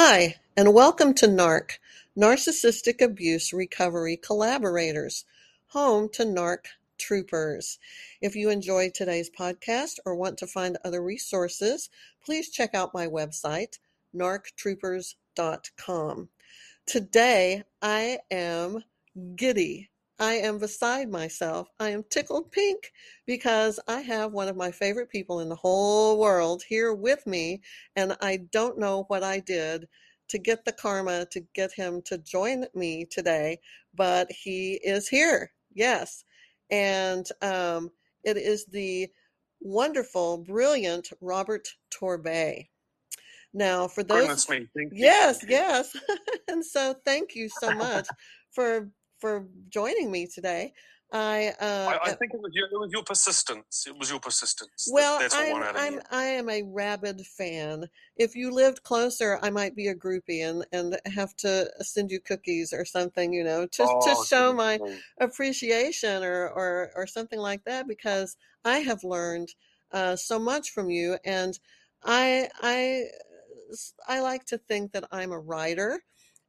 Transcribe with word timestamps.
Hi, 0.00 0.36
and 0.56 0.72
welcome 0.72 1.12
to 1.14 1.26
NARC, 1.26 1.80
Narcissistic 2.16 3.02
Abuse 3.02 3.52
Recovery 3.52 4.16
Collaborators, 4.16 5.24
home 5.70 6.08
to 6.10 6.24
NARC 6.24 6.66
Troopers. 6.98 7.80
If 8.20 8.36
you 8.36 8.48
enjoyed 8.48 8.94
today's 8.94 9.28
podcast 9.28 9.98
or 10.06 10.14
want 10.14 10.38
to 10.38 10.46
find 10.46 10.78
other 10.84 11.02
resources, 11.02 11.90
please 12.24 12.48
check 12.48 12.76
out 12.76 12.94
my 12.94 13.08
website, 13.08 13.80
narctroopers.com. 14.14 16.28
Today, 16.86 17.64
I 17.82 18.18
am 18.30 18.84
giddy. 19.34 19.90
I 20.18 20.34
am 20.34 20.58
beside 20.58 21.10
myself. 21.10 21.68
I 21.78 21.90
am 21.90 22.04
tickled 22.10 22.50
pink 22.50 22.92
because 23.26 23.78
I 23.86 24.00
have 24.00 24.32
one 24.32 24.48
of 24.48 24.56
my 24.56 24.70
favorite 24.72 25.10
people 25.10 25.40
in 25.40 25.48
the 25.48 25.54
whole 25.54 26.18
world 26.18 26.62
here 26.68 26.92
with 26.92 27.26
me, 27.26 27.62
and 27.94 28.16
I 28.20 28.38
don't 28.50 28.78
know 28.78 29.04
what 29.08 29.22
I 29.22 29.40
did 29.40 29.88
to 30.28 30.38
get 30.38 30.64
the 30.64 30.72
karma 30.72 31.26
to 31.30 31.40
get 31.54 31.72
him 31.72 32.02
to 32.02 32.18
join 32.18 32.66
me 32.74 33.04
today, 33.04 33.58
but 33.94 34.30
he 34.30 34.74
is 34.74 35.08
here. 35.08 35.52
Yes. 35.74 36.24
And 36.70 37.26
um, 37.40 37.90
it 38.24 38.36
is 38.36 38.66
the 38.66 39.08
wonderful, 39.60 40.38
brilliant 40.38 41.08
Robert 41.20 41.68
Torbay. 41.90 42.68
Now, 43.54 43.88
for 43.88 44.02
those, 44.02 44.46
yes, 44.92 45.44
yes, 45.48 45.96
and 46.48 46.64
so 46.64 46.94
thank 47.04 47.34
you 47.34 47.48
so 47.48 47.72
much 47.72 48.06
for 48.50 48.90
for 49.18 49.46
joining 49.68 50.10
me 50.10 50.26
today. 50.26 50.72
I, 51.10 51.54
uh, 51.58 51.98
I, 52.04 52.10
I 52.10 52.12
think 52.12 52.34
it 52.34 52.40
was 52.40 52.50
your 52.52 52.66
it 52.66 52.78
was 52.78 52.90
your 52.92 53.02
persistence. 53.02 53.86
It 53.86 53.96
was 53.98 54.10
your 54.10 54.20
persistence. 54.20 54.90
Well, 54.92 55.18
that's 55.18 55.34
I'm, 55.34 55.62
I'm 55.74 56.00
I 56.10 56.24
am 56.24 56.50
a 56.50 56.62
rabid 56.62 57.22
fan. 57.22 57.88
If 58.16 58.36
you 58.36 58.50
lived 58.50 58.82
closer, 58.82 59.38
I 59.42 59.48
might 59.48 59.74
be 59.74 59.88
a 59.88 59.94
groupie 59.94 60.46
and 60.46 60.66
and 60.70 61.00
have 61.06 61.34
to 61.36 61.70
send 61.80 62.10
you 62.10 62.20
cookies 62.20 62.74
or 62.74 62.84
something, 62.84 63.32
you 63.32 63.42
know, 63.42 63.66
to 63.66 63.86
oh, 63.86 64.00
to 64.00 64.26
show 64.26 64.52
my 64.52 64.78
appreciation 65.18 66.22
or 66.22 66.50
or 66.50 66.90
or 66.94 67.06
something 67.06 67.38
like 67.38 67.64
that 67.64 67.88
because 67.88 68.36
I 68.66 68.80
have 68.80 69.02
learned 69.02 69.48
uh, 69.92 70.16
so 70.16 70.38
much 70.38 70.72
from 70.72 70.90
you, 70.90 71.16
and 71.24 71.58
I 72.04 72.50
I 72.60 73.04
I 74.06 74.20
like 74.20 74.44
to 74.46 74.58
think 74.58 74.92
that 74.92 75.08
I'm 75.10 75.32
a 75.32 75.40
writer 75.40 76.02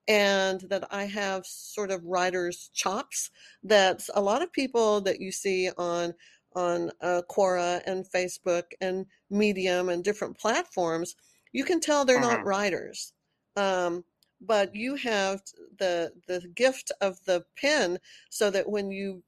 and 0.10 0.62
that 0.62 0.88
I 0.92 1.04
have 1.06 1.46
sort 1.46 1.92
of 1.92 2.04
writer's 2.04 2.72
chops 2.74 3.30
that 3.64 4.02
a 4.16 4.22
lot 4.22 4.42
of 4.42 4.52
people 4.52 5.00
that 5.02 5.22
you 5.22 5.32
see 5.32 5.70
on 5.78 6.14
on 6.56 6.92
uh, 7.02 7.22
Quora 7.30 7.82
and 7.86 8.04
Facebook 8.10 8.64
and 8.82 9.06
Medium 9.30 9.90
and 9.90 10.04
different 10.04 10.36
platforms, 10.36 11.16
you 11.54 11.64
can 11.64 11.80
tell 11.80 12.04
they're 12.04 12.18
uh-huh. 12.18 12.38
not 12.38 12.46
writers. 12.46 13.14
Um, 13.56 14.04
but 14.42 14.74
you 14.74 14.96
have 14.96 15.42
the 15.78 16.12
the 16.28 16.42
gift 16.56 16.92
of 17.02 17.24
the 17.26 17.46
pen 17.56 18.00
so 18.30 18.50
that 18.50 18.68
when 18.68 18.90
you 18.90 19.22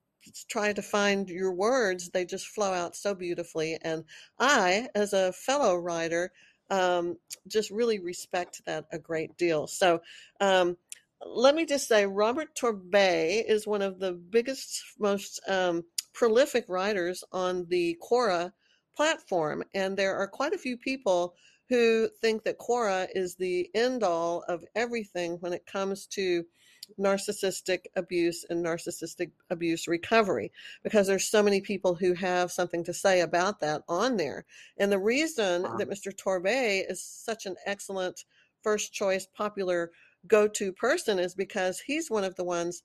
try 0.48 0.74
to 0.74 0.82
find 0.82 1.30
your 1.30 1.52
words, 1.52 2.10
they 2.10 2.26
just 2.26 2.48
flow 2.48 2.74
out 2.74 2.96
so 2.96 3.14
beautifully. 3.14 3.78
And 3.82 4.04
I, 4.40 4.88
as 4.96 5.14
a 5.14 5.34
fellow 5.34 5.76
writer, 5.76 6.32
um, 6.72 7.18
just 7.48 7.70
really 7.70 8.00
respect 8.00 8.62
that 8.66 8.86
a 8.92 8.98
great 8.98 9.38
deal. 9.38 9.68
So, 9.68 10.02
um, 10.40 10.78
let 11.24 11.54
me 11.54 11.66
just 11.66 11.88
say, 11.88 12.08
Robert 12.08 12.56
Torbay 12.56 13.44
is 13.48 13.68
one 13.68 13.84
of 13.84 14.00
the 14.00 14.14
biggest, 14.14 14.82
most 14.98 15.40
um, 15.48 15.84
prolific 16.14 16.66
writers 16.68 17.24
on 17.32 17.68
the 17.70 17.96
Quora 18.02 18.52
platform, 18.96 19.64
and 19.76 19.96
there 19.96 20.18
are 20.18 20.28
quite 20.28 20.54
a 20.54 20.58
few 20.58 20.78
people 20.78 21.36
who 21.70 22.10
think 22.22 22.44
that 22.44 22.58
Quora 22.58 23.08
is 23.14 23.36
the 23.36 23.70
end 23.76 24.04
all 24.04 24.44
of 24.48 24.66
everything 24.76 25.38
when 25.42 25.54
it 25.54 25.66
comes 25.66 26.08
to 26.08 26.44
narcissistic 27.00 27.86
abuse 27.96 28.46
and 28.50 28.64
narcissistic 28.64 29.32
abuse 29.50 29.88
recovery 29.88 30.52
because 30.84 31.08
there's 31.08 31.28
so 31.28 31.44
many 31.44 31.62
people 31.62 31.96
who 31.96 32.14
have 32.14 32.52
something 32.52 32.84
to 32.84 32.94
say 32.94 33.22
about 33.22 33.60
that 33.60 33.84
on 33.88 34.18
there. 34.18 34.46
And 34.78 34.92
the 34.92 35.00
reason 35.00 35.64
that 35.78 35.90
Mr. 35.90 36.16
Torbay 36.16 36.84
is 36.90 37.04
such 37.04 37.46
an 37.46 37.56
excellent 37.66 38.26
first 38.62 38.94
choice 38.94 39.28
popular 39.34 39.92
go-to 40.28 40.72
person 40.72 41.20
is 41.20 41.34
because 41.34 41.80
he's 41.80 42.12
one 42.12 42.24
of 42.24 42.36
the 42.36 42.44
ones 42.44 42.84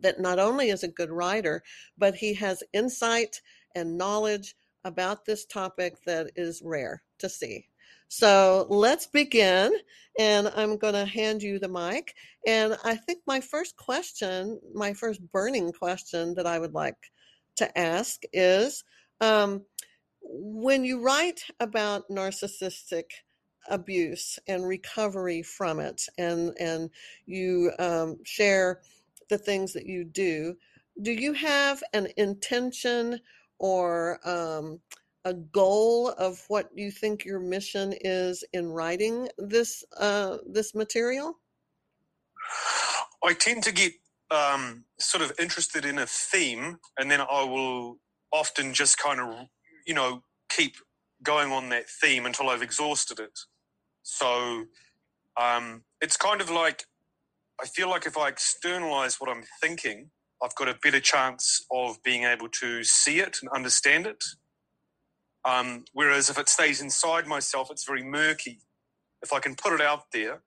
that 0.00 0.20
not 0.20 0.38
only 0.38 0.70
is 0.70 0.82
a 0.82 0.88
good 0.88 1.10
writer, 1.10 1.62
but 1.96 2.14
he 2.14 2.34
has 2.34 2.62
insight 2.72 3.40
and 3.74 3.96
knowledge 3.96 4.54
about 4.84 5.24
this 5.24 5.44
topic 5.46 6.02
that 6.04 6.30
is 6.36 6.60
rare 6.64 7.02
to 7.18 7.28
see. 7.28 7.66
So 8.08 8.66
let's 8.68 9.06
begin. 9.06 9.72
And 10.18 10.52
I'm 10.54 10.76
going 10.78 10.94
to 10.94 11.04
hand 11.04 11.42
you 11.42 11.58
the 11.58 11.68
mic. 11.68 12.14
And 12.46 12.76
I 12.84 12.94
think 12.94 13.20
my 13.26 13.40
first 13.40 13.76
question, 13.76 14.60
my 14.72 14.94
first 14.94 15.20
burning 15.32 15.72
question 15.72 16.34
that 16.34 16.46
I 16.46 16.58
would 16.58 16.72
like 16.72 16.96
to 17.56 17.78
ask 17.78 18.22
is 18.32 18.84
um, 19.20 19.64
when 20.22 20.84
you 20.84 21.02
write 21.02 21.40
about 21.60 22.08
narcissistic 22.08 23.04
abuse 23.68 24.38
and 24.46 24.66
recovery 24.66 25.42
from 25.42 25.80
it, 25.80 26.02
and, 26.18 26.54
and 26.60 26.90
you 27.26 27.72
um, 27.78 28.18
share 28.24 28.80
the 29.30 29.38
things 29.38 29.72
that 29.72 29.86
you 29.86 30.04
do, 30.04 30.54
do 31.02 31.12
you 31.12 31.32
have 31.32 31.82
an 31.92 32.08
intention 32.16 33.18
or 33.58 34.20
um, 34.28 34.80
a 35.24 35.34
goal 35.34 36.10
of 36.10 36.44
what 36.48 36.70
you 36.74 36.90
think 36.90 37.24
your 37.24 37.40
mission 37.40 37.94
is 38.00 38.44
in 38.52 38.70
writing 38.70 39.28
this 39.38 39.84
uh, 39.98 40.38
this 40.46 40.74
material? 40.74 41.38
I 43.22 43.32
tend 43.32 43.62
to 43.64 43.72
get 43.72 43.92
um, 44.30 44.84
sort 44.98 45.22
of 45.22 45.32
interested 45.38 45.84
in 45.84 45.98
a 45.98 46.06
theme, 46.06 46.78
and 46.98 47.10
then 47.10 47.20
I 47.20 47.44
will 47.44 47.98
often 48.32 48.74
just 48.74 48.98
kind 48.98 49.20
of, 49.20 49.46
you 49.86 49.94
know, 49.94 50.22
keep 50.50 50.76
going 51.22 51.52
on 51.52 51.70
that 51.70 51.88
theme 51.88 52.26
until 52.26 52.50
I've 52.50 52.62
exhausted 52.62 53.18
it. 53.18 53.38
So 54.02 54.64
um, 55.40 55.84
it's 56.00 56.16
kind 56.16 56.40
of 56.40 56.50
like 56.50 56.84
I 57.60 57.66
feel 57.66 57.88
like 57.88 58.06
if 58.06 58.18
I 58.18 58.28
externalize 58.28 59.20
what 59.20 59.30
I'm 59.30 59.44
thinking, 59.62 60.10
I've 60.42 60.54
got 60.56 60.68
a 60.68 60.76
better 60.82 61.00
chance 61.00 61.64
of 61.70 62.02
being 62.02 62.24
able 62.24 62.48
to 62.48 62.82
see 62.84 63.20
it 63.20 63.38
and 63.40 63.50
understand 63.54 64.06
it. 64.06 64.22
Um, 65.44 65.84
whereas 65.92 66.30
if 66.30 66.38
it 66.38 66.48
stays 66.48 66.80
inside 66.80 67.26
myself, 67.26 67.70
it's 67.70 67.84
very 67.84 68.02
murky. 68.02 68.60
If 69.22 69.32
I 69.32 69.40
can 69.40 69.54
put 69.54 69.72
it 69.72 69.80
out 69.80 70.04
there, 70.12 70.42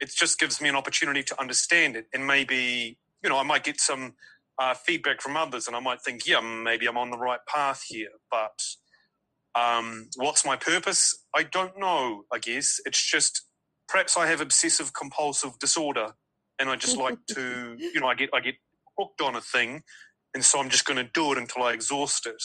it 0.00 0.10
just 0.10 0.38
gives 0.38 0.60
me 0.60 0.68
an 0.68 0.76
opportunity 0.76 1.22
to 1.22 1.40
understand 1.40 1.96
it. 1.96 2.06
And 2.12 2.26
maybe, 2.26 2.98
you 3.22 3.30
know, 3.30 3.38
I 3.38 3.42
might 3.42 3.64
get 3.64 3.80
some 3.80 4.14
uh, 4.58 4.74
feedback 4.74 5.20
from 5.20 5.36
others 5.36 5.66
and 5.66 5.76
I 5.76 5.80
might 5.80 6.02
think, 6.02 6.26
yeah, 6.26 6.40
maybe 6.40 6.86
I'm 6.86 6.98
on 6.98 7.10
the 7.10 7.18
right 7.18 7.40
path 7.46 7.84
here. 7.88 8.10
But 8.30 8.62
um, 9.54 10.08
what's 10.16 10.44
my 10.44 10.56
purpose? 10.56 11.24
I 11.34 11.44
don't 11.44 11.78
know, 11.78 12.24
I 12.32 12.38
guess. 12.38 12.80
It's 12.84 13.02
just 13.10 13.42
perhaps 13.88 14.16
I 14.16 14.26
have 14.26 14.40
obsessive 14.40 14.92
compulsive 14.92 15.58
disorder 15.58 16.14
and 16.58 16.68
I 16.68 16.76
just 16.76 16.96
like 16.98 17.18
to, 17.30 17.76
you 17.78 18.00
know, 18.00 18.08
I 18.08 18.14
get, 18.14 18.30
I 18.34 18.40
get 18.40 18.56
hooked 18.98 19.20
on 19.20 19.36
a 19.36 19.40
thing. 19.40 19.82
And 20.34 20.44
so 20.44 20.60
I'm 20.60 20.68
just 20.68 20.84
going 20.84 20.98
to 20.98 21.10
do 21.14 21.32
it 21.32 21.38
until 21.38 21.62
I 21.62 21.72
exhaust 21.72 22.26
it 22.26 22.42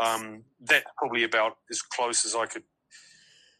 um, 0.00 0.44
that's 0.60 0.86
probably 0.96 1.24
about 1.24 1.56
as 1.70 1.82
close 1.82 2.24
as 2.24 2.34
I 2.34 2.46
could 2.46 2.62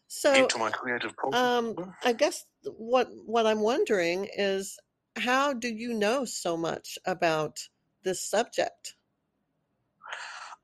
so, 0.07 0.33
get 0.33 0.49
to 0.49 0.57
my 0.57 0.69
creative 0.69 1.15
process. 1.15 1.39
Um, 1.39 1.93
I 2.03 2.13
guess 2.13 2.45
what 2.63 3.09
what 3.25 3.45
I'm 3.45 3.61
wondering 3.61 4.27
is 4.35 4.77
how 5.17 5.53
do 5.53 5.67
you 5.67 5.93
know 5.93 6.25
so 6.25 6.57
much 6.57 6.97
about 7.05 7.59
this 8.03 8.23
subject? 8.23 8.95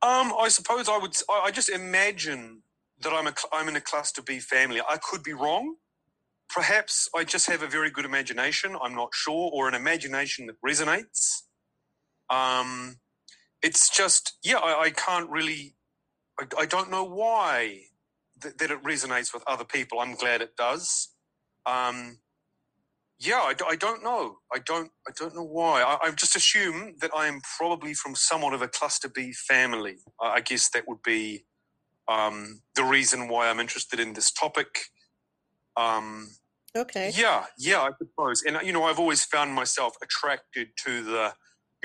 Um, 0.02 0.34
I 0.38 0.48
suppose 0.50 0.88
I 0.90 0.98
would. 0.98 1.16
I 1.30 1.52
just 1.52 1.70
imagine 1.70 2.62
that 3.02 3.14
I'm 3.14 3.28
a 3.28 3.34
I'm 3.52 3.68
in 3.68 3.76
a 3.76 3.82
cluster 3.82 4.22
B 4.22 4.40
family. 4.40 4.82
I 4.82 4.98
could 4.98 5.24
be 5.24 5.34
wrong. 5.34 5.76
Perhaps 6.50 7.10
I 7.16 7.24
just 7.24 7.48
have 7.48 7.64
a 7.64 7.68
very 7.68 7.90
good 7.90 8.06
imagination. 8.06 8.76
I'm 8.82 8.96
not 8.96 9.10
sure, 9.14 9.50
or 9.54 9.68
an 9.68 9.74
imagination 9.74 10.48
that 10.48 10.62
resonates. 10.62 11.42
Um, 12.30 12.98
it's 13.66 13.90
just 13.90 14.34
yeah 14.44 14.58
i, 14.58 14.84
I 14.84 14.90
can't 14.92 15.30
really 15.30 15.76
I, 16.40 16.62
I, 16.62 16.66
don't 16.66 16.92
know 16.92 17.04
why 17.04 17.82
th- 18.42 18.56
that 18.58 18.72
it 18.72 18.84
resonates 18.84 19.34
with 19.34 19.44
other 19.48 19.64
people. 19.64 20.00
I'm 20.00 20.16
glad 20.16 20.42
it 20.42 20.56
does. 20.58 21.10
Um, 21.66 22.20
yeah 23.20 23.38
I, 23.38 23.54
I, 23.68 23.76
don't 23.76 24.04
know. 24.04 24.38
I 24.54 24.60
don't 24.60 24.92
i 25.08 25.12
don't 25.18 25.36
know 25.36 25.44
why. 25.44 25.82
I, 25.82 26.08
I, 26.08 26.12
just 26.12 26.36
assume 26.36 26.96
that 27.00 27.12
i 27.16 27.28
am 27.28 27.42
probably 27.58 27.94
from 27.94 28.14
somewhat 28.16 28.54
of 28.54 28.62
a 28.62 28.68
cluster 28.68 29.10
b 29.10 29.34
family. 29.34 29.98
I 30.22 30.42
guess 30.42 30.70
that 30.72 30.88
would 30.88 31.02
be 31.04 31.46
um, 32.08 32.62
the 32.76 32.84
reason 32.84 33.28
why 33.30 33.50
i'm 33.50 33.60
interested 33.60 34.00
in 34.00 34.14
this 34.14 34.32
topic. 34.32 34.68
Um, 35.78 36.30
okay. 36.76 37.12
yeah 37.16 37.46
yeah 37.58 37.82
i 37.82 37.90
suppose. 37.98 38.44
And 38.44 38.60
you 38.64 38.74
know 38.74 38.84
i've 38.84 39.00
always 39.00 39.24
found 39.24 39.54
myself 39.54 39.96
attracted 40.04 40.70
to 40.86 41.04
the 41.04 41.34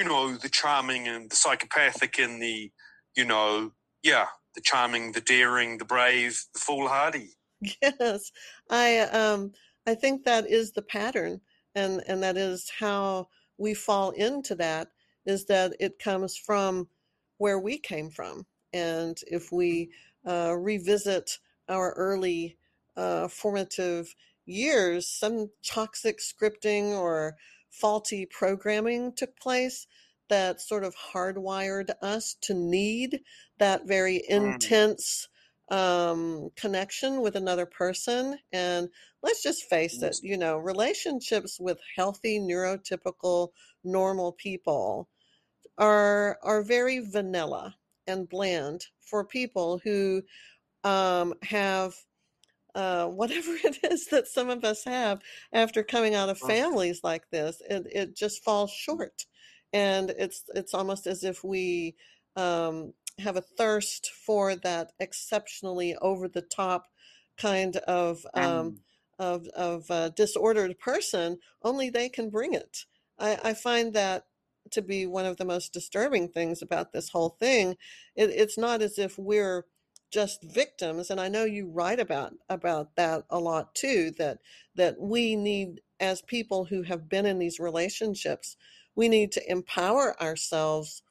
you 0.01 0.09
know, 0.09 0.35
the 0.35 0.49
charming 0.49 1.07
and 1.07 1.31
the 1.31 1.37
psychopathic 1.37 2.19
and 2.19 2.41
the, 2.41 2.73
you 3.15 3.25
know, 3.27 3.71
yeah, 4.03 4.29
the 4.55 4.63
charming, 4.63 5.13
the 5.13 5.21
daring, 5.21 5.77
the 5.77 5.85
brave, 5.85 6.43
the 6.55 6.59
foolhardy. 6.59 7.35
Yes, 7.83 8.33
I 8.71 9.01
um 9.01 9.53
I 9.87 9.95
think 9.95 10.25
that 10.25 10.49
is 10.49 10.73
the 10.73 10.81
pattern, 10.81 11.43
and 11.75 12.03
and 12.09 12.23
that 12.23 12.39
is 12.39 12.71
how 12.71 13.29
we 13.59 13.75
fall 13.75 14.13
into 14.13 14.55
that. 14.55 14.89
Is 15.27 15.45
that 15.47 15.75
it 15.79 15.99
comes 15.99 16.35
from 16.35 16.89
where 17.37 17.59
we 17.59 17.77
came 17.77 18.09
from, 18.09 18.47
and 18.73 19.21
if 19.27 19.53
we 19.53 19.91
uh, 20.27 20.57
revisit 20.59 21.39
our 21.69 21.93
early 21.93 22.57
uh, 22.97 23.29
formative 23.29 24.15
years, 24.47 25.07
some 25.07 25.51
toxic 25.63 26.21
scripting 26.21 26.93
or 26.93 27.37
faulty 27.71 28.27
programming 28.27 29.13
took 29.15 29.39
place 29.39 29.87
that 30.29 30.61
sort 30.61 30.85
of 30.85 30.95
hardwired 31.13 31.91
us 32.03 32.37
to 32.43 32.55
need 32.55 33.21
that 33.59 33.87
very 33.87 34.23
mm. 34.31 34.55
intense 34.55 35.29
um, 35.71 36.51
connection 36.57 37.21
with 37.21 37.37
another 37.37 37.67
person. 37.67 38.39
And 38.53 38.89
let's 39.23 39.43
just 39.43 39.65
face 39.65 40.03
it, 40.03 40.17
you 40.23 40.37
know, 40.37 40.57
relationships 40.57 41.59
with 41.61 41.79
healthy, 41.97 42.41
neurotypical, 42.41 43.51
normal 43.85 44.33
people 44.33 45.09
are 45.79 46.39
are 46.43 46.63
very 46.63 47.01
vanilla 47.01 47.75
and 48.07 48.29
bland 48.29 48.87
for 49.01 49.25
people 49.25 49.81
who 49.83 50.23
um, 50.85 51.35
have 51.43 51.95
uh, 52.75 53.07
whatever 53.07 53.51
it 53.65 53.79
is 53.91 54.07
that 54.09 54.27
some 54.27 54.51
of 54.51 54.65
us 54.65 54.85
have 54.85 55.21
after 55.53 55.83
coming 55.83 56.15
out 56.15 56.29
of 56.29 56.39
families 56.39 57.01
like 57.03 57.29
this. 57.31 57.61
It 57.69 57.87
it 57.93 58.17
just 58.17 58.45
falls 58.45 58.71
short, 58.71 59.27
and 59.73 60.11
it's 60.19 60.45
it's 60.55 60.75
almost 60.75 61.07
as 61.07 61.25
if 61.25 61.43
we 61.45 61.97
um, 62.37 62.93
have 63.19 63.37
a 63.37 63.43
thirst 63.43 64.11
for 64.27 64.57
that 64.57 64.93
exceptionally 64.99 65.97
over 66.01 66.29
the 66.29 66.43
top 66.43 66.87
kind 67.37 67.77
of 67.77 68.25
um, 68.35 68.43
mm. 68.45 68.77
of 69.19 69.47
of 69.49 69.91
uh, 69.91 70.09
disordered 70.11 70.79
person. 70.79 71.39
Only 71.63 71.91
they 71.91 72.09
can 72.09 72.31
bring 72.31 72.55
it. 72.55 72.85
I, 73.19 73.39
I, 73.45 73.55
find 73.55 73.93
that 73.93 74.25
to 74.71 74.81
be 74.81 75.07
one 75.07 75.27
of 75.27 75.37
the 75.37 75.45
most 75.45 75.75
disturbing 75.75 76.29
things 76.29 76.63
about 76.63 76.93
this 76.93 77.11
whole 77.11 77.37
thing. 77.39 77.77
It, 78.17 78.31
it's 78.31 78.57
not 78.57 78.81
as 78.81 78.99
if 78.99 79.19
we're 79.19 79.67
just 80.11 80.43
victims, 80.43 81.11
and 81.11 81.21
I 81.21 81.29
know 81.29 81.45
you 81.45 81.69
write 81.69 82.01
about 82.01 82.35
about 82.49 82.97
that 82.97 83.25
a 83.31 83.39
lot 83.39 83.75
too. 83.75 84.13
That 84.19 84.39
that 84.77 85.01
we 85.01 85.37
need 85.37 85.81
as 86.01 86.23
people 86.23 86.65
who 86.65 86.83
have 86.83 87.09
been 87.09 87.27
in 87.27 87.39
these 87.39 87.61
relationships, 87.61 88.57
we 88.97 89.09
need 89.09 89.33
to 89.33 89.51
empower 89.51 90.21
ourselves 90.21 91.03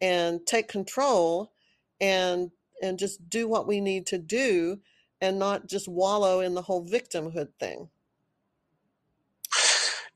and 0.00 0.46
take 0.46 0.68
control 0.68 1.52
and 2.00 2.50
and 2.82 2.98
just 2.98 3.28
do 3.30 3.48
what 3.48 3.66
we 3.66 3.80
need 3.80 4.06
to 4.06 4.18
do 4.18 4.78
and 5.20 5.38
not 5.38 5.68
just 5.68 5.88
wallow 5.88 6.40
in 6.40 6.54
the 6.54 6.62
whole 6.62 6.86
victimhood 6.86 7.48
thing. 7.58 7.88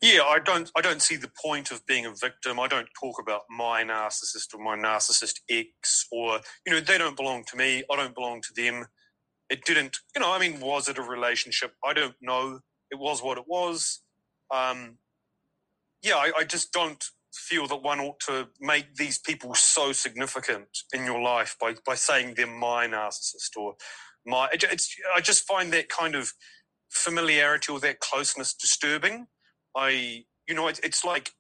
Yeah, 0.02 0.22
I 0.22 0.38
don't 0.40 0.70
I 0.76 0.82
don't 0.82 1.02
see 1.02 1.16
the 1.16 1.32
point 1.44 1.72
of 1.72 1.84
being 1.86 2.06
a 2.06 2.14
victim. 2.14 2.60
I 2.60 2.68
don't 2.68 2.88
talk 3.00 3.16
about 3.20 3.42
my 3.50 3.84
narcissist 3.84 4.54
or 4.54 4.62
my 4.62 4.76
narcissist 4.76 5.40
ex 5.50 6.06
or 6.12 6.40
you 6.66 6.74
know, 6.74 6.80
they 6.80 6.98
don't 6.98 7.16
belong 7.16 7.44
to 7.50 7.58
me. 7.58 7.84
I 7.90 7.96
don't 7.96 8.14
belong 8.14 8.42
to 8.42 8.54
them. 8.62 8.86
It 9.50 9.64
didn't, 9.64 9.98
you 10.14 10.20
know, 10.22 10.32
I 10.32 10.38
mean, 10.38 10.60
was 10.60 10.88
it 10.88 10.98
a 10.98 11.02
relationship? 11.02 11.72
I 11.84 11.94
don't 11.94 12.16
know. 12.20 12.60
It 12.90 12.98
was 12.98 13.22
what 13.22 13.38
it 13.38 13.44
was. 13.48 14.02
Um, 14.54 14.98
yeah, 16.02 16.16
I, 16.16 16.32
I 16.38 16.44
just 16.44 16.72
don't 16.72 17.04
feel 17.34 17.66
that 17.68 17.82
one 17.82 18.00
ought 18.00 18.20
to 18.20 18.48
make 18.60 18.94
these 18.96 19.18
people 19.18 19.54
so 19.54 19.92
significant 19.92 20.66
in 20.94 21.04
your 21.04 21.20
life 21.20 21.56
by, 21.60 21.74
by 21.86 21.94
saying 21.94 22.34
they're 22.36 22.46
my 22.46 22.86
narcissist 22.86 23.56
or 23.56 23.74
my. 24.26 24.48
It's, 24.52 24.96
I 25.14 25.20
just 25.20 25.46
find 25.46 25.72
that 25.72 25.88
kind 25.88 26.14
of 26.14 26.32
familiarity 26.90 27.72
or 27.72 27.80
that 27.80 28.00
closeness 28.00 28.54
disturbing. 28.54 29.26
I, 29.76 30.24
you 30.48 30.54
know, 30.54 30.68
it, 30.68 30.80
it's 30.82 31.04
like, 31.04 31.32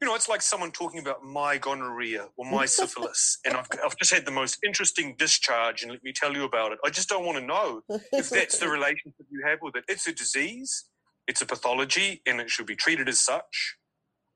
you 0.00 0.06
know, 0.06 0.14
it's 0.14 0.28
like 0.28 0.42
someone 0.42 0.70
talking 0.70 1.00
about 1.00 1.24
my 1.24 1.58
gonorrhea 1.58 2.28
or 2.36 2.50
my 2.50 2.66
syphilis, 2.78 3.38
and 3.44 3.54
I've, 3.54 3.68
I've 3.84 3.96
just 3.96 4.12
had 4.12 4.24
the 4.24 4.30
most 4.32 4.58
interesting 4.64 5.14
discharge, 5.18 5.82
and 5.82 5.90
let 5.90 6.02
me 6.02 6.12
tell 6.12 6.32
you 6.34 6.44
about 6.44 6.72
it. 6.72 6.78
I 6.84 6.90
just 6.90 7.08
don't 7.08 7.24
want 7.24 7.38
to 7.38 7.44
know 7.44 7.82
if 8.12 8.30
that's 8.30 8.58
the 8.58 8.68
relationship 8.68 9.26
you 9.30 9.42
have 9.46 9.58
with 9.62 9.76
it. 9.76 9.84
It's 9.88 10.06
a 10.06 10.12
disease, 10.12 10.84
it's 11.26 11.42
a 11.42 11.46
pathology, 11.46 12.22
and 12.26 12.40
it 12.40 12.50
should 12.50 12.66
be 12.66 12.76
treated 12.76 13.08
as 13.08 13.20
such. 13.20 13.76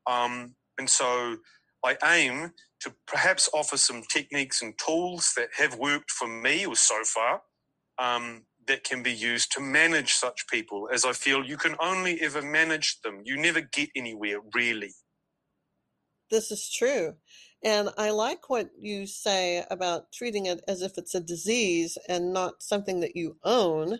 Um, 0.06 0.56
and 0.78 0.90
so 0.90 1.36
I 1.84 1.96
aim 2.04 2.52
to 2.80 2.92
perhaps 3.06 3.48
offer 3.54 3.76
some 3.76 4.02
techniques 4.12 4.62
and 4.62 4.74
tools 4.84 5.32
that 5.36 5.48
have 5.56 5.78
worked 5.78 6.10
for 6.10 6.26
me 6.26 6.66
or 6.66 6.74
so 6.74 7.02
far 7.04 7.42
um, 7.98 8.42
that 8.66 8.84
can 8.84 9.02
be 9.02 9.12
used 9.12 9.52
to 9.52 9.60
manage 9.60 10.12
such 10.12 10.46
people, 10.48 10.88
as 10.92 11.04
I 11.04 11.12
feel 11.12 11.44
you 11.44 11.56
can 11.56 11.76
only 11.80 12.20
ever 12.20 12.42
manage 12.42 13.00
them. 13.02 13.22
You 13.24 13.36
never 13.36 13.60
get 13.60 13.90
anywhere, 13.96 14.38
really. 14.54 14.92
This 16.30 16.50
is 16.50 16.70
true. 16.72 17.14
And 17.64 17.90
I 17.96 18.10
like 18.10 18.48
what 18.48 18.70
you 18.78 19.06
say 19.06 19.64
about 19.70 20.12
treating 20.12 20.46
it 20.46 20.62
as 20.66 20.82
if 20.82 20.98
it's 20.98 21.14
a 21.14 21.20
disease 21.20 21.96
and 22.08 22.32
not 22.32 22.62
something 22.62 23.00
that 23.00 23.14
you 23.14 23.36
own, 23.44 23.98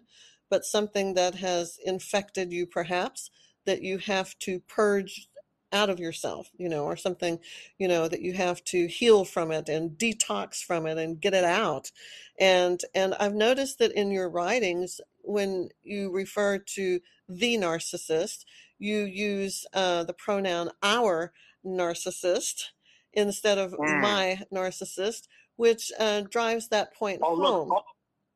but 0.51 0.65
something 0.65 1.15
that 1.15 1.35
has 1.37 1.79
infected 1.85 2.53
you, 2.53 2.67
perhaps, 2.67 3.31
that 3.67 3.83
you 3.83 3.99
have 3.99 4.37
to 4.41 4.61
purge 4.61 5.29
out 5.73 5.91
of 5.91 5.99
yourself, 5.99 6.51
you 6.57 6.69
know, 6.69 6.85
or 6.85 6.97
something, 6.97 7.39
you 7.79 7.89
know, 7.89 8.09
that 8.09 8.21
you 8.21 8.33
have 8.35 8.63
to 8.65 8.87
heal 8.87 9.25
from 9.25 9.51
it 9.51 9.69
and 9.69 9.93
detox 9.93 10.63
from 10.63 10.87
it 10.87 10.99
and 10.99 11.21
get 11.21 11.35
it 11.35 11.45
out. 11.45 11.91
And 12.39 12.81
and 12.95 13.15
I've 13.15 13.35
noticed 13.35 13.79
that 13.79 13.93
in 13.93 14.11
your 14.11 14.29
writings, 14.29 15.01
when 15.23 15.71
you 15.83 16.11
refer 16.11 16.59
to 16.59 17.01
the 17.29 17.57
narcissist, 17.57 18.45
you 18.79 19.05
use 19.05 19.65
uh, 19.73 20.05
the 20.05 20.13
pronoun 20.13 20.71
our 20.83 21.33
narcissist 21.65 22.71
instead 23.13 23.59
of 23.59 23.79
my 23.79 24.41
narcissist, 24.53 25.29
which 25.57 25.93
uh, 25.99 26.23
drives 26.23 26.69
that 26.69 26.95
point 26.95 27.21
oh, 27.23 27.37
home. 27.37 27.69
Look, 27.69 27.85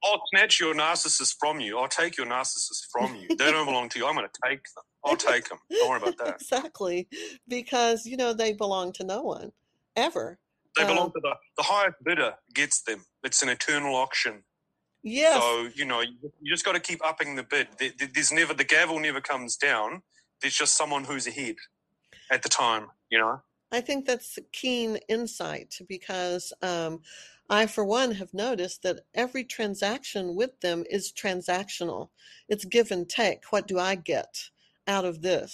I'll, 0.05 0.21
snatch 0.33 0.61
your 0.61 0.75
narcissist 0.75 1.37
from 1.39 1.61
you. 1.61 1.79
I'll 1.79 1.89
take 1.89 2.17
your 2.17 2.27
narcissist 2.27 2.87
from 2.91 3.17
you. 3.17 3.29
They 3.29 3.51
don't 3.51 3.67
belong 3.67 3.89
to 3.91 3.99
you. 3.99 4.07
I'm 4.07 4.15
going 4.15 4.27
to 4.27 4.41
take 4.49 4.63
them. 4.75 4.85
I'll 5.05 5.17
take 5.17 5.49
them. 5.49 5.59
Don't 5.71 5.89
worry 5.89 6.01
about 6.03 6.19
that. 6.19 6.35
exactly, 6.41 7.09
because 7.49 8.07
you 8.07 8.17
know 8.17 8.33
they 8.33 8.53
belong 8.53 8.93
to 8.95 9.05
no 9.05 9.23
one 9.23 9.53
ever. 9.95 10.39
They 10.77 10.85
belong 10.85 11.07
um, 11.07 11.13
to 11.13 11.21
the 11.23 11.35
the 11.57 11.63
highest 11.63 11.97
bidder 12.05 12.35
gets 12.55 12.83
them. 12.83 13.05
It's 13.23 13.43
an 13.43 13.49
eternal 13.49 13.95
auction. 13.95 14.43
Yes. 15.03 15.41
So 15.41 15.69
you 15.75 15.85
know 15.85 16.01
you, 16.01 16.17
you 16.41 16.53
just 16.53 16.65
got 16.65 16.75
to 16.75 16.81
keep 16.81 17.05
upping 17.05 17.37
the 17.37 17.45
bid. 17.45 17.69
There's 17.79 18.33
never 18.33 18.53
the 18.53 18.65
gavel 18.65 18.99
never 18.99 19.21
comes 19.21 19.57
down. 19.57 20.03
There's 20.43 20.55
just 20.55 20.77
someone 20.77 21.05
who's 21.05 21.27
ahead 21.27 21.57
at 22.31 22.43
the 22.43 22.49
time. 22.49 22.89
You 23.11 23.19
know. 23.21 23.41
I 23.73 23.81
think 23.81 24.07
that's 24.07 24.39
keen 24.53 24.99
insight 25.09 25.75
because 25.89 26.53
um, 26.63 27.01
I, 27.49 27.67
for 27.67 27.85
one, 27.85 28.13
have 28.13 28.35
noticed 28.35 28.83
that 28.83 29.01
every 29.15 29.45
transaction 29.45 30.35
with 30.35 30.61
them 30.61 30.85
is 30.91 31.13
transactional. 31.13 32.09
It's 32.49 32.65
give 32.65 32.91
and 32.91 33.09
take. 33.09 33.45
What 33.51 33.69
do 33.69 33.79
I 33.79 33.95
get? 33.95 34.51
out 34.87 35.05
of 35.05 35.23
this? 35.23 35.53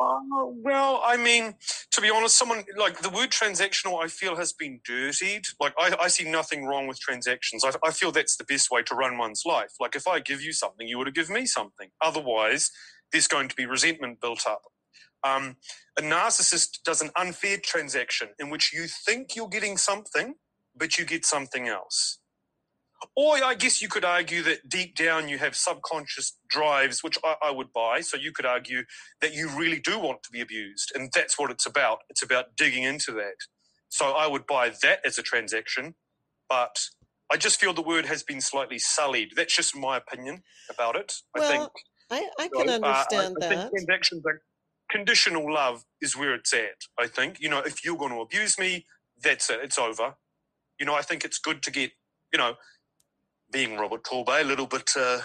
Uh, 0.00 0.46
well, 0.62 1.02
I 1.04 1.16
mean, 1.16 1.54
to 1.90 2.00
be 2.00 2.10
honest, 2.10 2.38
someone 2.38 2.62
like 2.76 3.00
the 3.00 3.10
word 3.10 3.30
transactional, 3.30 4.02
I 4.02 4.06
feel 4.06 4.36
has 4.36 4.52
been 4.52 4.80
dirtied. 4.84 5.44
Like, 5.60 5.74
I, 5.78 5.96
I 6.00 6.08
see 6.08 6.30
nothing 6.30 6.66
wrong 6.66 6.86
with 6.86 7.00
transactions. 7.00 7.64
I, 7.64 7.72
I, 7.84 7.90
feel 7.90 8.12
that's 8.12 8.36
the 8.36 8.44
best 8.44 8.70
way 8.70 8.82
to 8.84 8.94
run 8.94 9.18
one's 9.18 9.42
life. 9.44 9.72
Like, 9.80 9.96
if 9.96 10.06
I 10.06 10.20
give 10.20 10.40
you 10.40 10.52
something, 10.52 10.86
you 10.86 10.98
would 10.98 11.08
have 11.08 11.14
given 11.14 11.34
me 11.34 11.46
something. 11.46 11.88
Otherwise, 12.00 12.70
there's 13.10 13.26
going 13.26 13.48
to 13.48 13.56
be 13.56 13.66
resentment 13.66 14.20
built 14.20 14.46
up. 14.46 14.62
Um, 15.24 15.56
a 15.98 16.02
narcissist 16.02 16.82
does 16.84 17.02
an 17.02 17.10
unfair 17.16 17.58
transaction 17.60 18.28
in 18.38 18.50
which 18.50 18.72
you 18.72 18.86
think 18.86 19.34
you're 19.34 19.48
getting 19.48 19.76
something, 19.76 20.34
but 20.78 20.98
you 20.98 21.04
get 21.04 21.24
something 21.24 21.68
else. 21.68 22.18
Or 23.14 23.36
I 23.44 23.54
guess 23.54 23.80
you 23.80 23.88
could 23.88 24.04
argue 24.04 24.42
that 24.42 24.68
deep 24.68 24.96
down 24.96 25.28
you 25.28 25.38
have 25.38 25.54
subconscious 25.54 26.36
drives, 26.48 27.04
which 27.04 27.16
I, 27.24 27.36
I, 27.44 27.50
would 27.52 27.72
buy. 27.72 28.00
So 28.00 28.16
you 28.16 28.32
could 28.32 28.46
argue 28.46 28.82
that 29.20 29.34
you 29.34 29.48
really 29.56 29.78
do 29.78 30.00
want 30.00 30.24
to 30.24 30.30
be 30.30 30.40
abused. 30.40 30.90
And 30.94 31.10
that's 31.14 31.38
what 31.38 31.50
it's 31.50 31.64
about. 31.64 31.98
It's 32.10 32.22
about 32.22 32.56
digging 32.56 32.82
into 32.82 33.12
that. 33.12 33.36
So 33.88 34.12
I 34.12 34.26
would 34.26 34.46
buy 34.46 34.72
that 34.82 34.98
as 35.06 35.16
a 35.16 35.22
transaction. 35.22 35.94
But 36.48 36.76
I 37.30 37.36
just 37.36 37.60
feel 37.60 37.72
the 37.72 37.82
word 37.82 38.06
has 38.06 38.22
been 38.22 38.40
slightly 38.40 38.78
sullied. 38.78 39.32
That's 39.36 39.54
just 39.54 39.76
my 39.76 39.98
opinion 39.98 40.42
about 40.70 40.96
it. 40.96 41.12
Well, 41.36 41.44
I 41.44 41.56
think. 41.56 41.70
I, 42.10 42.28
I 42.38 42.48
can 42.48 42.66
know, 42.66 42.74
understand 42.74 43.36
uh, 43.40 43.44
I, 43.44 43.48
I 43.48 43.54
that. 43.54 43.70
transactions 43.70 44.22
are 44.26 44.40
conditional 44.90 45.52
love 45.52 45.84
is 46.00 46.16
where 46.16 46.34
it's 46.34 46.52
at. 46.52 46.78
I 46.98 47.06
think. 47.06 47.38
You 47.38 47.50
know, 47.50 47.58
if 47.58 47.84
you're 47.84 47.98
going 47.98 48.12
to 48.12 48.20
abuse 48.20 48.58
me, 48.58 48.86
that's 49.22 49.50
it. 49.50 49.60
It's 49.62 49.78
over. 49.78 50.14
You 50.78 50.86
know, 50.86 50.94
I 50.94 51.02
think 51.02 51.24
it's 51.24 51.38
good 51.38 51.62
to 51.62 51.70
get, 51.70 51.90
you 52.32 52.38
know, 52.38 52.54
being 53.52 53.76
Robert 53.76 54.04
Torbay, 54.04 54.42
a 54.42 54.44
little 54.44 54.66
bit 54.66 54.90
uh, 54.96 55.20
a 55.20 55.22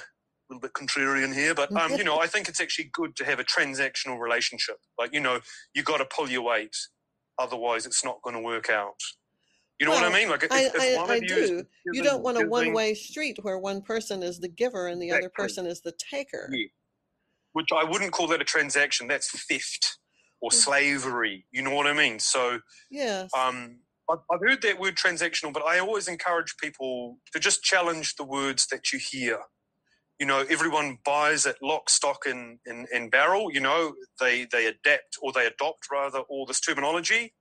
little 0.50 0.62
bit 0.62 0.74
contrarian 0.74 1.34
here, 1.34 1.54
but 1.54 1.72
um, 1.76 1.94
you 1.94 2.04
know, 2.04 2.20
I 2.20 2.28
think 2.28 2.50
it's 2.50 2.60
actually 2.60 2.90
good 2.94 3.16
to 3.18 3.26
have 3.26 3.40
a 3.40 3.44
transactional 3.44 4.20
relationship. 4.20 4.78
Like, 5.00 5.14
you 5.14 5.20
know, 5.20 5.40
you 5.74 5.84
got 5.84 5.98
to 5.98 6.06
pull 6.06 6.30
your 6.30 6.42
weight, 6.42 6.76
otherwise, 7.40 7.86
it's 7.86 8.04
not 8.04 8.22
going 8.24 8.36
to 8.36 8.42
work 8.42 8.70
out. 8.70 8.96
You 9.80 9.88
know 9.88 9.94
well, 9.94 10.04
what 10.04 10.14
I 10.14 10.20
mean? 10.20 10.30
Like, 10.30 10.44
if, 10.44 10.52
I, 10.52 10.62
if 10.74 11.10
I, 11.10 11.14
I 11.16 11.20
do. 11.20 11.64
you 11.92 12.04
don't 12.04 12.24
want 12.24 12.38
a 12.42 12.48
one-way 12.48 12.94
street 12.94 13.38
where 13.42 13.58
one 13.58 13.82
person 13.82 14.22
is 14.22 14.40
the 14.40 14.48
giver 14.48 14.88
and 14.88 15.02
the 15.02 15.08
exactly. 15.08 15.26
other 15.26 15.34
person 15.36 15.66
is 15.66 15.82
the 15.82 15.94
taker. 15.94 16.50
Yeah. 16.52 16.68
Which 17.54 17.70
I 17.76 17.84
wouldn't 17.84 18.12
call 18.12 18.28
that 18.28 18.42
a 18.42 18.46
transaction. 18.46 19.08
That's 19.08 19.30
theft 19.46 19.98
or 20.42 20.52
mm. 20.52 20.54
slavery. 20.54 21.46
You 21.52 21.64
know 21.64 21.74
what 21.74 21.88
I 21.88 21.94
mean? 21.94 22.20
So, 22.20 22.60
yes. 22.92 23.30
Um, 23.38 23.80
I've 24.12 24.42
heard 24.42 24.62
that 24.64 24.80
word 24.80 24.96
transactional, 24.96 25.54
but 25.54 25.64
I 25.66 25.80
always 25.80 26.08
encourage 26.08 26.56
people 26.58 27.20
to 27.34 27.40
just 27.40 27.64
challenge 27.64 28.16
the 28.16 28.26
words 28.26 28.68
that 28.68 28.94
you 28.94 29.00
hear. 29.00 29.40
You 30.20 30.28
know, 30.28 30.46
everyone 30.50 31.00
buys 31.06 31.46
at 31.46 31.62
lock, 31.64 31.90
stock, 31.90 32.26
and, 32.26 32.60
and 32.94 33.12
barrel. 33.12 33.52
You 33.54 33.62
know, 33.62 33.96
they 34.20 34.48
they 34.52 34.68
adapt 34.68 35.18
or 35.22 35.34
they 35.34 35.48
adopt 35.48 35.88
rather 35.92 36.20
all 36.22 36.46
this 36.46 36.62
terminology 36.62 37.32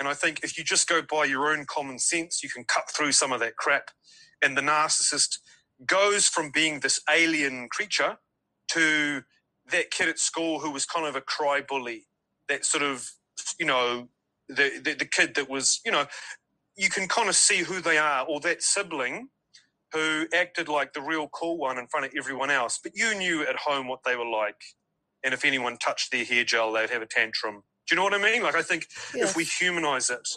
and 0.00 0.08
I 0.08 0.14
think 0.14 0.40
if 0.44 0.58
you 0.58 0.64
just 0.64 0.88
go 0.90 1.02
by 1.02 1.26
your 1.26 1.52
own 1.52 1.66
common 1.66 2.00
sense, 2.00 2.44
you 2.44 2.50
can 2.50 2.64
cut 2.66 2.90
through 2.92 3.12
some 3.14 3.32
of 3.32 3.40
that 3.40 3.56
crap. 3.56 3.90
And 4.42 4.58
the 4.58 4.62
narcissist 4.62 5.38
goes 5.86 6.28
from 6.28 6.52
being 6.52 6.80
this 6.80 7.00
alien 7.10 7.68
creature 7.70 8.18
to 8.72 9.22
that 9.72 9.92
kid 9.92 10.10
at 10.10 10.20
school 10.20 10.60
who 10.60 10.72
was 10.72 10.86
kind 10.86 11.06
of 11.08 11.16
a 11.16 11.22
cry 11.22 11.62
bully, 11.66 12.08
that 12.50 12.66
sort 12.66 12.84
of, 12.84 13.10
you 13.60 13.66
know, 13.66 14.10
the, 14.56 14.80
the, 14.82 14.94
the 14.94 15.04
kid 15.04 15.34
that 15.34 15.48
was, 15.48 15.80
you 15.84 15.92
know, 15.92 16.06
you 16.76 16.88
can 16.88 17.08
kind 17.08 17.28
of 17.28 17.36
see 17.36 17.58
who 17.58 17.80
they 17.80 17.98
are, 17.98 18.24
or 18.26 18.40
that 18.40 18.62
sibling 18.62 19.28
who 19.92 20.26
acted 20.34 20.68
like 20.68 20.94
the 20.94 21.02
real 21.02 21.28
cool 21.28 21.58
one 21.58 21.78
in 21.78 21.86
front 21.86 22.06
of 22.06 22.12
everyone 22.16 22.50
else, 22.50 22.80
but 22.82 22.92
you 22.94 23.14
knew 23.14 23.42
at 23.42 23.56
home 23.56 23.88
what 23.88 24.00
they 24.04 24.16
were 24.16 24.24
like. 24.24 24.56
And 25.22 25.34
if 25.34 25.44
anyone 25.44 25.76
touched 25.76 26.10
their 26.10 26.24
hair 26.24 26.44
gel, 26.44 26.72
they'd 26.72 26.90
have 26.90 27.02
a 27.02 27.06
tantrum 27.06 27.62
do 27.88 27.94
you 27.94 27.96
know 27.96 28.04
what 28.04 28.14
I 28.14 28.18
mean? 28.18 28.42
Like, 28.42 28.54
I 28.54 28.62
think 28.62 28.86
yes. 29.14 29.30
if 29.30 29.36
we 29.36 29.44
humanize 29.44 30.08
it, 30.10 30.28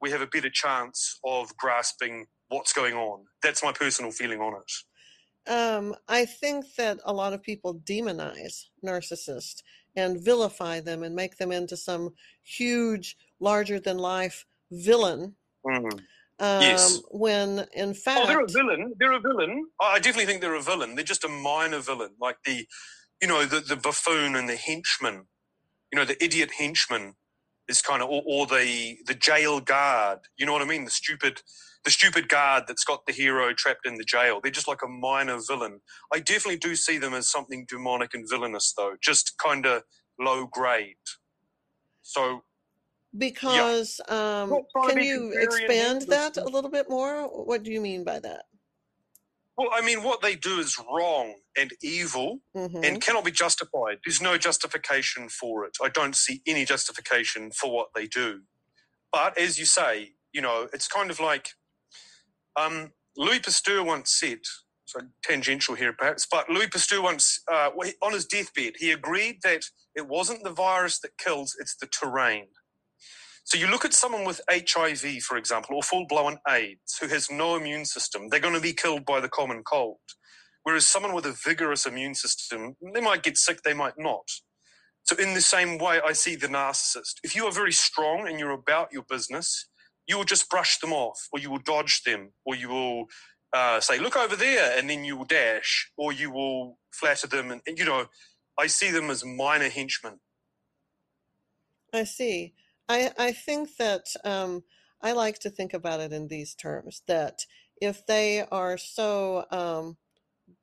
we 0.00 0.10
have 0.10 0.20
a 0.20 0.26
better 0.26 0.50
chance 0.50 1.18
of 1.24 1.56
grasping 1.56 2.26
what's 2.48 2.72
going 2.72 2.94
on. 2.94 3.24
That's 3.42 3.62
my 3.62 3.72
personal 3.72 4.10
feeling 4.10 4.40
on 4.40 4.60
it. 4.60 5.50
Um, 5.50 5.94
I 6.08 6.24
think 6.24 6.66
that 6.76 6.98
a 7.04 7.12
lot 7.12 7.32
of 7.32 7.42
people 7.42 7.80
demonize 7.84 8.64
narcissists 8.84 9.62
and 9.96 10.20
vilify 10.20 10.80
them 10.80 11.02
and 11.02 11.14
make 11.14 11.36
them 11.36 11.52
into 11.52 11.76
some 11.76 12.10
huge, 12.42 13.16
larger 13.42 13.80
than 13.80 13.98
life 13.98 14.46
villain. 14.70 15.34
Mm. 15.66 15.92
Um, 16.38 16.62
yes. 16.62 17.00
When 17.10 17.66
in 17.74 17.94
fact, 17.94 18.20
oh, 18.22 18.26
they're 18.26 18.40
a 18.40 18.48
villain. 18.48 18.94
They're 18.98 19.12
a 19.12 19.20
villain. 19.20 19.66
I 19.80 19.98
definitely 19.98 20.26
think 20.26 20.40
they're 20.40 20.54
a 20.54 20.62
villain. 20.62 20.94
They're 20.94 21.04
just 21.04 21.24
a 21.24 21.28
minor 21.28 21.78
villain, 21.78 22.12
like 22.20 22.38
the, 22.44 22.66
you 23.20 23.28
know, 23.28 23.44
the 23.44 23.60
the 23.60 23.76
buffoon 23.76 24.34
and 24.34 24.48
the 24.48 24.56
henchman 24.56 25.26
you 25.92 25.98
know, 25.98 26.04
the 26.04 26.22
idiot 26.24 26.50
henchman 26.58 27.14
is 27.68 27.82
kind 27.82 28.02
of, 28.02 28.08
or, 28.08 28.22
or, 28.26 28.46
the 28.46 28.98
the 29.06 29.14
jail 29.14 29.60
guard. 29.60 30.20
You 30.36 30.46
know 30.46 30.52
what 30.52 30.62
I 30.62 30.64
mean? 30.64 30.84
The 30.84 30.90
stupid, 30.90 31.42
the 31.84 31.90
stupid 31.90 32.28
guard 32.28 32.64
that's 32.66 32.84
got 32.84 33.06
the 33.06 33.12
hero 33.12 33.52
trapped 33.52 33.86
in 33.86 33.96
the 33.96 34.04
jail. 34.04 34.40
They're 34.42 34.50
just 34.50 34.68
like 34.68 34.82
a 34.82 34.88
minor 34.88 35.38
villain. 35.46 35.80
I 36.12 36.18
definitely 36.18 36.58
do 36.58 36.74
see 36.74 36.98
them 36.98 37.14
as 37.14 37.28
something 37.28 37.66
demonic 37.68 38.14
and 38.14 38.28
villainous, 38.28 38.72
though, 38.76 38.94
just 39.00 39.36
kind 39.38 39.66
of 39.66 39.82
low 40.18 40.46
grade. 40.46 40.96
So. 42.02 42.42
Because 43.16 44.00
um, 44.08 44.62
can 44.88 45.02
you 45.02 45.34
expand 45.36 46.02
that 46.08 46.38
a 46.38 46.44
little 46.44 46.70
bit 46.70 46.88
more? 46.88 47.24
What 47.24 47.62
do 47.62 47.70
you 47.70 47.80
mean 47.80 48.04
by 48.04 48.20
that? 48.20 48.44
Well, 49.56 49.68
I 49.72 49.82
mean, 49.82 50.02
what 50.02 50.22
they 50.22 50.34
do 50.34 50.58
is 50.60 50.78
wrong 50.78 51.34
and 51.58 51.72
evil 51.82 52.38
mm-hmm. 52.56 52.82
and 52.82 53.02
cannot 53.02 53.24
be 53.24 53.30
justified. 53.30 53.98
There's 54.04 54.22
no 54.22 54.38
justification 54.38 55.28
for 55.28 55.64
it. 55.66 55.76
I 55.82 55.90
don't 55.90 56.16
see 56.16 56.40
any 56.46 56.64
justification 56.64 57.50
for 57.50 57.70
what 57.70 57.88
they 57.94 58.06
do. 58.06 58.40
But 59.12 59.36
as 59.38 59.58
you 59.58 59.66
say, 59.66 60.12
you 60.32 60.40
know, 60.40 60.68
it's 60.72 60.88
kind 60.88 61.10
of 61.10 61.20
like 61.20 61.50
um, 62.56 62.92
Louis 63.16 63.40
Pasteur 63.40 63.82
once 63.82 64.10
said, 64.18 64.38
so 64.86 65.00
tangential 65.22 65.74
here 65.74 65.92
perhaps, 65.92 66.26
but 66.30 66.48
Louis 66.48 66.68
Pasteur 66.68 67.02
once, 67.02 67.42
uh, 67.50 67.70
on 68.02 68.12
his 68.12 68.24
deathbed, 68.24 68.74
he 68.78 68.90
agreed 68.90 69.36
that 69.42 69.64
it 69.94 70.08
wasn't 70.08 70.44
the 70.44 70.50
virus 70.50 70.98
that 71.00 71.18
kills, 71.18 71.54
it's 71.60 71.76
the 71.76 71.86
terrain. 71.86 72.46
So 73.44 73.58
you 73.58 73.66
look 73.66 73.84
at 73.84 73.92
someone 73.92 74.24
with 74.24 74.40
HIV, 74.50 75.22
for 75.22 75.36
example, 75.36 75.76
or 75.76 75.82
full 75.82 76.06
blown 76.06 76.38
AIDS 76.48 76.98
who 77.00 77.08
has 77.08 77.30
no 77.30 77.56
immune 77.56 77.84
system, 77.84 78.28
they're 78.28 78.40
going 78.40 78.54
to 78.54 78.60
be 78.60 78.72
killed 78.72 79.04
by 79.04 79.20
the 79.20 79.28
common 79.28 79.62
cold. 79.64 79.98
Whereas 80.62 80.86
someone 80.86 81.14
with 81.14 81.26
a 81.26 81.36
vigorous 81.44 81.86
immune 81.86 82.14
system, 82.14 82.76
they 82.94 83.00
might 83.00 83.24
get 83.24 83.36
sick, 83.36 83.62
they 83.62 83.74
might 83.74 83.98
not. 83.98 84.28
So, 85.04 85.16
in 85.16 85.34
the 85.34 85.40
same 85.40 85.78
way, 85.78 86.00
I 86.04 86.12
see 86.12 86.36
the 86.36 86.46
narcissist. 86.46 87.14
If 87.24 87.34
you 87.34 87.46
are 87.46 87.52
very 87.52 87.72
strong 87.72 88.28
and 88.28 88.38
you're 88.38 88.52
about 88.52 88.92
your 88.92 89.02
business, 89.08 89.68
you 90.06 90.16
will 90.16 90.24
just 90.24 90.48
brush 90.48 90.78
them 90.78 90.92
off, 90.92 91.18
or 91.32 91.40
you 91.40 91.50
will 91.50 91.58
dodge 91.58 92.02
them, 92.04 92.30
or 92.44 92.54
you 92.54 92.68
will 92.68 93.06
uh, 93.52 93.80
say, 93.80 93.98
Look 93.98 94.16
over 94.16 94.36
there, 94.36 94.78
and 94.78 94.88
then 94.88 95.04
you 95.04 95.16
will 95.16 95.24
dash, 95.24 95.90
or 95.96 96.12
you 96.12 96.30
will 96.30 96.78
flatter 96.92 97.26
them. 97.26 97.50
And, 97.50 97.60
and 97.66 97.76
you 97.76 97.84
know, 97.84 98.06
I 98.58 98.68
see 98.68 98.92
them 98.92 99.10
as 99.10 99.24
minor 99.24 99.68
henchmen. 99.68 100.20
I 101.92 102.04
see. 102.04 102.54
I, 102.88 103.10
I 103.18 103.32
think 103.32 103.76
that 103.76 104.06
um, 104.24 104.62
I 105.00 105.12
like 105.12 105.38
to 105.40 105.50
think 105.50 105.74
about 105.74 106.00
it 106.00 106.12
in 106.12 106.28
these 106.28 106.54
terms 106.54 107.02
that 107.06 107.44
if 107.80 108.06
they 108.06 108.44
are 108.50 108.78
so 108.78 109.44
um, 109.50 109.96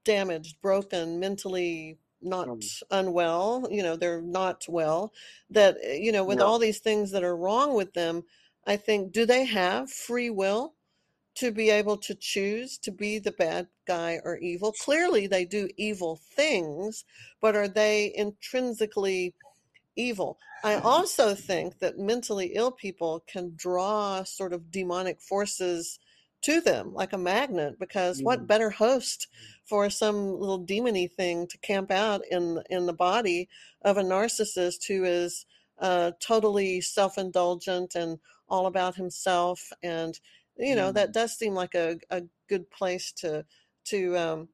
damaged, 0.05 0.61
broken, 0.61 1.19
mentally 1.19 1.97
not 2.21 2.47
mm. 2.47 2.83
unwell, 2.91 3.67
you 3.71 3.83
know, 3.83 3.95
they're 3.95 4.21
not 4.21 4.65
well, 4.67 5.13
that, 5.49 5.77
eh, 5.83 5.95
you 5.95 6.11
know, 6.11 6.23
with 6.23 6.41
all 6.41 6.59
these 6.59 6.79
things 6.79 7.11
that 7.11 7.23
are 7.23 7.35
wrong 7.35 7.73
with 7.73 7.93
them, 7.93 8.23
I 8.67 8.75
think, 8.75 9.11
do 9.11 9.25
they 9.25 9.45
have 9.45 9.91
free 9.91 10.29
will? 10.29 10.73
to 11.35 11.51
be 11.53 11.69
able 11.69 11.95
to 11.95 12.13
choose 12.15 12.77
to 12.77 12.91
be 12.91 13.17
the 13.17 13.31
bad 13.31 13.65
guy 13.88 14.19
or 14.25 14.38
evil. 14.39 14.73
Clearly, 14.73 15.25
they 15.25 15.45
do 15.45 15.69
evil 15.77 16.19
things, 16.35 17.05
but 17.39 17.55
are 17.55 17.69
they 17.69 18.11
intrinsically 18.15 19.33
evil. 20.00 20.39
I 20.63 20.75
also 20.75 21.36
think 21.36 21.79
that 21.79 22.00
mentally 22.00 22.51
ill 22.56 22.72
people 22.72 23.24
can 23.27 23.53
draw 23.56 24.24
sort 24.24 24.53
of 24.53 24.72
demonic 24.72 25.22
forces 25.22 26.00
to 26.41 26.62
them 26.62 26.94
like 26.94 27.13
a 27.13 27.18
magnet 27.18 27.77
because 27.79 28.22
mm. 28.22 28.25
what 28.25 28.48
better 28.48 28.70
host 28.70 29.27
for 29.65 29.89
some 29.89 30.39
little 30.39 30.63
demony 30.63 31.12
thing 31.12 31.48
to 31.48 31.58
camp 31.60 31.91
out 31.91 32.22
in 32.32 32.62
in 32.70 32.86
the 32.86 32.94
body 32.94 33.50
of 33.84 33.98
a 33.98 34.03
narcissist 34.03 34.88
who 34.88 35.03
is 35.03 35.46
uh, 35.79 36.12
totally 36.20 36.82
self-indulgent 36.82 37.96
and 37.96 38.20
all 38.48 38.68
about 38.68 38.96
himself 38.96 39.72
and 39.84 40.20
you 40.58 40.75
know 40.75 40.91
mm. 40.91 40.94
that 40.94 41.13
does 41.13 41.38
seem 41.38 41.53
like 41.53 41.75
a, 41.75 41.98
a 42.10 42.24
good 42.48 42.70
place 42.72 43.12
to 43.12 43.46
to 43.86 44.18
um, 44.18 44.48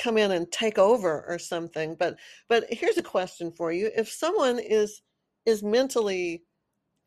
come 0.00 0.16
in 0.16 0.30
and 0.30 0.50
take 0.50 0.78
over 0.78 1.24
or 1.28 1.38
something 1.38 1.94
but 1.98 2.16
but 2.48 2.64
here's 2.70 2.98
a 2.98 3.02
question 3.02 3.52
for 3.52 3.72
you. 3.72 3.90
If 3.96 4.10
someone 4.10 4.58
is 4.58 5.02
is 5.46 5.62
mentally 5.62 6.42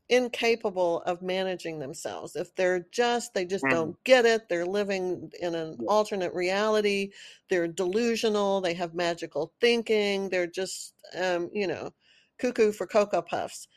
incapable 0.10 1.02
of 1.04 1.22
managing 1.22 1.80
themselves 1.80 2.36
if 2.36 2.54
they're 2.56 2.86
just 2.92 3.34
they 3.34 3.46
just 3.46 3.64
mm. 3.64 3.70
don't 3.70 4.04
get 4.04 4.26
it 4.26 4.50
they're 4.50 4.66
living 4.66 5.32
in 5.42 5.56
an 5.56 5.78
alternate 5.88 6.34
reality 6.34 7.10
they're 7.50 7.70
delusional 7.70 8.60
they 8.60 8.74
have 8.74 8.94
magical 8.94 9.54
thinking 9.62 10.28
they're 10.28 10.46
just 10.46 10.94
um, 11.18 11.50
you 11.54 11.66
know 11.66 11.90
cuckoo 12.38 12.74
for 12.74 12.86
cocoa 12.86 13.22
puffs 13.22 13.70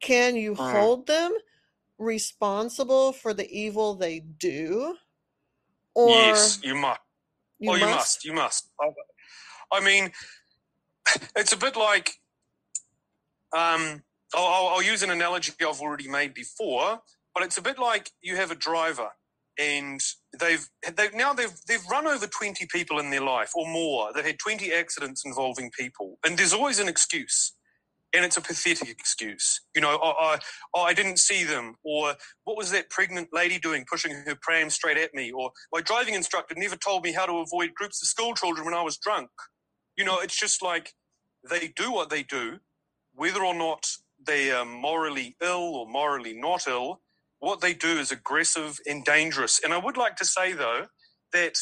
can 0.00 0.36
you 0.36 0.54
hold 0.54 1.06
them 1.06 1.32
responsible 1.98 3.12
for 3.12 3.34
the 3.34 3.50
evil 3.50 3.94
they 3.94 4.20
do? 4.20 4.96
Or 5.94 6.10
yes 6.10 6.60
you 6.62 6.74
must 6.74 7.00
you 7.58 7.70
oh, 7.70 7.74
you 7.74 7.86
must. 7.86 8.24
You 8.24 8.32
must. 8.32 8.70
I 9.72 9.80
mean, 9.80 10.10
it's 11.36 11.52
a 11.52 11.56
bit 11.56 11.76
like. 11.76 12.12
Um, 13.56 14.02
I'll, 14.34 14.68
I'll 14.68 14.82
use 14.82 15.02
an 15.02 15.10
analogy 15.10 15.52
I've 15.60 15.80
already 15.80 16.08
made 16.08 16.34
before, 16.34 17.00
but 17.34 17.42
it's 17.42 17.56
a 17.56 17.62
bit 17.62 17.78
like 17.78 18.10
you 18.20 18.36
have 18.36 18.50
a 18.50 18.54
driver 18.54 19.08
and 19.58 20.00
they've 20.38 20.68
they've 20.94 21.14
now 21.14 21.32
they've 21.32 21.54
they've 21.66 21.84
run 21.90 22.06
over 22.06 22.26
20 22.26 22.66
people 22.66 22.98
in 23.00 23.10
their 23.10 23.20
life 23.20 23.50
or 23.54 23.66
more 23.66 24.10
they've 24.14 24.24
had 24.24 24.38
20 24.38 24.72
accidents 24.72 25.24
involving 25.26 25.70
people 25.76 26.18
and 26.24 26.38
there's 26.38 26.52
always 26.52 26.78
an 26.78 26.88
excuse 26.88 27.54
and 28.14 28.24
it's 28.24 28.38
a 28.38 28.42
pathetic 28.42 28.90
excuse. 28.90 29.60
You 29.76 29.82
know, 29.82 29.98
I, 30.02 30.38
oh, 30.74 30.82
I 30.82 30.94
didn't 30.94 31.18
see 31.18 31.44
them, 31.44 31.76
or 31.84 32.14
what 32.44 32.56
was 32.58 32.72
that 32.72 32.90
pregnant 32.90 33.30
lady 33.32 33.58
doing 33.58 33.86
pushing 33.90 34.12
her 34.12 34.38
pram 34.42 34.70
straight 34.70 34.98
at 34.98 35.14
me, 35.14 35.32
or 35.32 35.52
my 35.72 35.82
driving 35.82 36.14
instructor 36.14 36.56
never 36.58 36.76
told 36.76 37.04
me 37.04 37.12
how 37.12 37.26
to 37.26 37.34
avoid 37.38 37.74
groups 37.74 38.02
of 38.02 38.08
school 38.08 38.34
children 38.34 38.66
when 38.66 38.74
I 38.74 38.82
was 38.82 38.98
drunk. 38.98 39.30
You 39.96 40.04
know, 40.06 40.20
it's 40.20 40.38
just 40.38 40.62
like 40.62 40.94
they 41.48 41.72
do 41.76 41.92
what 41.92 42.10
they 42.10 42.24
do, 42.24 42.58
whether 43.14 43.44
or 43.44 43.54
not 43.54 43.86
they 44.26 44.52
are 44.52 44.66
morally 44.66 45.36
ill 45.42 45.76
or 45.76 45.88
morally 45.88 46.34
not 46.34 46.68
ill. 46.68 47.02
What 47.40 47.60
they 47.60 47.74
do 47.74 47.98
is 47.98 48.12
aggressive 48.12 48.78
and 48.86 49.04
dangerous. 49.04 49.60
And 49.64 49.72
I 49.74 49.78
would 49.78 49.96
like 49.98 50.16
to 50.16 50.26
say, 50.26 50.54
though, 50.54 50.86
that 51.32 51.58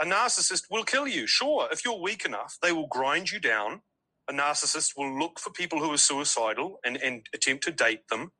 a 0.00 0.06
narcissist 0.06 0.64
will 0.70 0.84
kill 0.84 1.08
you. 1.08 1.26
Sure, 1.26 1.68
if 1.72 1.84
you're 1.84 2.00
weak 2.00 2.24
enough, 2.26 2.56
they 2.62 2.72
will 2.72 2.88
grind 2.88 3.30
you 3.30 3.40
down 3.40 3.82
a 4.30 4.32
narcissist 4.32 4.92
will 4.96 5.18
look 5.18 5.40
for 5.40 5.50
people 5.50 5.80
who 5.80 5.92
are 5.92 5.98
suicidal 5.98 6.78
and, 6.84 6.96
and 6.96 7.26
attempt 7.34 7.64
to 7.64 7.72
date 7.72 8.08
them. 8.08 8.30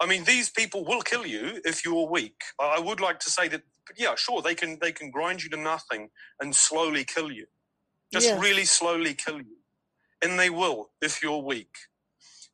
I 0.00 0.06
mean, 0.06 0.24
these 0.24 0.50
people 0.50 0.84
will 0.84 1.02
kill 1.02 1.26
you 1.26 1.60
if 1.64 1.84
you're 1.84 2.08
weak. 2.08 2.40
I 2.60 2.78
would 2.78 3.00
like 3.00 3.18
to 3.20 3.30
say 3.30 3.48
that, 3.48 3.62
yeah, 3.96 4.14
sure, 4.16 4.40
they 4.40 4.54
can 4.54 4.78
they 4.80 4.92
can 4.92 5.10
grind 5.10 5.42
you 5.42 5.50
to 5.50 5.56
nothing 5.56 6.10
and 6.40 6.54
slowly 6.54 7.04
kill 7.04 7.32
you, 7.32 7.46
just 8.12 8.28
yes. 8.28 8.40
really 8.40 8.64
slowly 8.64 9.14
kill 9.14 9.38
you, 9.38 9.56
and 10.22 10.38
they 10.38 10.48
will 10.48 10.90
if 11.02 11.22
you're 11.22 11.42
weak. 11.42 11.74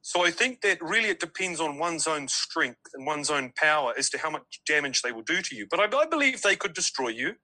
So 0.03 0.25
I 0.25 0.31
think 0.31 0.61
that 0.63 0.81
really 0.81 1.09
it 1.09 1.21
depends 1.21 1.61
on 1.61 1.79
one's 1.79 2.07
own 2.07 2.29
strength 2.29 2.91
and 2.95 3.05
one's 3.05 3.29
own 3.29 3.53
power 3.57 3.93
as 3.99 4.09
to 4.11 4.19
how 4.19 4.31
much 4.31 4.61
damage 4.67 5.03
they 5.03 5.11
will 5.13 5.23
do 5.23 5.43
to 5.43 5.57
you. 5.57 5.67
But 5.69 5.81
I, 5.81 5.99
I 5.99 6.07
believe 6.07 6.43
they 6.43 6.55
could 6.57 6.75
destroy 6.75 7.09
you 7.09 7.35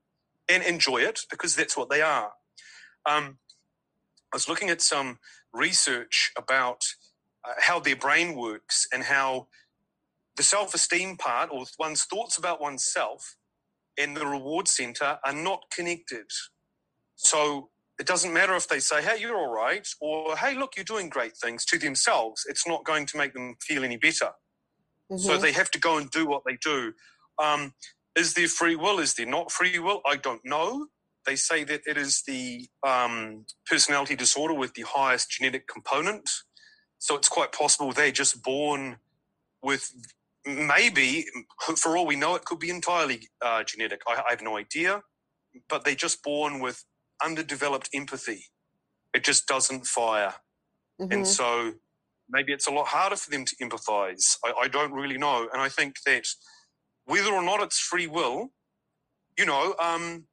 and 0.49 0.63
enjoy 0.63 0.99
it 0.99 1.21
because 1.29 1.57
that's 1.57 1.77
what 1.77 1.91
they 1.91 2.03
are. 2.03 2.31
Um, 3.05 3.39
I 4.33 4.37
was 4.37 4.49
looking 4.49 4.71
at 4.71 4.81
some 4.81 5.19
research 5.53 6.33
about 6.37 6.85
uh, 7.47 7.53
how 7.59 7.81
their 7.81 7.97
brain 7.97 8.35
works 8.37 8.87
and 8.93 9.03
how 9.05 9.49
the 10.37 10.43
self 10.43 10.75
esteem 10.75 11.17
part 11.17 11.51
or 11.53 11.65
one's 11.79 12.05
thoughts 12.05 12.39
about 12.39 12.61
oneself 12.61 13.37
and 13.99 14.17
the 14.17 14.27
reward 14.27 14.69
center 14.69 15.19
are 15.25 15.35
not 15.35 15.65
connected. 15.75 16.27
So 17.17 17.69
it 17.99 18.07
doesn't 18.07 18.33
matter 18.33 18.55
if 18.55 18.69
they 18.69 18.81
say, 18.81 19.03
hey, 19.03 19.21
you're 19.21 19.37
all 19.37 19.53
right, 19.53 19.87
or 20.01 20.37
hey, 20.37 20.57
look, 20.57 20.73
you're 20.77 20.85
doing 20.85 21.09
great 21.09 21.37
things 21.37 21.65
to 21.67 21.79
themselves. 21.79 22.45
It's 22.49 22.67
not 22.67 22.85
going 22.85 23.07
to 23.07 23.19
make 23.19 23.35
them 23.35 23.57
feel 23.61 23.85
any 23.85 23.97
better. 23.97 24.31
Mm-hmm. 25.11 25.19
So 25.19 25.37
they 25.37 25.53
have 25.53 25.71
to 25.73 25.79
go 25.79 25.99
and 25.99 26.11
do 26.11 26.27
what 26.27 26.43
they 26.47 26.57
do. 26.63 26.95
Um, 27.39 27.75
is 28.17 28.35
there 28.35 28.49
free 28.49 28.77
will? 28.77 28.99
Is 28.99 29.15
there 29.15 29.27
not 29.27 29.53
free 29.53 29.79
will? 29.79 30.01
I 30.07 30.17
don't 30.17 30.45
know. 30.45 30.87
They 31.27 31.37
say 31.37 31.65
that 31.65 31.83
it 31.87 31.97
is 31.97 32.23
the 32.27 32.67
um, 32.87 33.45
personality 33.67 34.17
disorder 34.17 34.55
with 34.55 34.75
the 34.75 34.85
highest 34.87 35.31
genetic 35.31 35.69
component. 35.69 36.29
So 36.99 37.17
it's 37.17 37.29
quite 37.29 37.53
possible 37.53 37.93
they're 37.93 38.11
just 38.11 38.43
born 38.43 38.99
with 39.63 39.93
maybe, 40.45 41.27
for 41.77 41.97
all 41.97 42.07
we 42.07 42.17
know, 42.17 42.35
it 42.35 42.45
could 42.45 42.59
be 42.59 42.71
entirely 42.71 43.29
uh, 43.41 43.63
genetic. 43.65 44.01
I, 44.09 44.23
I 44.27 44.31
have 44.31 44.43
no 44.43 44.57
idea. 44.57 45.03
But 45.69 45.85
they're 45.85 45.95
just 45.95 46.23
born 46.23 46.61
with 46.61 46.85
underdeveloped 47.23 47.89
empathy. 47.95 48.47
It 49.15 49.23
just 49.23 49.47
doesn't 49.47 49.87
fire. 49.87 50.35
Mm-hmm. 51.01 51.13
And 51.13 51.27
so 51.27 51.73
maybe 52.29 52.53
it's 52.53 52.67
a 52.67 52.71
lot 52.71 52.87
harder 52.87 53.17
for 53.17 53.31
them 53.31 53.45
to 53.45 53.57
empathize. 53.57 54.37
I, 54.45 54.53
I, 54.63 54.69
don't 54.69 54.93
really 54.93 55.19
know. 55.19 55.49
And 55.53 55.61
I 55.61 55.69
think 55.69 55.97
that 56.07 56.25
whether 57.05 57.33
or 57.33 57.43
not 57.43 57.63
it's 57.63 57.79
free 57.79 58.07
will, 58.07 58.49
you 59.39 59.45
know, 59.45 59.75
um, 59.83 60.25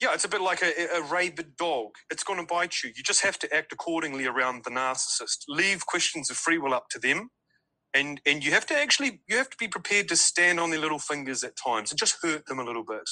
yeah, 0.00 0.14
it's 0.14 0.24
a 0.24 0.28
bit 0.28 0.40
like 0.40 0.62
a, 0.62 0.96
a 0.96 1.02
rabid 1.02 1.56
dog. 1.56 1.90
It's 2.10 2.24
going 2.24 2.40
to 2.40 2.46
bite 2.46 2.82
you. 2.82 2.90
You 2.96 3.02
just 3.02 3.22
have 3.24 3.38
to 3.40 3.54
act 3.54 3.72
accordingly 3.72 4.26
around 4.26 4.64
the 4.64 4.70
narcissist. 4.70 5.44
Leave 5.48 5.86
questions 5.86 6.30
of 6.30 6.36
free 6.36 6.58
will 6.58 6.74
up 6.74 6.88
to 6.90 6.98
them. 6.98 7.30
And, 7.94 8.20
and 8.26 8.44
you 8.44 8.52
have 8.52 8.66
to 8.66 8.78
actually 8.78 9.22
you 9.28 9.36
have 9.36 9.50
to 9.50 9.56
be 9.58 9.68
prepared 9.68 10.08
to 10.08 10.16
stand 10.16 10.60
on 10.60 10.70
their 10.70 10.80
little 10.80 11.00
fingers 11.00 11.44
at 11.44 11.56
times 11.56 11.90
and 11.90 11.98
just 11.98 12.18
hurt 12.22 12.46
them 12.46 12.58
a 12.60 12.64
little 12.64 12.84
bit 12.84 13.08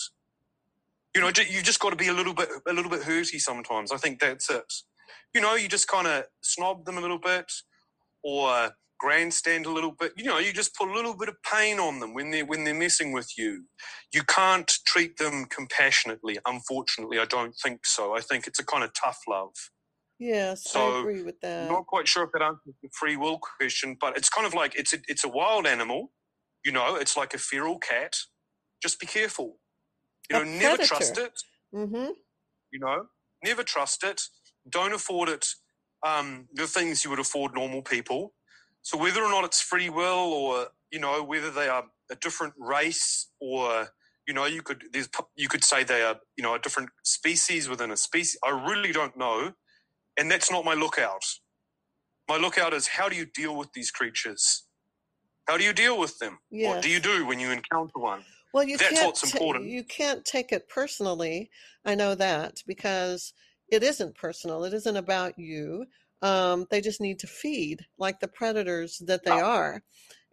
you 1.15 1.21
know, 1.21 1.29
you 1.29 1.63
just 1.63 1.81
got 1.81 1.91
to 1.91 1.97
be 1.97 2.09
a 2.09 2.13
little 2.13 2.35
bit, 2.35 2.49
a 2.67 2.73
little 2.73 2.91
bit 2.91 3.03
hurty 3.03 3.41
sometimes. 3.41 3.93
I 3.93 3.97
think 3.97 4.21
that's 4.21 4.51
it. 4.51 4.73
You 5.35 5.41
know, 5.41 5.55
you 5.57 5.69
just 5.69 5.89
kind 5.89 6.07
of 6.07 6.25
snob 6.43 6.85
them 6.85 6.99
a 6.99 7.01
little 7.01 7.19
bit, 7.19 7.51
or 8.23 8.71
grandstand 8.99 9.67
a 9.67 9.71
little 9.71 9.93
bit. 9.93 10.13
You 10.17 10.25
know, 10.25 10.39
you 10.39 10.53
just 10.53 10.75
put 10.75 10.89
a 10.89 10.93
little 10.93 11.17
bit 11.17 11.29
of 11.29 11.37
pain 11.43 11.79
on 11.79 12.01
them 12.01 12.15
when 12.15 12.31
they're 12.31 12.45
when 12.45 12.65
they're 12.65 12.75
messing 12.75 13.13
with 13.13 13.37
you. 13.37 13.65
You 14.13 14.23
can't 14.25 14.71
treat 14.87 15.17
them 15.19 15.47
compassionately. 15.47 16.39
Unfortunately, 16.47 17.19
I 17.19 17.25
don't 17.25 17.55
think 17.63 17.87
so. 17.87 18.17
I 18.17 18.21
think 18.21 18.47
it's 18.47 18.59
a 18.59 18.65
kind 18.65 18.85
of 18.85 18.91
tough 18.93 19.21
love. 19.29 19.53
Yes, 20.19 20.65
so 20.65 20.97
I 20.97 21.01
agree 21.01 21.23
with 21.23 21.41
that. 21.43 21.67
I'm 21.67 21.73
not 21.73 21.87
quite 21.87 22.09
sure 22.09 22.25
if 22.25 22.31
that 22.33 22.43
answers 22.43 22.75
the 22.83 22.89
free 22.93 23.17
will 23.17 23.39
question, 23.39 23.97
but 24.01 24.17
it's 24.17 24.29
kind 24.29 24.47
of 24.47 24.55
like 24.55 24.75
it's 24.75 24.93
a 24.93 24.99
it's 25.07 25.25
a 25.25 25.29
wild 25.29 25.67
animal. 25.67 26.13
You 26.65 26.73
know, 26.73 26.97
it's 26.97 27.17
like 27.17 27.35
a 27.35 27.39
feral 27.39 27.79
cat. 27.79 28.17
Just 28.83 28.99
be 28.99 29.07
careful. 29.07 29.59
You 30.31 30.39
know, 30.39 30.45
never 30.45 30.83
trust 30.83 31.19
it. 31.19 31.33
Mm-hmm. 31.75 32.11
You 32.73 32.81
know, 32.81 33.07
never 33.45 33.63
trust 33.63 34.03
it. 34.05 34.23
Don't 34.69 34.93
afford 34.93 35.29
it. 35.29 35.47
Um, 36.07 36.49
the 36.53 36.67
things 36.67 37.05
you 37.05 37.11
would 37.11 37.19
afford 37.19 37.55
normal 37.55 37.83
people. 37.83 38.35
So 38.89 38.97
whether 38.97 39.23
or 39.23 39.29
not 39.29 39.45
it's 39.45 39.61
free 39.61 39.91
will, 39.91 40.33
or 40.33 40.69
you 40.91 40.99
know, 40.99 41.23
whether 41.23 41.51
they 41.51 41.69
are 41.69 41.85
a 42.11 42.17
different 42.17 42.55
race, 42.57 43.29
or 43.39 43.87
you 44.27 44.33
know, 44.33 44.47
you 44.47 44.63
could 44.63 44.83
there's 44.95 45.11
you 45.37 45.47
could 45.47 45.63
say 45.63 45.85
they 45.85 46.01
are 46.01 46.17
you 46.39 46.43
know 46.43 46.55
a 46.55 46.59
different 46.59 46.89
species 47.05 47.69
within 47.69 47.91
a 47.91 47.99
species. 47.99 48.39
I 48.43 48.49
really 48.49 48.93
don't 48.93 49.15
know, 49.15 49.53
and 50.19 50.31
that's 50.31 50.51
not 50.51 50.65
my 50.65 50.73
lookout. 50.73 51.23
My 52.31 52.39
lookout 52.39 52.73
is 52.73 52.87
how 52.89 53.11
do 53.11 53.17
you 53.17 53.27
deal 53.27 53.55
with 53.59 53.71
these 53.75 53.91
creatures? 53.91 54.65
How 55.47 55.59
do 55.59 55.65
you 55.65 55.75
deal 55.75 55.99
with 55.99 56.19
them? 56.19 56.39
Yes. 56.51 56.77
What 56.77 56.83
do 56.83 56.89
you 56.89 56.99
do 56.99 57.27
when 57.27 57.39
you 57.39 57.51
encounter 57.51 57.99
one? 57.99 58.25
Well, 58.55 58.65
you 58.65 58.79
That's 58.79 58.95
can't 58.95 59.07
what's 59.07 59.35
important. 59.35 59.67
you 59.67 59.85
can't 59.85 60.25
take 60.25 60.51
it 60.51 60.67
personally. 60.71 61.51
I 61.85 61.95
know 61.95 62.15
that 62.15 62.63
because 62.67 63.35
it 63.71 63.83
isn't 63.83 64.17
personal. 64.17 64.65
It 64.65 64.73
isn't 64.73 64.97
about 64.97 65.39
you. 65.39 65.85
Um, 66.23 66.67
they 66.71 66.81
just 66.81 67.01
need 67.01 67.21
to 67.21 67.27
feed 67.27 67.87
like 67.99 68.21
the 68.21 68.29
predators 68.29 69.01
that 69.07 69.25
they 69.25 69.31
are, 69.31 69.83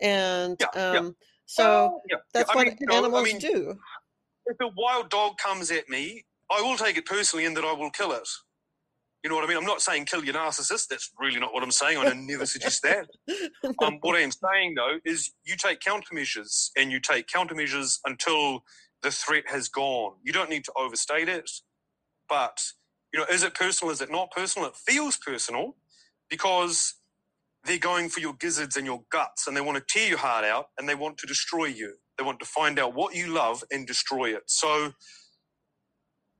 and 0.01 0.57
yeah, 0.59 0.81
um, 0.81 1.05
yeah. 1.05 1.11
so 1.45 2.01
yeah, 2.09 2.17
that's 2.33 2.53
what 2.55 2.67
mean, 2.67 2.77
animals 2.91 3.13
know, 3.13 3.19
I 3.19 3.23
mean, 3.23 3.39
do. 3.39 3.75
If 4.47 4.57
a 4.61 4.69
wild 4.75 5.09
dog 5.09 5.37
comes 5.37 5.69
at 5.71 5.87
me, 5.89 6.25
I 6.51 6.61
will 6.61 6.77
take 6.77 6.97
it 6.97 7.05
personally, 7.05 7.45
and 7.45 7.55
that 7.57 7.63
I 7.63 7.73
will 7.73 7.91
kill 7.91 8.11
it. 8.13 8.27
You 9.25 9.29
know 9.29 9.37
what 9.37 9.43
I 9.43 9.47
mean? 9.47 9.57
I'm 9.57 9.65
not 9.65 9.81
saying 9.81 10.05
kill 10.05 10.23
your 10.23 10.35
narcissist. 10.35 10.87
That's 10.87 11.11
really 11.19 11.39
not 11.39 11.51
what 11.51 11.63
I'm 11.63 11.71
saying. 11.71 11.97
I 11.97 12.13
never 12.13 12.45
suggest 12.45 12.83
that. 12.83 13.07
Um, 13.81 13.97
what 14.01 14.15
I 14.15 14.19
am 14.19 14.29
saying, 14.31 14.75
though, 14.75 14.99
is 15.03 15.31
you 15.43 15.55
take 15.57 15.79
countermeasures 15.79 16.69
and 16.77 16.91
you 16.91 16.99
take 16.99 17.25
countermeasures 17.27 17.97
until 18.05 18.63
the 19.01 19.09
threat 19.09 19.45
has 19.47 19.67
gone. 19.67 20.13
You 20.23 20.31
don't 20.31 20.51
need 20.51 20.63
to 20.65 20.71
overstate 20.77 21.27
it. 21.27 21.49
But, 22.29 22.61
you 23.15 23.21
know, 23.21 23.27
is 23.31 23.43
it 23.43 23.55
personal? 23.55 23.93
Is 23.93 24.01
it 24.01 24.11
not 24.11 24.31
personal? 24.31 24.69
It 24.69 24.77
feels 24.77 25.17
personal 25.17 25.77
because 26.29 26.95
they're 27.65 27.79
going 27.79 28.09
for 28.09 28.21
your 28.21 28.33
gizzards 28.35 28.77
and 28.77 28.85
your 28.87 29.03
guts 29.11 29.47
and 29.47 29.57
they 29.57 29.61
want 29.61 29.77
to 29.77 29.85
tear 29.87 30.09
your 30.09 30.19
heart 30.19 30.45
out 30.45 30.67
and 30.79 30.89
they 30.89 30.95
want 30.95 31.19
to 31.19 31.27
destroy 31.27 31.65
you. 31.67 31.95
They 32.17 32.25
want 32.25 32.39
to 32.41 32.47
find 32.47 32.79
out 32.79 32.95
what 32.95 33.15
you 33.15 33.27
love 33.33 33.63
and 33.71 33.87
destroy 33.87 34.35
it. 34.35 34.43
So, 34.47 34.93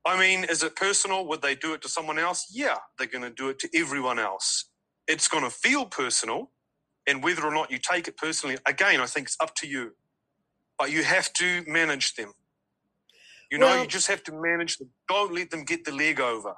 I 0.06 0.18
mean, 0.20 0.44
is 0.44 0.62
it 0.62 0.76
personal? 0.76 1.26
Would 1.28 1.42
they 1.42 1.56
do 1.56 1.74
it 1.74 1.82
to 1.82 1.90
someone 1.90 2.18
else? 2.18 2.46
Yeah, 2.52 2.78
they're 2.98 3.08
going 3.08 3.24
to 3.24 3.30
do 3.30 3.50
it 3.50 3.58
to 3.60 3.70
everyone 3.76 4.18
else. 4.20 4.66
It's 5.08 5.28
going 5.28 5.44
to 5.44 5.50
feel 5.50 5.86
personal. 5.86 6.52
And 7.08 7.24
whether 7.24 7.44
or 7.44 7.54
not 7.54 7.70
you 7.72 7.78
take 7.78 8.08
it 8.08 8.16
personally, 8.18 8.58
again, 8.66 9.00
I 9.00 9.06
think 9.06 9.28
it's 9.28 9.36
up 9.40 9.54
to 9.56 9.68
you. 9.68 9.92
But 10.78 10.92
you 10.92 11.04
have 11.04 11.32
to 11.34 11.64
manage 11.66 12.14
them. 12.16 12.32
You 13.50 13.58
know, 13.58 13.66
well, 13.66 13.82
you 13.82 13.88
just 13.88 14.08
have 14.08 14.22
to 14.24 14.32
manage 14.32 14.78
them. 14.78 14.90
Don't 15.08 15.34
let 15.34 15.50
them 15.50 15.64
get 15.64 15.84
the 15.84 15.92
leg 15.92 16.20
over. 16.20 16.54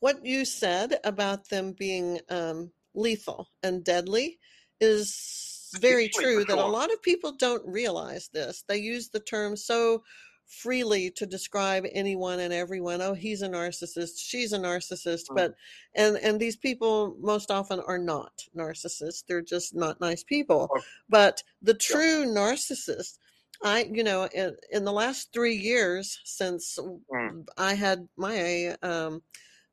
What 0.00 0.24
you 0.24 0.44
said 0.44 0.98
about 1.04 1.48
them 1.48 1.74
being 1.78 2.20
um, 2.28 2.70
lethal 2.94 3.48
and 3.62 3.84
deadly 3.84 4.38
is 4.80 5.70
very 5.78 6.08
true. 6.08 6.44
That 6.44 6.58
a 6.58 6.66
lot 6.66 6.92
of 6.92 7.02
people 7.02 7.32
don't 7.32 7.66
realize 7.66 8.28
this. 8.32 8.64
They 8.66 8.78
use 8.78 9.08
the 9.08 9.20
term 9.20 9.56
so 9.56 10.02
freely 10.50 11.10
to 11.12 11.26
describe 11.26 11.86
anyone 11.92 12.40
and 12.40 12.52
everyone 12.52 13.00
oh 13.00 13.14
he's 13.14 13.42
a 13.42 13.48
narcissist 13.48 14.14
she's 14.16 14.52
a 14.52 14.58
narcissist 14.58 15.28
mm. 15.30 15.36
but 15.36 15.54
and 15.94 16.16
and 16.16 16.40
these 16.40 16.56
people 16.56 17.16
most 17.20 17.52
often 17.52 17.78
are 17.86 17.98
not 17.98 18.32
narcissists 18.56 19.22
they're 19.28 19.40
just 19.40 19.76
not 19.76 20.00
nice 20.00 20.24
people 20.24 20.68
but 21.08 21.40
the 21.62 21.72
true 21.72 22.22
yeah. 22.22 22.26
narcissist 22.26 23.18
i 23.62 23.88
you 23.92 24.02
know 24.02 24.24
in, 24.34 24.52
in 24.72 24.84
the 24.84 24.92
last 24.92 25.32
three 25.32 25.54
years 25.54 26.18
since 26.24 26.76
mm. 27.14 27.46
i 27.56 27.72
had 27.72 28.08
my 28.16 28.74
um 28.82 29.22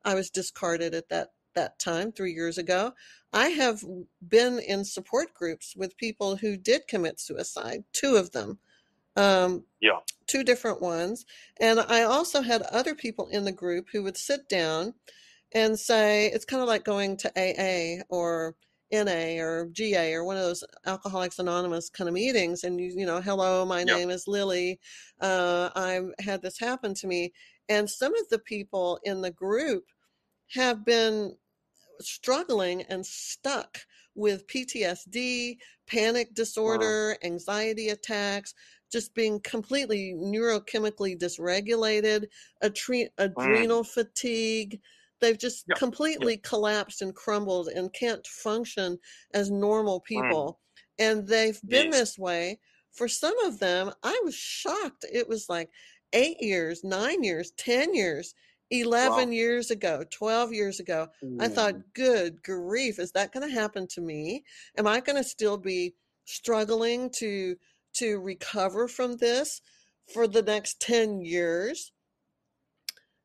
i 0.05 0.13
was 0.13 0.29
discarded 0.29 0.93
at 0.93 1.09
that 1.09 1.29
that 1.55 1.79
time 1.79 2.11
three 2.11 2.33
years 2.33 2.57
ago 2.57 2.93
i 3.33 3.49
have 3.49 3.83
been 4.27 4.59
in 4.59 4.85
support 4.85 5.33
groups 5.33 5.73
with 5.75 5.97
people 5.97 6.35
who 6.35 6.55
did 6.55 6.87
commit 6.87 7.19
suicide 7.19 7.83
two 7.93 8.15
of 8.15 8.31
them 8.31 8.59
um, 9.17 9.63
yeah. 9.81 9.99
Two 10.27 10.43
different 10.43 10.81
ones. 10.81 11.25
And 11.59 11.79
I 11.79 12.03
also 12.03 12.41
had 12.41 12.61
other 12.61 12.93
people 12.93 13.27
in 13.29 13.43
the 13.43 13.51
group 13.51 13.87
who 13.91 14.03
would 14.03 14.15
sit 14.15 14.47
down 14.47 14.93
and 15.53 15.77
say, 15.77 16.27
it's 16.27 16.45
kind 16.45 16.61
of 16.61 16.67
like 16.67 16.85
going 16.85 17.17
to 17.17 17.31
AA 17.35 18.03
or 18.09 18.55
NA 18.91 19.41
or 19.41 19.69
GA 19.71 20.13
or 20.13 20.23
one 20.23 20.37
of 20.37 20.43
those 20.43 20.63
Alcoholics 20.85 21.39
Anonymous 21.39 21.89
kind 21.89 22.07
of 22.07 22.13
meetings. 22.13 22.63
And 22.63 22.79
you, 22.79 22.93
you 22.95 23.05
know, 23.05 23.19
hello, 23.19 23.65
my 23.65 23.83
name 23.83 24.09
is 24.11 24.27
Lily. 24.27 24.79
Uh, 25.19 25.69
I've 25.75 26.11
had 26.19 26.41
this 26.41 26.59
happen 26.59 26.93
to 26.95 27.07
me. 27.07 27.33
And 27.69 27.89
some 27.89 28.15
of 28.15 28.29
the 28.29 28.39
people 28.39 28.99
in 29.03 29.21
the 29.21 29.31
group 29.31 29.85
have 30.53 30.85
been 30.85 31.35
struggling 31.99 32.83
and 32.83 33.05
stuck 33.05 33.79
with 34.15 34.47
PTSD, 34.47 35.57
panic 35.85 36.33
disorder, 36.33 37.09
wow. 37.09 37.27
anxiety 37.27 37.89
attacks, 37.89 38.53
just 38.91 39.13
being 39.13 39.39
completely 39.41 40.15
neurochemically 40.17 41.17
dysregulated, 41.17 42.25
tre- 42.73 43.09
adrenal 43.17 43.83
mm. 43.83 43.87
fatigue. 43.87 44.79
They've 45.19 45.37
just 45.37 45.65
completely 45.75 46.37
collapsed 46.37 47.01
and 47.01 47.13
crumbled 47.13 47.69
and 47.69 47.91
can't 47.93 48.25
function 48.25 48.97
as 49.33 49.51
normal 49.51 49.99
people. 50.01 50.59
Mm. 50.99 51.05
and 51.05 51.27
they've 51.27 51.59
been 51.67 51.87
yes. 51.87 51.99
this 51.99 52.17
way 52.17 52.59
for 52.91 53.07
some 53.07 53.37
of 53.45 53.59
them. 53.59 53.91
I 54.03 54.19
was 54.23 54.35
shocked. 54.35 55.05
It 55.11 55.29
was 55.29 55.49
like 55.49 55.69
eight 56.13 56.41
years, 56.41 56.83
nine 56.83 57.23
years, 57.23 57.51
10 57.57 57.93
years, 57.93 58.33
11 58.69 59.11
wow. 59.11 59.31
years 59.31 59.71
ago, 59.71 60.03
12 60.09 60.53
years 60.53 60.79
ago. 60.79 61.07
Mm. 61.23 61.41
I 61.41 61.47
thought, 61.47 61.75
good 61.93 62.43
grief, 62.43 62.99
is 62.99 63.11
that 63.13 63.31
going 63.31 63.47
to 63.47 63.53
happen 63.53 63.87
to 63.87 64.01
me? 64.01 64.43
Am 64.77 64.87
I 64.87 64.99
going 64.99 65.15
to 65.15 65.23
still 65.23 65.57
be 65.57 65.93
struggling 66.25 67.09
to 67.09 67.55
to 67.93 68.19
recover 68.19 68.87
from 68.87 69.17
this 69.17 69.61
for 70.13 70.27
the 70.27 70.41
next 70.41 70.79
10 70.81 71.21
years? 71.21 71.91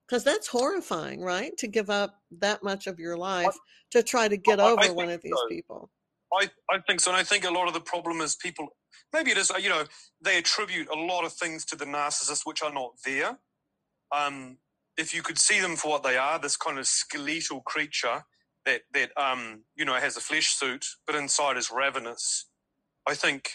Because 0.07 0.25
that's 0.25 0.49
horrifying, 0.49 1.21
right? 1.21 1.57
To 1.59 1.67
give 1.67 1.91
up 1.91 2.21
that 2.39 2.63
much 2.63 2.87
of 2.87 2.99
your 2.99 3.17
life 3.17 3.55
I, 3.55 3.59
to 3.93 4.03
try 4.03 4.29
to 4.29 4.37
get 4.37 4.61
I, 4.61 4.71
over 4.71 4.83
I 4.83 4.91
one 4.91 5.11
of 5.11 5.23
these 5.23 5.33
so. 5.37 5.49
people. 5.49 5.91
I, 6.39 6.51
I 6.71 6.81
think 6.87 7.01
so. 7.01 7.11
And 7.11 7.19
I 7.19 7.25
think 7.25 7.45
a 7.45 7.51
lot 7.51 7.69
of 7.69 7.75
the 7.75 7.81
problem 7.81 8.21
is 8.21 8.37
people, 8.37 8.69
maybe 9.13 9.31
it 9.31 9.39
is, 9.39 9.51
you 9.61 9.69
know, 9.69 9.85
they 10.23 10.39
attribute 10.39 10.89
a 10.89 10.99
lot 10.99 11.25
of 11.25 11.33
things 11.33 11.65
to 11.67 11.77
the 11.77 11.85
narcissist 11.85 12.43
which 12.45 12.63
are 12.63 12.73
not 12.73 12.93
there. 13.05 13.39
Um, 14.15 14.59
if 14.97 15.15
you 15.15 15.23
could 15.23 15.39
see 15.39 15.61
them 15.61 15.77
for 15.77 15.91
what 15.91 16.03
they 16.03 16.17
are, 16.17 16.39
this 16.39 16.57
kind 16.57 16.79
of 16.79 16.87
skeletal 16.87 17.63
creature 17.63 18.25
that, 18.67 18.83
that 18.93 19.11
um, 19.17 19.65
you 19.77 19.85
know, 19.85 19.95
has 19.95 20.17
a 20.17 20.21
flesh 20.21 20.49
suit, 20.49 20.85
but 21.07 21.17
inside 21.17 21.57
is 21.57 21.71
ravenous. 21.71 22.49
I 23.09 23.15
think, 23.15 23.51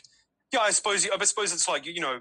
yeah, 0.52 0.60
I 0.60 0.72
suppose, 0.72 1.08
I 1.08 1.24
suppose 1.26 1.54
it's 1.54 1.68
like, 1.70 1.86
you 1.86 2.02
know, 2.02 2.20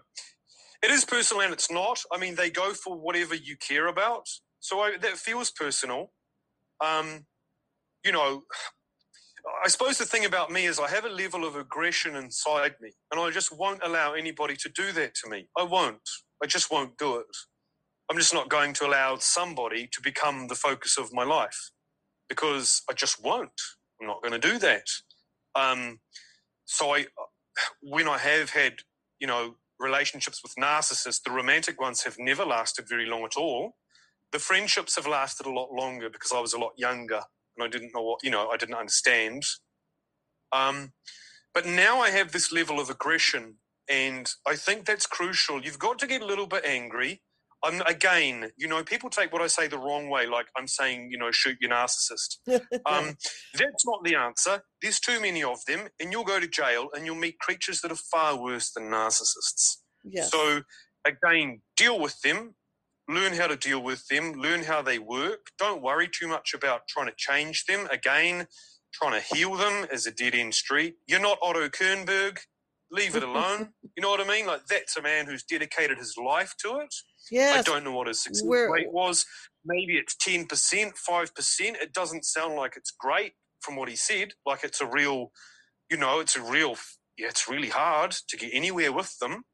it 0.82 0.90
is 0.90 1.04
personal 1.04 1.42
and 1.42 1.52
it's 1.52 1.70
not. 1.70 1.98
I 2.12 2.18
mean, 2.18 2.34
they 2.34 2.50
go 2.50 2.72
for 2.72 2.96
whatever 2.96 3.34
you 3.34 3.56
care 3.56 3.86
about. 3.86 4.28
So 4.60 4.80
I, 4.80 4.96
that 4.98 5.16
feels 5.16 5.50
personal. 5.50 6.12
Um, 6.84 7.26
you 8.04 8.12
know, 8.12 8.42
I 9.64 9.68
suppose 9.68 9.98
the 9.98 10.06
thing 10.06 10.24
about 10.26 10.50
me 10.52 10.66
is 10.66 10.80
I 10.80 10.88
have 10.90 11.04
a 11.04 11.10
level 11.10 11.44
of 11.46 11.56
aggression 11.56 12.16
inside 12.16 12.74
me, 12.80 12.92
and 13.12 13.20
I 13.20 13.30
just 13.30 13.56
won't 13.56 13.82
allow 13.84 14.14
anybody 14.14 14.56
to 14.56 14.70
do 14.70 14.92
that 14.92 15.14
to 15.16 15.30
me. 15.30 15.48
I 15.58 15.64
won't. 15.64 16.00
I 16.42 16.46
just 16.46 16.70
won't 16.70 16.98
do 16.98 17.16
it. 17.18 17.26
I'm 18.10 18.18
just 18.18 18.34
not 18.34 18.50
going 18.50 18.74
to 18.74 18.86
allow 18.86 19.16
somebody 19.18 19.88
to 19.92 20.02
become 20.02 20.48
the 20.48 20.56
focus 20.56 20.98
of 20.98 21.12
my 21.12 21.24
life 21.24 21.70
because 22.28 22.82
I 22.90 22.94
just 22.94 23.24
won't. 23.24 23.52
I'm 24.00 24.08
not 24.08 24.22
going 24.22 24.40
to 24.40 24.50
do 24.52 24.58
that. 24.60 24.86
Um, 25.56 26.00
so 26.66 26.94
I, 26.94 27.06
when 27.82 28.08
I 28.08 28.18
have 28.18 28.50
had, 28.50 28.74
you 29.20 29.26
know, 29.26 29.56
relationships 29.80 30.40
with 30.42 30.54
narcissists, 30.60 31.22
the 31.24 31.32
romantic 31.32 31.80
ones 31.80 32.04
have 32.04 32.16
never 32.18 32.44
lasted 32.44 32.88
very 32.88 33.06
long 33.06 33.24
at 33.24 33.36
all. 33.36 33.74
The 34.32 34.40
friendships 34.40 34.96
have 34.96 35.06
lasted 35.06 35.46
a 35.46 35.52
lot 35.52 35.72
longer 35.72 36.10
because 36.10 36.32
I 36.32 36.40
was 36.40 36.54
a 36.54 36.58
lot 36.60 36.72
younger 36.76 37.22
and 37.56 37.64
I 37.64 37.68
didn't 37.68 37.92
know 37.94 38.02
what, 38.02 38.20
you 38.22 38.30
know, 38.30 38.48
I 38.48 38.56
didn't 38.56 38.74
understand. 38.74 39.42
Um, 40.52 40.92
but 41.54 41.66
now 41.66 42.00
I 42.00 42.10
have 42.10 42.32
this 42.32 42.52
level 42.52 42.78
of 42.78 42.90
aggression, 42.90 43.56
and 43.88 44.30
I 44.46 44.56
think 44.56 44.84
that's 44.84 45.06
crucial. 45.06 45.62
You've 45.62 45.78
got 45.78 45.98
to 46.00 46.06
get 46.06 46.22
a 46.22 46.26
little 46.26 46.46
bit 46.46 46.64
angry. 46.64 47.22
I'm, 47.64 47.80
again, 47.82 48.50
you 48.56 48.68
know, 48.68 48.84
people 48.84 49.08
take 49.08 49.32
what 49.32 49.42
I 49.42 49.46
say 49.46 49.66
the 49.66 49.78
wrong 49.78 50.10
way, 50.10 50.26
like 50.26 50.46
I'm 50.56 50.68
saying, 50.68 51.08
you 51.10 51.18
know, 51.18 51.30
shoot 51.30 51.56
your 51.60 51.70
narcissist. 51.70 52.36
um, 52.86 53.16
that's 53.54 53.86
not 53.86 54.04
the 54.04 54.14
answer. 54.14 54.62
There's 54.82 55.00
too 55.00 55.20
many 55.20 55.42
of 55.42 55.58
them, 55.66 55.88
and 55.98 56.12
you'll 56.12 56.24
go 56.24 56.38
to 56.38 56.46
jail 56.46 56.88
and 56.94 57.06
you'll 57.06 57.16
meet 57.16 57.38
creatures 57.38 57.80
that 57.80 57.90
are 57.90 57.96
far 58.12 58.40
worse 58.40 58.70
than 58.72 58.90
narcissists. 58.90 59.78
Yes. 60.04 60.30
So, 60.30 60.60
again, 61.04 61.62
deal 61.76 61.98
with 61.98 62.20
them, 62.20 62.54
learn 63.08 63.34
how 63.34 63.46
to 63.46 63.56
deal 63.56 63.82
with 63.82 64.06
them, 64.08 64.32
learn 64.32 64.64
how 64.64 64.82
they 64.82 64.98
work. 64.98 65.48
Don't 65.58 65.82
worry 65.82 66.08
too 66.08 66.28
much 66.28 66.54
about 66.54 66.88
trying 66.88 67.06
to 67.06 67.14
change 67.16 67.64
them. 67.66 67.86
Again, 67.90 68.46
trying 68.92 69.20
to 69.20 69.34
heal 69.34 69.54
them 69.56 69.86
is 69.92 70.06
a 70.06 70.10
dead 70.10 70.34
end 70.34 70.54
street. 70.54 70.96
You're 71.06 71.20
not 71.20 71.38
Otto 71.42 71.68
Kernberg. 71.68 72.38
Leave 72.90 73.16
it 73.16 73.22
alone. 73.22 73.70
you 73.96 74.02
know 74.02 74.10
what 74.10 74.20
I 74.20 74.28
mean? 74.28 74.46
Like 74.46 74.66
that's 74.68 74.96
a 74.96 75.02
man 75.02 75.26
who's 75.26 75.42
dedicated 75.42 75.98
his 75.98 76.14
life 76.16 76.54
to 76.60 76.78
it. 76.78 76.94
Yeah. 77.30 77.54
I 77.56 77.62
don't 77.62 77.84
know 77.84 77.92
what 77.92 78.06
his 78.06 78.22
success 78.22 78.44
We're... 78.44 78.72
rate 78.72 78.92
was. 78.92 79.24
Maybe 79.64 79.96
it's 79.96 80.16
ten 80.16 80.46
percent, 80.46 80.96
five 80.96 81.34
percent. 81.34 81.78
It 81.80 81.92
doesn't 81.92 82.24
sound 82.24 82.54
like 82.54 82.74
it's 82.76 82.92
great 82.92 83.32
from 83.60 83.76
what 83.76 83.88
he 83.88 83.96
said. 83.96 84.32
Like 84.44 84.62
it's 84.62 84.80
a 84.80 84.86
real, 84.86 85.32
you 85.90 85.96
know, 85.96 86.20
it's 86.20 86.36
a 86.36 86.42
real. 86.42 86.76
Yeah, 87.18 87.28
it's 87.28 87.48
really 87.48 87.70
hard 87.70 88.14
to 88.28 88.36
get 88.36 88.50
anywhere 88.52 88.92
with 88.92 89.18
them. 89.18 89.44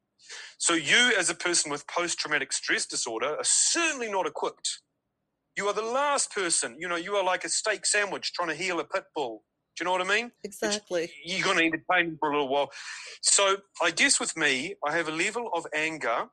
So 0.59 0.75
you, 0.75 1.13
as 1.19 1.31
a 1.31 1.35
person 1.35 1.71
with 1.71 1.87
post-traumatic 1.89 2.53
stress 2.53 2.87
disorder, 2.87 3.37
are 3.37 3.45
certainly 3.45 4.11
not 4.11 4.27
equipped. 4.27 4.81
You 5.57 5.67
are 5.67 5.75
the 5.75 5.83
last 5.83 6.33
person. 6.33 6.77
You 6.79 6.89
know, 6.89 6.97
you 6.97 7.15
are 7.17 7.25
like 7.25 7.45
a 7.45 7.49
steak 7.49 7.85
sandwich 7.85 8.33
trying 8.33 8.49
to 8.49 8.55
heal 8.55 8.81
a 8.81 8.85
pit 8.85 9.05
bull. 9.15 9.45
Do 9.77 9.83
you 9.83 9.87
know 9.87 9.93
what 9.93 10.01
I 10.07 10.17
mean? 10.17 10.33
Exactly. 10.45 11.05
It's, 11.05 11.13
you're 11.25 11.45
going 11.45 11.59
to 11.59 11.65
entertain 11.65 12.17
for 12.19 12.31
a 12.31 12.33
little 12.33 12.49
while. 12.49 12.71
So 13.23 13.57
I 13.83 13.91
guess 13.91 14.21
with 14.21 14.37
me, 14.37 14.75
I 14.87 14.93
have 14.97 15.09
a 15.09 15.13
level 15.13 15.51
of 15.55 15.67
anger, 15.75 16.27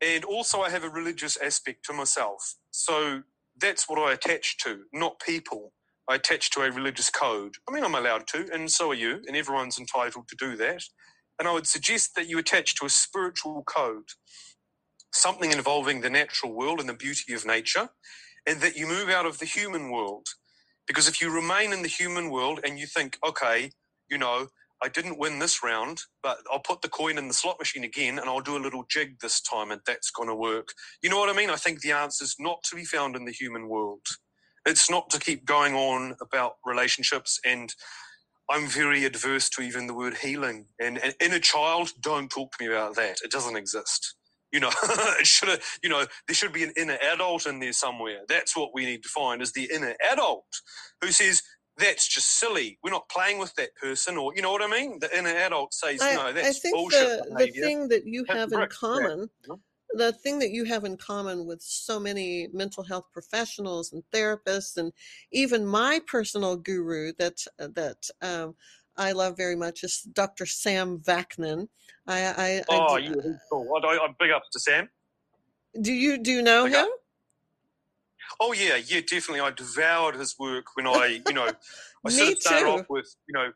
and 0.00 0.24
also 0.24 0.60
I 0.60 0.70
have 0.70 0.84
a 0.84 0.88
religious 0.88 1.36
aspect 1.38 1.84
to 1.86 1.92
myself. 1.92 2.56
So 2.70 3.22
that's 3.60 3.88
what 3.88 3.98
I 3.98 4.12
attach 4.12 4.58
to, 4.58 4.82
not 4.92 5.18
people. 5.20 5.72
I 6.08 6.14
attach 6.14 6.50
to 6.52 6.60
a 6.60 6.70
religious 6.70 7.10
code. 7.10 7.56
I 7.68 7.72
mean, 7.72 7.84
I'm 7.84 7.94
allowed 7.94 8.26
to, 8.28 8.46
and 8.52 8.70
so 8.70 8.90
are 8.92 8.94
you, 8.94 9.20
and 9.26 9.36
everyone's 9.36 9.78
entitled 9.78 10.28
to 10.28 10.36
do 10.36 10.56
that. 10.56 10.82
And 11.38 11.48
I 11.48 11.52
would 11.52 11.66
suggest 11.66 12.14
that 12.16 12.28
you 12.28 12.38
attach 12.38 12.76
to 12.76 12.86
a 12.86 12.90
spiritual 12.90 13.62
code, 13.64 14.10
something 15.12 15.52
involving 15.52 16.00
the 16.00 16.10
natural 16.10 16.52
world 16.52 16.80
and 16.80 16.88
the 16.88 16.94
beauty 16.94 17.34
of 17.34 17.46
nature, 17.46 17.90
and 18.46 18.60
that 18.60 18.76
you 18.76 18.86
move 18.86 19.08
out 19.08 19.26
of 19.26 19.38
the 19.38 19.46
human 19.46 19.90
world. 19.90 20.26
Because 20.86 21.08
if 21.08 21.20
you 21.20 21.34
remain 21.34 21.72
in 21.72 21.82
the 21.82 21.88
human 21.88 22.30
world 22.30 22.60
and 22.64 22.78
you 22.78 22.86
think, 22.86 23.18
okay, 23.26 23.70
you 24.10 24.18
know, 24.18 24.48
I 24.82 24.88
didn't 24.88 25.18
win 25.18 25.38
this 25.38 25.62
round, 25.62 26.00
but 26.22 26.38
I'll 26.52 26.60
put 26.60 26.82
the 26.82 26.88
coin 26.88 27.18
in 27.18 27.28
the 27.28 27.34
slot 27.34 27.58
machine 27.58 27.84
again 27.84 28.18
and 28.18 28.28
I'll 28.28 28.40
do 28.40 28.56
a 28.56 28.60
little 28.62 28.84
jig 28.90 29.20
this 29.20 29.40
time 29.40 29.70
and 29.70 29.80
that's 29.86 30.10
going 30.10 30.28
to 30.28 30.36
work. 30.36 30.68
You 31.02 31.10
know 31.10 31.18
what 31.18 31.30
I 31.30 31.38
mean? 31.38 31.50
I 31.50 31.56
think 31.56 31.80
the 31.80 31.92
answer 31.92 32.24
is 32.24 32.36
not 32.38 32.62
to 32.64 32.76
be 32.76 32.84
found 32.84 33.16
in 33.16 33.24
the 33.24 33.32
human 33.32 33.68
world. 33.68 34.02
It's 34.66 34.90
not 34.90 35.10
to 35.10 35.20
keep 35.20 35.44
going 35.46 35.74
on 35.74 36.16
about 36.20 36.54
relationships 36.64 37.40
and 37.44 37.74
I'm 38.50 38.66
very 38.66 39.04
adverse 39.04 39.48
to 39.50 39.62
even 39.62 39.86
the 39.86 39.94
word 39.94 40.14
healing. 40.14 40.66
And, 40.80 40.98
and 40.98 41.14
inner 41.20 41.38
child, 41.38 41.90
don't 42.00 42.30
talk 42.30 42.52
to 42.52 42.64
me 42.64 42.72
about 42.72 42.96
that. 42.96 43.18
It 43.22 43.30
doesn't 43.30 43.56
exist. 43.56 44.14
You 44.52 44.60
know, 44.60 44.70
it 45.20 45.26
should 45.26 45.50
have, 45.50 45.62
you 45.82 45.90
know, 45.90 46.06
there 46.26 46.34
should 46.34 46.52
be 46.52 46.64
an 46.64 46.72
inner 46.76 46.96
adult 47.12 47.46
in 47.46 47.60
there 47.60 47.72
somewhere. 47.72 48.20
That's 48.28 48.56
what 48.56 48.70
we 48.72 48.86
need 48.86 49.02
to 49.02 49.08
find 49.10 49.42
is 49.42 49.52
the 49.52 49.70
inner 49.72 49.94
adult 50.10 50.46
who 51.02 51.12
says, 51.12 51.42
that's 51.76 52.08
just 52.08 52.38
silly. 52.38 52.78
We're 52.82 52.90
not 52.90 53.08
playing 53.08 53.38
with 53.38 53.54
that 53.54 53.74
person, 53.76 54.16
or 54.16 54.34
you 54.34 54.42
know 54.42 54.50
what 54.50 54.62
I 54.62 54.66
mean. 54.66 54.98
The 55.00 55.16
inner 55.16 55.30
adult 55.30 55.72
says, 55.72 56.00
I, 56.02 56.14
"No, 56.14 56.32
that's 56.32 56.48
I 56.48 56.52
think 56.52 56.74
bullshit." 56.74 57.22
The, 57.28 57.34
the 57.36 57.52
thing 57.52 57.88
that 57.88 58.04
you 58.04 58.24
have 58.28 58.52
in 58.52 58.66
common, 58.68 59.30
the 59.92 60.12
thing 60.12 60.38
that 60.38 60.50
you 60.50 60.64
have 60.64 60.84
in 60.84 60.96
common 60.96 61.46
with 61.46 61.62
so 61.62 61.98
many 61.98 62.48
mental 62.52 62.82
health 62.82 63.06
professionals 63.12 63.92
and 63.92 64.02
therapists 64.12 64.76
and 64.76 64.92
even 65.32 65.66
my 65.66 66.00
personal 66.06 66.56
guru 66.56 67.12
that 67.18 67.38
that 67.58 68.08
um, 68.22 68.54
I 68.96 69.12
love 69.12 69.36
very 69.36 69.56
much 69.56 69.84
is 69.84 70.02
Dr. 70.12 70.44
Sam 70.44 70.98
Vaknin. 70.98 71.68
I, 72.06 72.24
I, 72.26 72.62
oh, 72.68 72.96
I, 72.96 72.98
yeah, 72.98 73.12
cool. 73.50 73.66
I, 73.84 73.94
am 73.94 74.16
big 74.18 74.32
ups 74.32 74.48
to 74.52 74.60
Sam. 74.60 74.88
Do 75.80 75.92
you 75.92 76.18
do 76.18 76.32
you 76.32 76.42
know 76.42 76.64
big 76.64 76.74
him? 76.74 76.84
Up. 76.84 76.90
Oh 78.40 78.52
yeah, 78.52 78.76
yeah, 78.76 79.00
definitely. 79.00 79.40
I 79.40 79.50
devoured 79.50 80.16
his 80.16 80.34
work 80.38 80.66
when 80.74 80.86
I, 80.86 81.20
you 81.26 81.32
know, 81.32 81.48
I 82.06 82.10
sort 82.10 82.32
of 82.32 82.38
started 82.40 82.64
too. 82.64 82.70
off 82.70 82.86
with, 82.90 83.14
you 83.28 83.32
know, 83.32 83.52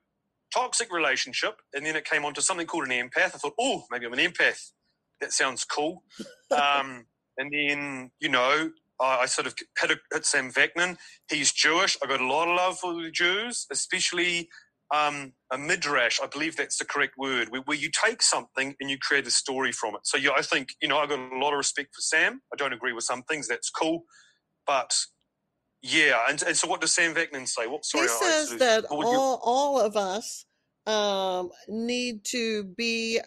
toxic 0.54 0.92
relationship, 0.92 1.60
and 1.74 1.84
then 1.84 1.96
it 1.96 2.04
came 2.04 2.24
on 2.24 2.34
to 2.34 2.42
something 2.42 2.66
called 2.66 2.86
an 2.86 2.90
empath. 2.90 3.34
I 3.34 3.38
thought, 3.38 3.54
oh, 3.58 3.84
maybe 3.90 4.06
I'm 4.06 4.12
an 4.12 4.18
empath 4.18 4.70
that 5.22 5.32
sounds 5.32 5.64
cool. 5.64 6.02
Um, 6.52 7.06
and 7.38 7.50
then, 7.50 8.10
you 8.20 8.28
know, 8.28 8.70
I, 9.00 9.20
I 9.20 9.26
sort 9.26 9.46
of 9.46 9.54
hit, 9.80 9.90
a, 9.90 9.96
hit 10.12 10.26
Sam 10.26 10.52
Vaknin. 10.52 10.98
He's 11.30 11.50
Jewish. 11.50 11.96
I 12.04 12.06
got 12.06 12.20
a 12.20 12.26
lot 12.26 12.46
of 12.46 12.56
love 12.56 12.78
for 12.78 12.92
the 12.92 13.10
Jews, 13.10 13.66
especially 13.72 14.50
um, 14.94 15.32
a 15.50 15.56
midrash. 15.56 16.20
I 16.22 16.26
believe 16.26 16.56
that's 16.56 16.76
the 16.76 16.84
correct 16.84 17.14
word, 17.16 17.48
where, 17.48 17.62
where, 17.62 17.78
you 17.78 17.88
take 17.90 18.20
something 18.20 18.74
and 18.80 18.90
you 18.90 18.98
create 18.98 19.26
a 19.26 19.30
story 19.30 19.72
from 19.72 19.94
it. 19.94 20.02
So, 20.04 20.18
yeah, 20.18 20.32
I 20.36 20.42
think, 20.42 20.74
you 20.82 20.88
know, 20.88 20.98
I 20.98 21.06
got 21.06 21.18
a 21.18 21.38
lot 21.38 21.54
of 21.54 21.56
respect 21.56 21.94
for 21.94 22.02
Sam. 22.02 22.42
I 22.52 22.56
don't 22.56 22.74
agree 22.74 22.92
with 22.92 23.04
some 23.04 23.22
things. 23.22 23.48
That's 23.48 23.70
cool. 23.70 24.04
But 24.66 24.94
yeah, 25.80 26.20
and, 26.28 26.42
and 26.42 26.54
so 26.54 26.68
what 26.68 26.82
does 26.82 26.94
Sam 26.94 27.14
Vaknin 27.14 27.48
say? 27.48 27.66
What, 27.66 27.86
sorry, 27.86 28.04
he 28.04 28.08
says 28.08 28.50
that 28.58 28.84
all, 28.84 29.40
all 29.42 29.80
of 29.80 29.96
us 29.96 30.44
um, 30.86 31.50
need 31.68 32.24
to 32.26 32.64
be 32.64 33.20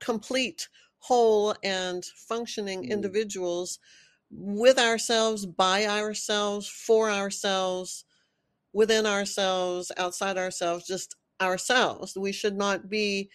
complete, 0.00 0.68
whole, 0.98 1.54
and 1.62 2.04
functioning 2.04 2.84
mm. 2.84 2.90
individuals 2.90 3.78
with 4.30 4.78
ourselves, 4.78 5.46
by 5.46 5.86
ourselves, 5.86 6.68
for 6.68 7.10
ourselves, 7.10 8.04
within 8.72 9.06
ourselves, 9.06 9.90
outside 9.96 10.38
ourselves, 10.38 10.86
just 10.86 11.16
ourselves. 11.40 12.16
We 12.16 12.32
should 12.32 12.56
not 12.56 12.88
be 12.88 13.30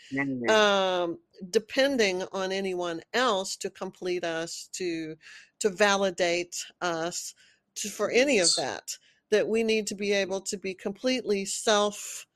um, 0.49 1.17
depending 1.49 2.23
on 2.32 2.51
anyone 2.51 3.01
else 3.13 3.58
to 3.58 3.69
complete 3.69 4.23
us, 4.23 4.69
to 4.73 5.15
to 5.60 5.69
validate 5.69 6.65
us, 6.82 7.34
to, 7.75 7.89
for 7.89 8.10
any 8.12 8.39
of 8.39 8.56
that. 8.58 8.97
That 9.32 9.47
we 9.47 9.63
need 9.63 9.88
to 9.88 9.95
be 9.95 10.13
able 10.13 10.41
to 10.41 10.58
be 10.58 10.73
completely 10.73 11.45
self 11.45 12.28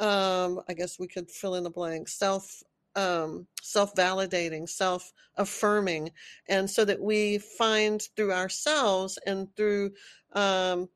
um, 0.00 0.62
I 0.66 0.72
guess 0.72 0.98
we 0.98 1.06
could 1.06 1.30
fill 1.30 1.54
in 1.54 1.64
the 1.64 1.70
blank, 1.70 2.08
self 2.08 2.62
um, 3.00 3.46
self 3.62 3.94
validating, 3.94 4.68
self 4.68 5.12
affirming, 5.36 6.10
and 6.48 6.68
so 6.68 6.84
that 6.84 7.00
we 7.00 7.38
find 7.38 8.02
through 8.16 8.32
ourselves 8.32 9.18
and 9.26 9.54
through 9.56 9.92
um, 10.32 10.88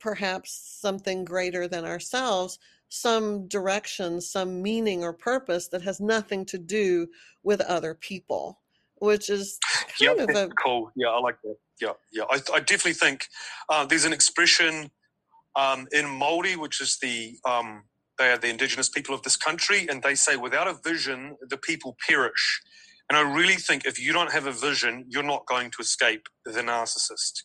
perhaps 0.00 0.78
something 0.80 1.24
greater 1.24 1.66
than 1.66 1.84
ourselves 1.84 2.58
some 2.94 3.48
direction, 3.48 4.20
some 4.20 4.62
meaning 4.62 5.02
or 5.02 5.12
purpose 5.12 5.68
that 5.68 5.82
has 5.82 6.00
nothing 6.00 6.44
to 6.46 6.58
do 6.58 7.08
with 7.42 7.60
other 7.62 7.92
people, 7.94 8.60
which 8.96 9.28
is 9.28 9.58
kind 9.98 10.18
yeah, 10.18 10.24
of 10.24 10.30
a 10.30 10.48
cool. 10.62 10.92
Yeah, 10.94 11.08
I 11.08 11.18
like 11.18 11.36
that. 11.42 11.56
Yeah, 11.80 11.92
yeah. 12.12 12.22
I, 12.30 12.40
I 12.54 12.60
definitely 12.60 12.92
think 12.92 13.26
uh, 13.68 13.84
there's 13.84 14.04
an 14.04 14.12
expression 14.12 14.92
um, 15.56 15.88
in 15.90 16.08
Maori, 16.08 16.54
which 16.54 16.80
is 16.80 16.98
the 17.02 17.36
um, 17.44 17.82
they 18.18 18.30
are 18.30 18.38
the 18.38 18.48
indigenous 18.50 18.88
people 18.88 19.14
of 19.14 19.22
this 19.22 19.36
country, 19.36 19.86
and 19.88 20.02
they 20.02 20.14
say 20.14 20.36
without 20.36 20.68
a 20.68 20.74
vision, 20.84 21.36
the 21.48 21.56
people 21.56 21.96
perish. 22.08 22.60
And 23.10 23.18
I 23.18 23.22
really 23.22 23.56
think 23.56 23.84
if 23.84 24.00
you 24.00 24.12
don't 24.12 24.32
have 24.32 24.46
a 24.46 24.52
vision, 24.52 25.06
you're 25.08 25.22
not 25.22 25.46
going 25.46 25.70
to 25.72 25.76
escape 25.80 26.28
the 26.44 26.62
narcissist. 26.62 27.42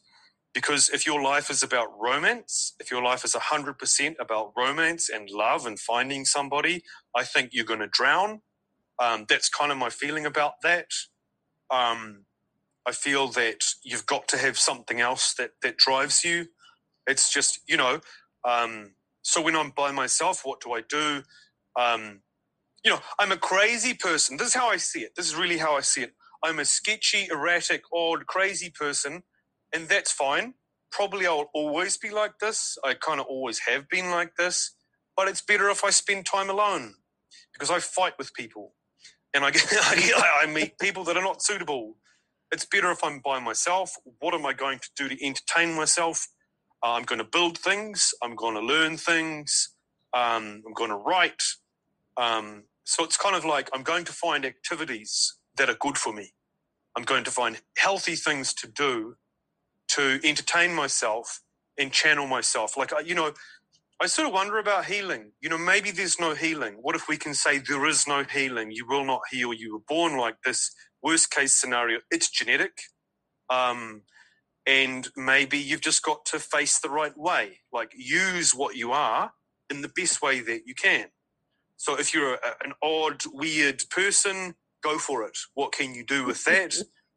Because 0.53 0.89
if 0.89 1.05
your 1.05 1.21
life 1.21 1.49
is 1.49 1.63
about 1.63 1.89
romance, 1.99 2.73
if 2.79 2.89
your 2.89 3.03
life 3.03 3.23
is 3.23 3.33
100% 3.35 4.15
about 4.19 4.51
romance 4.57 5.09
and 5.09 5.29
love 5.29 5.65
and 5.65 5.79
finding 5.79 6.25
somebody, 6.25 6.83
I 7.15 7.23
think 7.23 7.51
you're 7.53 7.65
going 7.65 7.81
to 7.81 7.87
drown. 7.87 8.41
Um, 9.01 9.25
that's 9.29 9.49
kind 9.49 9.71
of 9.71 9.77
my 9.77 9.89
feeling 9.89 10.25
about 10.25 10.53
that. 10.63 10.87
Um, 11.71 12.25
I 12.87 12.91
feel 12.91 13.27
that 13.29 13.63
you've 13.83 14.07
got 14.07 14.27
to 14.29 14.37
have 14.37 14.57
something 14.57 14.99
else 14.99 15.33
that, 15.37 15.51
that 15.61 15.77
drives 15.77 16.23
you. 16.23 16.47
It's 17.07 17.31
just, 17.31 17.59
you 17.67 17.77
know, 17.77 17.99
um, 18.47 18.93
so 19.23 19.41
when 19.41 19.55
I'm 19.55 19.71
by 19.71 19.91
myself, 19.91 20.41
what 20.43 20.61
do 20.61 20.73
I 20.73 20.81
do? 20.81 21.23
Um, 21.79 22.21
you 22.85 22.91
know, 22.91 23.01
I'm 23.19 23.33
a 23.33 23.37
crazy 23.37 23.95
person. 23.95 24.37
This 24.37 24.49
is 24.49 24.55
how 24.55 24.69
I 24.69 24.77
see 24.77 25.01
it. 25.01 25.13
This 25.17 25.27
is 25.27 25.35
really 25.35 25.59
how 25.59 25.77
I 25.77 25.81
see 25.81 26.03
it. 26.03 26.13
I'm 26.43 26.59
a 26.59 26.65
sketchy, 26.65 27.29
erratic, 27.31 27.83
odd, 27.93 28.27
crazy 28.27 28.71
person 28.71 29.23
and 29.73 29.89
that's 29.89 30.11
fine. 30.11 30.55
Probably 30.91 31.27
I'll 31.27 31.51
always 31.55 31.97
be 31.99 32.11
like 32.11 32.39
this. 32.41 32.77
I 32.85 32.95
kind 32.95 33.21
of 33.21 33.27
always 33.27 33.61
have 33.61 33.89
been 33.89 34.11
like 34.11 34.35
this, 34.37 34.75
but 35.17 35.29
it's 35.29 35.43
better 35.43 35.69
if 35.69 35.85
I 35.85 35.91
spend 35.91 36.25
time 36.27 36.49
alone 36.49 36.95
because 37.53 37.71
I 37.71 37.79
fight 37.79 38.13
with 38.19 38.33
people 38.35 38.75
and 39.35 39.45
I, 39.45 39.51
get, 39.51 39.65
I 40.43 40.47
meet 40.47 40.79
people 40.79 41.05
that 41.05 41.17
are 41.17 41.23
not 41.23 41.43
suitable. 41.43 41.97
It's 42.51 42.65
better 42.65 42.91
if 42.91 43.03
I'm 43.03 43.19
by 43.19 43.39
myself. 43.39 43.95
What 44.19 44.33
am 44.35 44.45
I 44.45 44.53
going 44.53 44.79
to 44.79 44.89
do 44.97 45.09
to 45.09 45.25
entertain 45.25 45.75
myself? 45.75 46.27
I'm 46.83 47.03
going 47.03 47.19
to 47.19 47.25
build 47.25 47.57
things. 47.57 48.13
I'm 48.23 48.35
going 48.35 48.55
to 48.55 48.61
learn 48.61 48.97
things. 48.97 49.75
Um, 50.13 50.63
I'm 50.65 50.73
going 50.73 50.91
to 50.91 50.97
write. 50.97 51.43
Um, 52.17 52.65
so 52.85 53.03
it's 53.03 53.17
kind 53.17 53.35
of 53.35 53.45
like 53.45 53.69
I'm 53.73 53.83
going 53.83 54.05
to 54.05 54.13
find 54.13 54.45
activities 54.45 55.37
that 55.57 55.69
are 55.69 55.75
good 55.79 55.97
for 55.97 56.13
me. 56.13 56.33
I'm 56.97 57.03
going 57.03 57.25
to 57.25 57.31
find 57.31 57.61
healthy 57.77 58.15
things 58.15 58.53
to 58.55 58.67
do 58.69 59.15
to 59.89 60.19
entertain 60.23 60.73
myself 60.75 61.41
and 61.77 61.91
channel 61.91 62.27
myself. 62.27 62.77
Like, 62.77 62.91
you 63.05 63.15
know, 63.15 63.33
I 64.01 64.07
sort 64.07 64.27
of 64.29 64.35
wonder 64.35 64.59
about 64.59 64.85
healing. 64.85 65.33
You 65.41 65.49
know, 65.49 65.57
maybe 65.57 65.91
there's 65.91 66.19
no 66.19 66.35
healing. 66.35 66.75
What 66.81 66.95
if 66.95 67.09
we 67.09 67.17
can 67.17 67.33
say 67.33 67.59
there 67.59 67.87
is 67.87 68.07
no 68.07 68.23
healing? 68.25 68.71
You 68.71 68.87
will 68.87 69.05
not 69.05 69.21
heal. 69.31 69.53
You 69.53 69.73
were 69.73 69.83
born 69.87 70.17
like 70.17 70.37
this. 70.45 70.71
Worst 71.03 71.31
case 71.31 71.53
scenario, 71.55 71.99
it's 72.11 72.29
genetic. 72.31 72.73
Um, 73.49 74.03
and 74.69 75.09
maybe 75.17 75.59
you've 75.59 75.81
just 75.81 76.03
got 76.03 76.25
to 76.27 76.39
face 76.39 76.79
the 76.79 76.91
right 76.91 77.17
way. 77.17 77.59
Like, 77.73 77.93
use 77.97 78.53
what 78.53 78.77
you 78.77 78.93
are 78.93 79.33
in 79.71 79.81
the 79.81 79.91
best 79.97 80.21
way 80.23 80.41
that 80.41 80.63
you 80.67 80.75
can. 80.75 81.07
So 81.77 81.99
if 81.99 82.13
you're 82.13 82.35
a, 82.35 82.39
an 82.63 82.73
odd, 82.83 83.23
weird 83.33 83.83
person, 83.91 84.55
go 84.83 84.99
for 84.99 85.23
it. 85.25 85.37
What 85.55 85.73
can 85.73 85.95
you 85.95 86.05
do 86.05 86.25
with 86.25 86.45
that? 86.45 86.75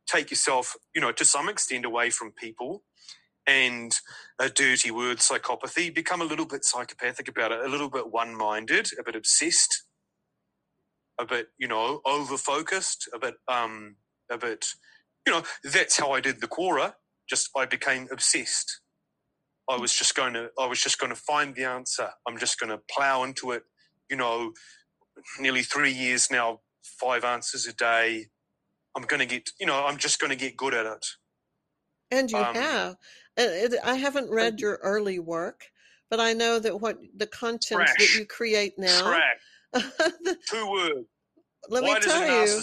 take 0.09 0.31
yourself, 0.31 0.77
you 0.95 1.03
know, 1.03 1.13
to 1.13 1.25
some 1.25 1.49
extent 1.49 1.87
away 1.87 2.11
from 2.11 2.33
people 2.33 2.85
and 3.47 3.99
a 4.41 4.49
dirty 4.49 4.91
word 4.91 5.19
psychopathy, 5.19 5.95
become 5.95 6.23
a 6.23 6.27
little 6.27 6.47
bit 6.47 6.65
psychopathic 6.65 7.29
about 7.29 7.53
it, 7.53 7.61
a 7.65 7.69
little 7.69 7.91
bit 7.91 8.13
one 8.13 8.37
minded, 8.37 8.89
a 8.99 9.05
bit 9.05 9.17
obsessed, 9.17 9.85
a 11.21 11.27
bit, 11.27 11.49
you 11.59 11.69
know, 11.69 12.01
over 12.07 12.37
focused, 12.37 13.09
a 13.15 13.19
bit, 13.19 13.35
um, 13.49 13.97
a 14.31 14.39
bit, 14.39 14.67
you 15.27 15.33
know, 15.33 15.43
that's 15.65 15.99
how 15.99 16.13
I 16.13 16.21
did 16.21 16.41
the 16.41 16.49
Quora. 16.49 16.95
Just 17.33 17.49
I 17.57 17.65
became 17.65 18.09
obsessed. 18.13 18.83
I 19.67 19.79
was 19.79 19.95
just 19.95 20.15
going 20.15 20.35
to, 20.35 20.51
I 20.61 20.67
was 20.67 20.83
just 20.83 20.99
going 20.99 21.09
to 21.09 21.17
find 21.17 21.55
the 21.55 21.65
answer. 21.65 22.11
I'm 22.29 22.37
just 22.37 22.61
going 22.61 22.69
to 22.69 22.79
plow 22.95 23.25
into 23.25 23.53
it. 23.53 23.63
You 24.11 24.19
know, 24.19 24.53
nearly 25.41 25.63
three 25.63 25.93
years 25.93 26.31
now, 26.31 26.61
five 26.83 27.25
answers 27.25 27.67
a 27.67 27.73
day, 27.73 28.27
I'm 28.95 29.05
going 29.05 29.21
to 29.21 29.25
get, 29.25 29.49
you 29.59 29.65
know, 29.65 29.83
I'm 29.87 29.97
just 29.97 30.21
going 30.21 30.29
to 30.29 30.37
get 30.37 30.59
good 30.59 30.75
at 30.75 30.85
it. 30.85 31.07
And 32.11 32.31
you 32.31 32.37
um, 32.37 32.55
have. 32.55 32.97
I 33.39 33.95
haven't 33.95 34.29
read 34.31 34.61
your 34.61 34.79
early 34.83 35.19
work, 35.19 35.65
but 36.11 36.21
I 36.21 36.35
know 36.35 36.59
that 36.59 36.83
what 36.83 36.99
the 37.17 37.29
content 37.29 37.81
trash. 37.81 37.97
that 37.99 38.15
you 38.15 38.27
create 38.27 38.75
now. 38.77 39.23
the, 39.73 40.37
Two 40.51 40.71
words. 40.71 41.09
Let 41.71 41.83
Why 41.83 41.95
me 41.95 42.01
does 42.01 42.13
tell 42.13 42.47
you. 42.47 42.63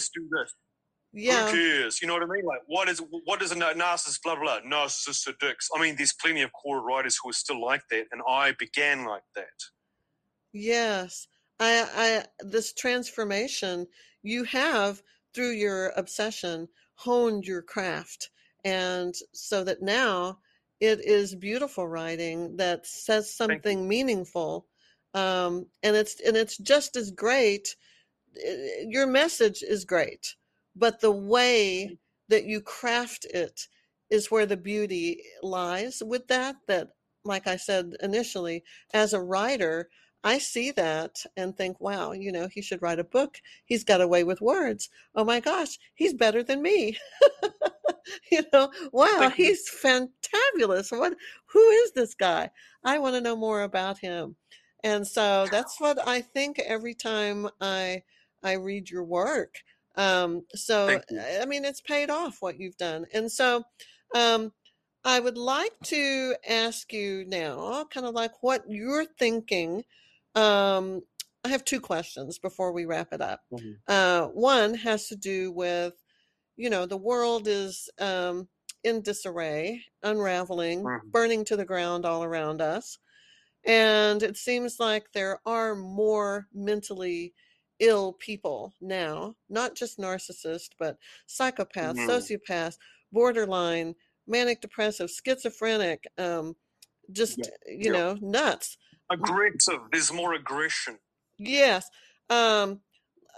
Yeah. 1.11 1.47
Who 1.47 1.53
cares? 1.53 2.01
You 2.01 2.07
know 2.07 2.13
what 2.13 2.23
I 2.23 2.27
mean? 2.27 2.45
Like, 2.45 2.61
what 2.67 2.87
is 2.87 3.01
what 3.25 3.41
is 3.41 3.51
a 3.51 3.55
narcissist? 3.55 4.21
Blah 4.23 4.35
blah. 4.35 4.59
blah 4.61 4.79
narcissist 4.79 5.27
are 5.27 5.35
dicks. 5.39 5.69
I 5.75 5.81
mean, 5.81 5.95
there's 5.95 6.13
plenty 6.13 6.41
of 6.41 6.51
Quora 6.51 6.83
writers 6.83 7.17
who 7.21 7.29
are 7.29 7.33
still 7.33 7.61
like 7.61 7.81
that, 7.89 8.05
and 8.11 8.21
I 8.27 8.53
began 8.59 9.05
like 9.05 9.23
that. 9.35 9.47
Yes, 10.53 11.27
I, 11.59 11.85
I 11.95 12.25
this 12.45 12.73
transformation 12.73 13.87
you 14.23 14.43
have 14.45 15.01
through 15.33 15.51
your 15.51 15.89
obsession 15.95 16.67
honed 16.95 17.45
your 17.45 17.61
craft 17.61 18.29
and 18.65 19.15
so 19.33 19.63
that 19.63 19.81
now 19.81 20.39
it 20.79 21.03
is 21.05 21.35
beautiful 21.35 21.87
writing 21.87 22.55
that 22.57 22.85
says 22.85 23.33
something 23.33 23.87
meaningful 23.87 24.65
um, 25.13 25.65
and 25.83 25.95
it's 25.95 26.19
and 26.25 26.37
it's 26.37 26.57
just 26.57 26.95
as 26.95 27.11
great 27.11 27.75
eh, 28.43 28.85
your 28.87 29.07
message 29.07 29.63
is 29.63 29.85
great 29.85 30.35
but 30.79 31.01
the 31.01 31.11
way 31.11 31.97
that 32.29 32.45
you 32.45 32.61
craft 32.61 33.25
it 33.25 33.67
is 34.09 34.31
where 34.31 34.45
the 34.45 34.57
beauty 34.57 35.21
lies 35.43 36.01
with 36.05 36.27
that 36.27 36.55
that 36.67 36.89
like 37.25 37.47
i 37.47 37.55
said 37.55 37.93
initially 38.01 38.63
as 38.93 39.13
a 39.13 39.21
writer 39.21 39.89
I 40.23 40.37
see 40.37 40.71
that 40.71 41.23
and 41.37 41.55
think, 41.55 41.79
wow, 41.79 42.11
you 42.11 42.31
know, 42.31 42.49
he 42.51 42.61
should 42.61 42.81
write 42.81 42.99
a 42.99 43.05
book. 43.05 43.37
He's 43.65 43.83
got 43.85 44.01
a 44.01 44.07
way 44.07 44.23
with 44.23 44.41
words. 44.41 44.89
Oh 45.15 45.23
my 45.23 45.39
gosh, 45.39 45.77
he's 45.95 46.13
better 46.13 46.43
than 46.43 46.61
me. 46.61 46.97
you 48.31 48.43
know, 48.51 48.71
wow, 48.91 49.31
he's 49.33 49.69
fantabulous. 49.69 50.97
What 50.97 51.15
who 51.45 51.69
is 51.69 51.93
this 51.93 52.15
guy? 52.15 52.49
I 52.83 52.99
want 52.99 53.15
to 53.15 53.21
know 53.21 53.35
more 53.35 53.61
about 53.63 53.99
him. 53.99 54.35
And 54.83 55.07
so 55.07 55.47
that's 55.51 55.79
what 55.79 56.05
I 56.05 56.21
think 56.21 56.59
every 56.59 56.93
time 56.95 57.47
I 57.61 58.03
I 58.43 58.53
read 58.53 58.89
your 58.89 59.03
work. 59.03 59.55
Um, 59.95 60.45
so 60.55 61.01
I 61.41 61.45
mean 61.45 61.65
it's 61.65 61.81
paid 61.81 62.09
off 62.09 62.37
what 62.39 62.59
you've 62.59 62.77
done. 62.77 63.05
And 63.13 63.31
so 63.31 63.63
um, 64.15 64.53
I 65.03 65.19
would 65.19 65.37
like 65.37 65.73
to 65.85 66.35
ask 66.47 66.91
you 66.93 67.25
now, 67.25 67.85
kind 67.91 68.05
of 68.05 68.13
like 68.13 68.41
what 68.41 68.63
you're 68.67 69.05
thinking 69.05 69.83
um, 70.35 71.01
I 71.43 71.49
have 71.49 71.63
two 71.63 71.79
questions 71.79 72.37
before 72.37 72.71
we 72.73 72.85
wrap 72.85 73.13
it 73.13 73.21
up. 73.21 73.41
Mm-hmm. 73.51 73.71
Uh, 73.87 74.27
one 74.27 74.73
has 74.75 75.07
to 75.07 75.15
do 75.15 75.51
with, 75.51 75.93
you 76.57 76.69
know, 76.69 76.85
the 76.85 76.97
world 76.97 77.47
is 77.47 77.89
um, 77.99 78.47
in 78.83 79.01
disarray, 79.01 79.83
unraveling, 80.03 80.83
mm-hmm. 80.83 81.09
burning 81.09 81.45
to 81.45 81.55
the 81.55 81.65
ground 81.65 82.05
all 82.05 82.23
around 82.23 82.61
us. 82.61 82.97
And 83.65 84.21
it 84.23 84.37
seems 84.37 84.79
like 84.79 85.11
there 85.13 85.39
are 85.45 85.75
more 85.75 86.47
mentally 86.53 87.33
ill 87.79 88.13
people 88.13 88.73
now, 88.81 89.35
not 89.49 89.75
just 89.75 89.99
narcissists, 89.99 90.69
but 90.77 90.97
psychopaths, 91.27 91.95
mm-hmm. 91.95 92.09
sociopaths, 92.09 92.77
borderline, 93.11 93.95
manic 94.27 94.61
depressive, 94.61 95.09
schizophrenic, 95.09 96.05
um, 96.17 96.55
just, 97.11 97.37
yeah. 97.37 97.45
you 97.67 97.77
yeah. 97.85 97.91
know, 97.91 98.17
nuts 98.21 98.77
aggressive. 99.09 99.79
There's 99.91 100.13
more 100.13 100.33
aggression. 100.33 100.97
Yes. 101.37 101.89
Um, 102.29 102.81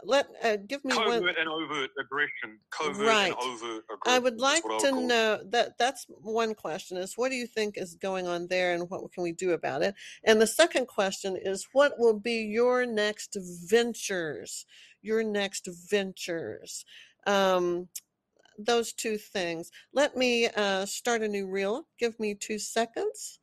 let 0.06 0.28
uh, 0.44 0.58
give 0.68 0.84
me 0.86 0.92
covert 0.92 1.22
one... 1.22 1.36
and 1.40 1.50
overt 1.50 1.90
aggression. 2.00 2.60
Covert 2.70 3.08
right. 3.08 3.34
and 3.34 3.36
overt 3.36 3.84
aggression. 3.92 4.08
I 4.08 4.20
would 4.20 4.40
like 4.40 4.64
to 4.80 4.92
know 4.92 5.40
that. 5.50 5.78
That's 5.78 6.06
one 6.10 6.54
question: 6.54 6.98
is 6.98 7.14
what 7.16 7.30
do 7.30 7.36
you 7.36 7.48
think 7.48 7.78
is 7.78 7.96
going 7.96 8.28
on 8.28 8.48
there, 8.48 8.74
and 8.74 8.90
what 8.90 9.12
can 9.12 9.24
we 9.24 9.32
do 9.32 9.52
about 9.52 9.82
it? 9.82 9.96
And 10.24 10.42
the 10.42 10.48
second 10.48 10.88
question 10.88 11.38
is, 11.38 11.68
what 11.74 12.00
will 12.00 12.20
be 12.20 12.44
your 12.44 12.86
next 12.86 13.38
ventures? 13.70 14.66
Your 15.02 15.24
next 15.24 15.68
ventures. 15.90 16.86
Um, 17.28 17.88
those 18.58 18.94
two 18.94 19.18
things. 19.18 19.72
Let 19.94 20.16
me 20.16 20.48
uh, 20.48 20.86
start 20.86 21.22
a 21.22 21.28
new 21.28 21.48
reel. 21.48 21.88
Give 22.00 22.20
me 22.20 22.36
two 22.36 22.60
seconds. 22.60 23.41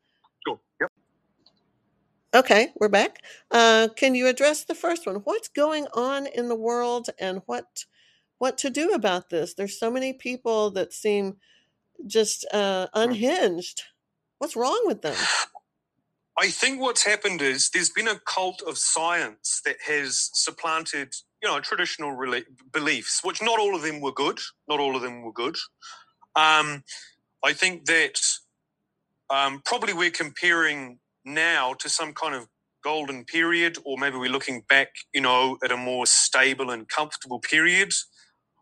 Okay, 2.38 2.68
we're 2.78 2.88
back. 2.88 3.24
Uh, 3.50 3.88
can 3.96 4.14
you 4.14 4.28
address 4.28 4.62
the 4.62 4.76
first 4.76 5.06
one? 5.06 5.16
What's 5.24 5.48
going 5.48 5.88
on 5.92 6.28
in 6.28 6.46
the 6.46 6.54
world 6.54 7.10
and 7.18 7.42
what 7.46 7.84
what 8.38 8.56
to 8.58 8.70
do 8.70 8.90
about 8.90 9.28
this? 9.28 9.54
There's 9.54 9.76
so 9.76 9.90
many 9.90 10.12
people 10.12 10.70
that 10.70 10.92
seem 10.92 11.38
just 12.06 12.46
uh, 12.54 12.86
hmm. 12.94 13.00
unhinged. 13.00 13.82
What's 14.38 14.54
wrong 14.54 14.80
with 14.84 15.02
them? 15.02 15.16
I 16.38 16.50
think 16.50 16.80
what's 16.80 17.04
happened 17.04 17.42
is 17.42 17.70
there's 17.70 17.90
been 17.90 18.06
a 18.06 18.20
cult 18.24 18.62
of 18.62 18.78
science 18.78 19.60
that 19.64 19.78
has 19.84 20.30
supplanted, 20.32 21.12
you 21.42 21.48
know, 21.48 21.58
traditional 21.58 22.16
beliefs, 22.72 23.20
which 23.24 23.42
not 23.42 23.58
all 23.58 23.74
of 23.74 23.82
them 23.82 24.00
were 24.00 24.12
good. 24.12 24.38
Not 24.68 24.78
all 24.78 24.94
of 24.94 25.02
them 25.02 25.22
were 25.22 25.32
good. 25.32 25.56
Um, 26.36 26.84
I 27.44 27.52
think 27.52 27.86
that 27.86 28.20
um, 29.28 29.60
probably 29.64 29.92
we're 29.92 30.12
comparing 30.12 31.00
now 31.28 31.74
to 31.80 31.88
some 31.88 32.14
kind 32.14 32.34
of 32.34 32.48
golden 32.84 33.24
period, 33.24 33.78
or 33.84 33.98
maybe 33.98 34.16
we're 34.16 34.30
looking 34.32 34.62
back, 34.68 34.88
you 35.14 35.20
know, 35.20 35.58
at 35.64 35.72
a 35.72 35.76
more 35.76 36.06
stable 36.06 36.70
and 36.70 36.88
comfortable 36.88 37.40
period. 37.40 37.92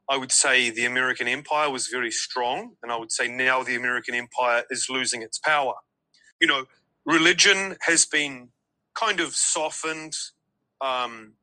I 0.09 0.17
would 0.19 0.33
say 0.33 0.71
the 0.71 0.87
American 0.87 1.29
empire 1.29 1.71
was 1.71 1.89
very 1.89 2.11
strong, 2.13 2.75
and 2.83 2.93
I 2.93 2.97
would 2.97 3.13
say 3.13 3.29
now 3.29 3.63
the 3.65 3.77
American 3.77 4.15
empire 4.15 4.65
is 4.71 4.89
losing 4.91 5.23
its 5.23 5.39
power. 5.39 5.75
You 6.41 6.49
know, 6.49 6.65
religion 7.07 7.77
has 7.83 8.07
been 8.07 8.51
kind 8.95 9.21
of 9.21 9.35
softened 9.35 10.15
um, 10.81 11.35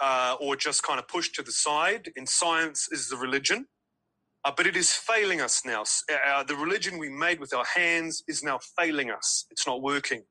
uh, 0.00 0.36
or 0.40 0.56
just 0.56 0.82
kind 0.82 0.98
of 1.00 1.08
pushed 1.08 1.34
to 1.36 1.42
the 1.42 1.52
side, 1.52 2.12
and 2.16 2.28
science 2.28 2.88
is 2.92 3.08
the 3.08 3.16
religion. 3.16 3.66
Uh, 4.44 4.52
but 4.56 4.66
it 4.66 4.76
is 4.76 4.92
failing 4.92 5.40
us 5.40 5.62
now. 5.66 5.84
Uh, 6.28 6.42
the 6.44 6.56
religion 6.56 6.98
we 6.98 7.10
made 7.10 7.40
with 7.40 7.54
our 7.54 7.66
hands 7.66 8.24
is 8.28 8.42
now 8.44 8.58
failing 8.78 9.10
us. 9.10 9.46
It's 9.50 9.66
not 9.66 9.82
working. 9.82 10.24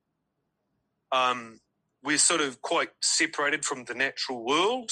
Um, 1.11 1.61
we're 2.03 2.19
sort 2.19 2.41
of 2.41 2.61
quite 2.61 2.89
separated 3.01 3.65
from 3.65 3.85
the 3.85 3.95
natural 3.95 4.45
world 4.45 4.91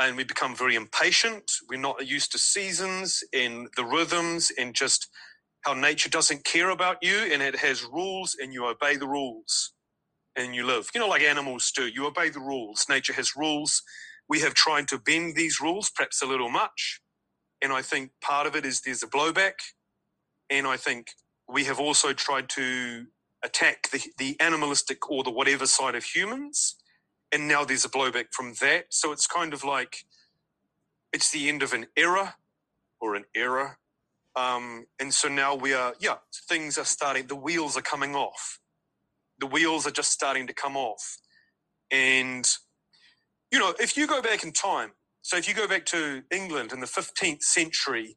and 0.00 0.16
we 0.16 0.24
become 0.24 0.56
very 0.56 0.76
impatient. 0.76 1.50
We're 1.70 1.80
not 1.80 2.06
used 2.06 2.32
to 2.32 2.38
seasons 2.38 3.24
and 3.32 3.68
the 3.76 3.84
rhythms 3.84 4.52
and 4.58 4.74
just 4.74 5.08
how 5.62 5.74
nature 5.74 6.10
doesn't 6.10 6.44
care 6.44 6.70
about 6.70 6.98
you 7.02 7.18
and 7.32 7.42
it 7.42 7.56
has 7.56 7.84
rules 7.84 8.36
and 8.40 8.54
you 8.54 8.66
obey 8.66 8.96
the 8.96 9.08
rules 9.08 9.74
and 10.36 10.54
you 10.54 10.66
live. 10.66 10.90
You 10.94 11.00
know, 11.02 11.08
like 11.08 11.22
animals 11.22 11.72
do. 11.76 11.88
You 11.88 12.06
obey 12.06 12.30
the 12.30 12.40
rules. 12.40 12.86
Nature 12.90 13.14
has 13.14 13.36
rules. 13.36 13.82
We 14.28 14.40
have 14.42 14.54
tried 14.54 14.88
to 14.90 14.98
bend 14.98 15.36
these 15.36 15.60
rules, 15.60 15.90
perhaps 15.90 16.22
a 16.22 16.26
little 16.26 16.50
much. 16.50 17.01
And 17.62 17.72
I 17.72 17.82
think 17.82 18.12
part 18.20 18.46
of 18.46 18.56
it 18.56 18.66
is 18.66 18.82
there's 18.82 19.02
a 19.02 19.08
blowback. 19.08 19.54
And 20.50 20.66
I 20.66 20.76
think 20.76 21.12
we 21.48 21.64
have 21.64 21.80
also 21.80 22.12
tried 22.12 22.48
to 22.50 23.06
attack 23.44 23.90
the, 23.90 24.02
the 24.18 24.36
animalistic 24.40 25.10
or 25.10 25.24
the 25.24 25.30
whatever 25.30 25.66
side 25.66 25.94
of 25.94 26.04
humans 26.04 26.76
and 27.32 27.48
now 27.48 27.64
there's 27.64 27.84
a 27.84 27.88
blowback 27.88 28.26
from 28.32 28.54
that. 28.60 28.86
So 28.90 29.10
it's 29.10 29.26
kind 29.26 29.54
of 29.54 29.64
like 29.64 30.04
it's 31.12 31.30
the 31.30 31.48
end 31.48 31.62
of 31.62 31.72
an 31.72 31.86
era 31.96 32.36
or 33.00 33.16
an 33.16 33.24
era. 33.34 33.78
Um, 34.36 34.86
and 35.00 35.12
so 35.12 35.28
now 35.28 35.54
we 35.54 35.72
are, 35.74 35.94
yeah, 35.98 36.16
things 36.48 36.78
are 36.78 36.84
starting, 36.84 37.26
the 37.26 37.36
wheels 37.36 37.76
are 37.76 37.82
coming 37.82 38.14
off. 38.14 38.60
The 39.40 39.46
wheels 39.46 39.86
are 39.86 39.90
just 39.90 40.12
starting 40.12 40.46
to 40.46 40.54
come 40.54 40.76
off. 40.76 41.18
And, 41.90 42.48
you 43.50 43.58
know, 43.58 43.74
if 43.80 43.96
you 43.96 44.06
go 44.06 44.22
back 44.22 44.44
in 44.44 44.52
time, 44.52 44.92
so 45.22 45.36
if 45.36 45.48
you 45.48 45.54
go 45.54 45.68
back 45.68 45.86
to 45.86 46.22
England 46.30 46.72
in 46.72 46.80
the 46.80 46.86
15th 46.86 47.42
century, 47.42 48.16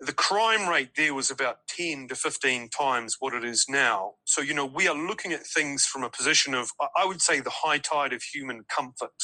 the 0.00 0.12
crime 0.12 0.68
rate 0.68 0.90
there 0.96 1.14
was 1.14 1.30
about 1.30 1.66
10 1.68 2.08
to 2.08 2.14
15 2.14 2.68
times 2.68 3.16
what 3.18 3.34
it 3.34 3.44
is 3.44 3.66
now. 3.68 4.12
So, 4.24 4.42
you 4.42 4.54
know, 4.54 4.66
we 4.66 4.88
are 4.88 4.94
looking 4.94 5.32
at 5.32 5.46
things 5.46 5.86
from 5.86 6.04
a 6.04 6.10
position 6.10 6.54
of, 6.54 6.70
I 6.96 7.06
would 7.06 7.22
say, 7.22 7.40
the 7.40 7.50
high 7.50 7.78
tide 7.78 8.12
of 8.12 8.22
human 8.22 8.64
comfort. 8.74 9.14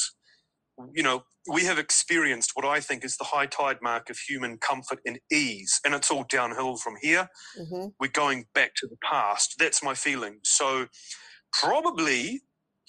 You 0.93 1.03
know, 1.03 1.23
we 1.51 1.65
have 1.65 1.77
experienced 1.77 2.51
what 2.55 2.65
I 2.65 2.79
think 2.79 3.05
is 3.05 3.17
the 3.17 3.25
high 3.25 3.45
tide 3.45 3.77
mark 3.83 4.09
of 4.09 4.17
human 4.17 4.57
comfort 4.57 4.99
and 5.05 5.19
ease, 5.31 5.79
and 5.85 5.93
it's 5.93 6.09
all 6.09 6.25
downhill 6.27 6.77
from 6.77 6.95
here. 6.99 7.29
Mm-hmm. 7.59 7.89
We're 7.99 8.07
going 8.07 8.45
back 8.55 8.71
to 8.77 8.87
the 8.87 8.97
past. 9.03 9.55
That's 9.59 9.83
my 9.83 9.93
feeling. 9.93 10.39
So, 10.43 10.87
probably 11.51 12.41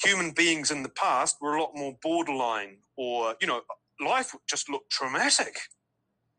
human 0.02 0.30
beings 0.30 0.70
in 0.70 0.82
the 0.82 0.88
past 0.88 1.36
were 1.42 1.56
a 1.56 1.60
lot 1.62 1.72
more 1.74 1.96
borderline, 2.02 2.78
or, 2.96 3.36
you 3.42 3.46
know, 3.46 3.60
life 4.00 4.34
just 4.48 4.68
looked 4.68 4.90
traumatic 4.90 5.56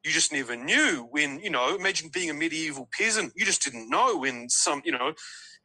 you 0.05 0.11
just 0.11 0.31
never 0.31 0.55
knew 0.55 1.07
when, 1.09 1.39
you 1.39 1.49
know, 1.49 1.75
imagine 1.75 2.09
being 2.13 2.29
a 2.29 2.33
medieval 2.33 2.87
peasant. 2.95 3.33
You 3.35 3.43
just 3.43 3.63
didn't 3.63 3.89
know 3.89 4.15
when 4.17 4.47
some, 4.49 4.83
you 4.85 4.91
know, 4.91 5.13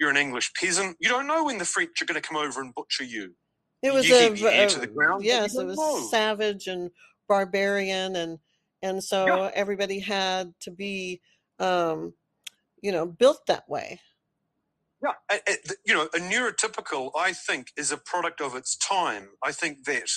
you're 0.01 0.09
an 0.09 0.17
English 0.17 0.51
peasant. 0.55 0.97
You 0.99 1.11
don't 1.11 1.27
know 1.27 1.45
when 1.45 1.59
the 1.59 1.67
French 1.67 2.01
are 2.01 2.07
going 2.07 2.21
to 2.21 2.27
come 2.27 2.39
over 2.39 2.63
and 2.63 2.75
butcher 2.75 3.05
you. 3.05 3.35
It 3.83 3.93
was 3.93 4.09
you 4.09 4.15
a, 4.17 4.33
a 4.33 4.87
ground, 4.87 5.25
yes, 5.25 5.57
it 5.57 5.67
was 5.67 5.77
know. 5.77 6.07
savage 6.11 6.67
and 6.67 6.91
barbarian, 7.29 8.17
and 8.17 8.39
and 8.83 9.03
so 9.03 9.27
yeah. 9.27 9.51
everybody 9.55 9.99
had 10.01 10.53
to 10.61 10.71
be, 10.71 11.23
um, 11.59 12.13
you 12.83 12.93
know, 12.93 13.07
built 13.07 13.47
that 13.47 13.67
way. 13.71 14.01
Yeah, 15.03 15.39
you 15.87 15.95
know, 15.95 16.09
a 16.15 16.19
neurotypical, 16.19 17.11
I 17.17 17.33
think, 17.33 17.69
is 17.75 17.91
a 17.91 17.97
product 17.97 18.43
of 18.43 18.55
its 18.55 18.77
time. 18.77 19.29
I 19.43 19.53
think 19.53 19.85
that 19.85 20.11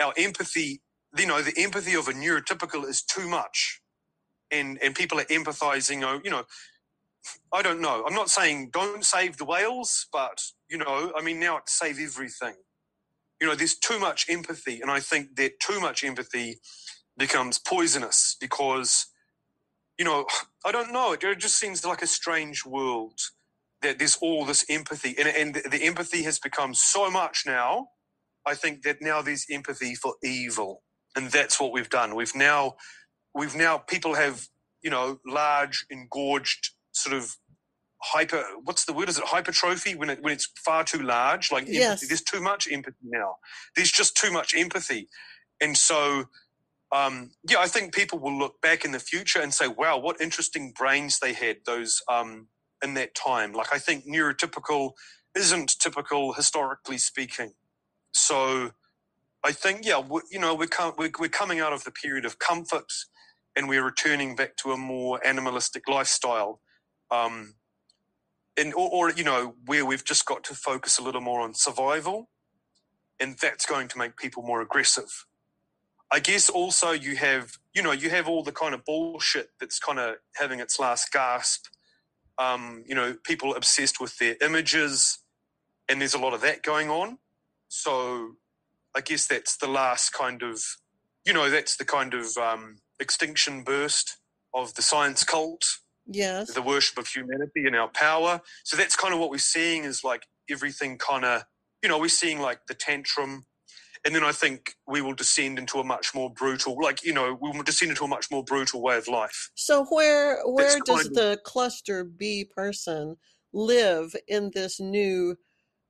our 0.00 0.12
empathy 0.16 0.80
you 1.18 1.26
know, 1.26 1.42
the 1.42 1.54
empathy 1.58 1.94
of 1.94 2.08
a 2.08 2.12
neurotypical 2.12 2.88
is 2.88 3.02
too 3.02 3.28
much. 3.28 3.80
And, 4.50 4.78
and 4.82 4.94
people 4.94 5.20
are 5.20 5.24
empathizing, 5.24 6.02
oh, 6.04 6.20
you 6.24 6.30
know, 6.30 6.44
I 7.52 7.62
don't 7.62 7.80
know. 7.80 8.04
I'm 8.06 8.14
not 8.14 8.30
saying 8.30 8.70
don't 8.72 9.04
save 9.04 9.36
the 9.38 9.44
whales, 9.44 10.06
but, 10.12 10.42
you 10.70 10.78
know, 10.78 11.12
I 11.16 11.22
mean, 11.22 11.40
now 11.40 11.58
it's 11.58 11.72
save 11.78 11.98
everything. 12.00 12.54
You 13.40 13.48
know, 13.48 13.54
there's 13.54 13.76
too 13.76 13.98
much 13.98 14.26
empathy. 14.28 14.80
And 14.80 14.90
I 14.90 15.00
think 15.00 15.36
that 15.36 15.60
too 15.60 15.80
much 15.80 16.04
empathy 16.04 16.60
becomes 17.18 17.58
poisonous 17.58 18.36
because, 18.40 19.06
you 19.98 20.04
know, 20.04 20.26
I 20.64 20.72
don't 20.72 20.92
know. 20.92 21.12
It 21.14 21.38
just 21.38 21.58
seems 21.58 21.84
like 21.84 22.02
a 22.02 22.06
strange 22.06 22.66
world 22.66 23.20
that 23.82 23.98
there's 23.98 24.16
all 24.20 24.44
this 24.44 24.64
empathy. 24.70 25.16
And, 25.18 25.28
and 25.28 25.54
the 25.72 25.84
empathy 25.84 26.22
has 26.24 26.38
become 26.38 26.74
so 26.74 27.10
much 27.10 27.44
now. 27.46 27.88
I 28.46 28.54
think 28.54 28.82
that 28.82 29.02
now 29.02 29.22
there's 29.22 29.46
empathy 29.50 29.94
for 29.94 30.14
evil 30.24 30.82
and 31.16 31.30
that's 31.30 31.60
what 31.60 31.72
we've 31.72 31.90
done. 31.90 32.14
We've 32.14 32.34
now, 32.34 32.76
we've 33.34 33.54
now 33.54 33.78
people 33.78 34.14
have 34.14 34.48
you 34.82 34.90
know 34.90 35.18
large 35.26 35.86
engorged 35.90 36.70
sort 36.92 37.16
of 37.16 37.36
hyper. 38.02 38.42
What's 38.64 38.84
the 38.84 38.92
word? 38.92 39.08
Is 39.08 39.18
it 39.18 39.24
hypertrophy 39.24 39.94
when 39.94 40.10
it 40.10 40.22
when 40.22 40.32
it's 40.32 40.48
far 40.56 40.84
too 40.84 41.02
large? 41.02 41.52
Like 41.52 41.66
yes. 41.66 41.90
empathy. 41.90 42.06
There's 42.06 42.22
too 42.22 42.40
much 42.40 42.68
empathy 42.70 42.96
now. 43.02 43.36
There's 43.76 43.90
just 43.90 44.16
too 44.16 44.30
much 44.30 44.54
empathy, 44.54 45.08
and 45.60 45.76
so. 45.76 46.26
Um, 46.92 47.30
yeah, 47.48 47.60
I 47.60 47.68
think 47.68 47.94
people 47.94 48.18
will 48.18 48.36
look 48.36 48.60
back 48.62 48.84
in 48.84 48.90
the 48.90 48.98
future 48.98 49.40
and 49.40 49.54
say, 49.54 49.68
"Wow, 49.68 49.98
what 49.98 50.20
interesting 50.20 50.72
brains 50.76 51.20
they 51.20 51.32
had 51.32 51.58
those 51.64 52.02
um, 52.08 52.48
in 52.82 52.94
that 52.94 53.14
time." 53.14 53.52
Like, 53.52 53.72
I 53.72 53.78
think 53.78 54.06
neurotypical 54.06 54.94
isn't 55.36 55.78
typical 55.78 56.32
historically 56.32 56.98
speaking. 56.98 57.52
So, 58.12 58.72
I 59.44 59.52
think, 59.52 59.84
yeah, 59.84 60.00
we, 60.00 60.20
you 60.30 60.38
know, 60.38 60.54
we're, 60.54 60.66
com- 60.66 60.94
we're, 60.98 61.10
we're 61.18 61.28
coming 61.28 61.60
out 61.60 61.72
of 61.72 61.84
the 61.84 61.90
period 61.90 62.24
of 62.24 62.38
comforts 62.38 63.06
and 63.56 63.68
we're 63.68 63.84
returning 63.84 64.36
back 64.36 64.56
to 64.56 64.72
a 64.72 64.76
more 64.76 65.24
animalistic 65.26 65.88
lifestyle. 65.88 66.60
Um, 67.10 67.54
and, 68.56 68.74
or, 68.74 68.90
or, 68.90 69.10
you 69.10 69.24
know, 69.24 69.54
where 69.66 69.86
we've 69.86 70.04
just 70.04 70.26
got 70.26 70.44
to 70.44 70.54
focus 70.54 70.98
a 70.98 71.02
little 71.02 71.20
more 71.20 71.40
on 71.40 71.54
survival. 71.54 72.28
And 73.18 73.36
that's 73.40 73.66
going 73.66 73.88
to 73.88 73.98
make 73.98 74.16
people 74.16 74.42
more 74.42 74.60
aggressive. 74.60 75.26
I 76.12 76.20
guess 76.20 76.48
also 76.50 76.90
you 76.90 77.16
have, 77.16 77.58
you 77.74 77.82
know, 77.82 77.92
you 77.92 78.10
have 78.10 78.28
all 78.28 78.42
the 78.42 78.52
kind 78.52 78.74
of 78.74 78.84
bullshit 78.84 79.50
that's 79.60 79.78
kind 79.78 79.98
of 79.98 80.16
having 80.34 80.58
its 80.58 80.78
last 80.78 81.12
gasp. 81.12 81.66
Um, 82.38 82.82
you 82.86 82.94
know, 82.94 83.14
people 83.24 83.54
obsessed 83.54 84.00
with 84.00 84.18
their 84.18 84.36
images, 84.40 85.18
and 85.88 86.00
there's 86.00 86.14
a 86.14 86.18
lot 86.18 86.34
of 86.34 86.40
that 86.40 86.62
going 86.62 86.90
on. 86.90 87.18
So 87.68 88.36
I 88.96 89.00
guess 89.00 89.26
that's 89.26 89.56
the 89.56 89.68
last 89.68 90.10
kind 90.10 90.42
of, 90.42 90.62
you 91.24 91.32
know, 91.32 91.50
that's 91.50 91.76
the 91.76 91.84
kind 91.84 92.14
of 92.14 92.36
um, 92.36 92.80
extinction 92.98 93.62
burst 93.62 94.18
of 94.52 94.74
the 94.74 94.82
science 94.82 95.22
cult. 95.24 95.64
Yes. 96.06 96.52
The 96.52 96.62
worship 96.62 96.98
of 96.98 97.06
humanity 97.06 97.66
and 97.66 97.76
our 97.76 97.88
power. 97.88 98.40
So 98.64 98.76
that's 98.76 98.96
kind 98.96 99.14
of 99.14 99.20
what 99.20 99.30
we're 99.30 99.38
seeing 99.38 99.84
is 99.84 100.02
like 100.02 100.26
everything 100.50 100.98
kind 100.98 101.24
of, 101.24 101.44
you 101.82 101.88
know, 101.88 101.98
we're 101.98 102.08
seeing 102.08 102.40
like 102.40 102.66
the 102.66 102.74
tantrum. 102.74 103.44
And 104.04 104.14
then 104.14 104.24
I 104.24 104.32
think 104.32 104.74
we 104.88 105.02
will 105.02 105.12
descend 105.12 105.58
into 105.58 105.78
a 105.78 105.84
much 105.84 106.14
more 106.14 106.30
brutal, 106.30 106.76
like, 106.82 107.04
you 107.04 107.12
know, 107.12 107.38
we 107.40 107.50
will 107.50 107.62
descend 107.62 107.90
into 107.90 108.04
a 108.04 108.08
much 108.08 108.30
more 108.30 108.42
brutal 108.42 108.82
way 108.82 108.96
of 108.96 109.06
life. 109.06 109.50
So 109.54 109.84
where 109.84 110.40
where 110.46 110.70
that's 110.70 110.80
does 110.82 111.10
the 111.10 111.38
cluster 111.44 112.02
B 112.02 112.44
person 112.44 113.16
live 113.52 114.16
in 114.26 114.50
this 114.54 114.80
new, 114.80 115.36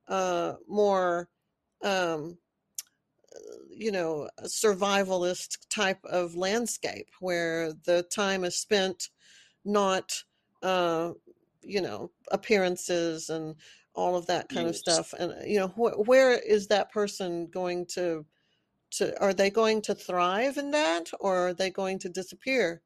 uh, 0.09 0.55
more 0.67 1.29
um, 1.83 2.37
you 3.69 3.91
know, 3.91 4.29
survivalist 4.43 5.57
type 5.69 6.03
of 6.05 6.35
landscape 6.35 7.07
where 7.19 7.73
the 7.85 8.03
time 8.13 8.43
is 8.43 8.57
spent 8.57 9.09
not, 9.65 10.11
uh, 10.63 11.11
you 11.61 11.81
know, 11.81 12.11
appearances 12.31 13.29
and 13.29 13.55
all 13.93 14.15
of 14.15 14.25
that 14.27 14.49
kind 14.49 14.67
yes. 14.67 14.75
of 14.75 14.79
stuff. 14.79 15.13
And 15.19 15.33
you 15.49 15.59
know, 15.59 15.67
wh- 15.67 16.07
where 16.07 16.37
is 16.39 16.67
that 16.67 16.91
person 16.91 17.47
going 17.47 17.85
to? 17.93 18.25
To 18.95 19.17
are 19.21 19.33
they 19.33 19.49
going 19.49 19.81
to 19.83 19.95
thrive 19.95 20.57
in 20.57 20.71
that, 20.71 21.09
or 21.21 21.47
are 21.47 21.53
they 21.53 21.69
going 21.69 21.97
to 21.99 22.09
disappear? 22.09 22.81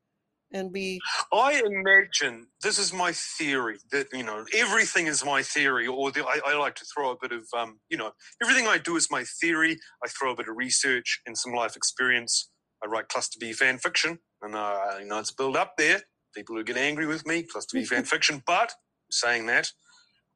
And 0.55 0.71
be 0.71 0.99
i 1.33 1.61
imagine 1.65 2.47
this 2.63 2.79
is 2.79 2.93
my 2.93 3.11
theory 3.11 3.77
that 3.91 4.07
you 4.13 4.23
know 4.23 4.45
everything 4.53 5.05
is 5.07 5.23
my 5.23 5.43
theory 5.43 5.85
or 5.85 6.11
the, 6.11 6.25
I, 6.25 6.39
I, 6.47 6.57
like 6.57 6.75
to 6.75 6.85
throw 6.85 7.11
a 7.11 7.17
bit 7.21 7.31
of 7.31 7.45
um, 7.55 7.79
you 7.89 7.97
know 7.97 8.11
everything 8.41 8.65
i 8.67 8.77
do 8.77 8.95
is 8.95 9.11
my 9.11 9.23
theory. 9.41 9.77
I 10.03 10.07
throw 10.07 10.31
a 10.31 10.35
bit 10.35 10.47
of 10.47 10.55
research 10.55 11.21
and 11.25 11.37
some 11.37 11.53
life 11.53 11.75
experience. 11.75 12.49
I 12.83 12.87
write 12.87 13.09
cluster 13.09 13.37
b 13.39 13.53
fan 13.53 13.77
fiction 13.77 14.19
and 14.41 14.55
uh, 14.55 14.97
you 14.99 15.05
know 15.07 15.19
it's 15.19 15.31
built 15.31 15.55
up 15.55 15.73
there. 15.77 16.01
People 16.35 16.55
who 16.55 16.63
get 16.63 16.77
angry 16.77 17.05
with 17.05 17.27
me 17.27 17.43
cluster 17.43 17.77
b 17.77 17.85
fan 17.85 18.03
fiction 18.13 18.41
but 18.47 18.73
saying 19.11 19.45
that 19.45 19.67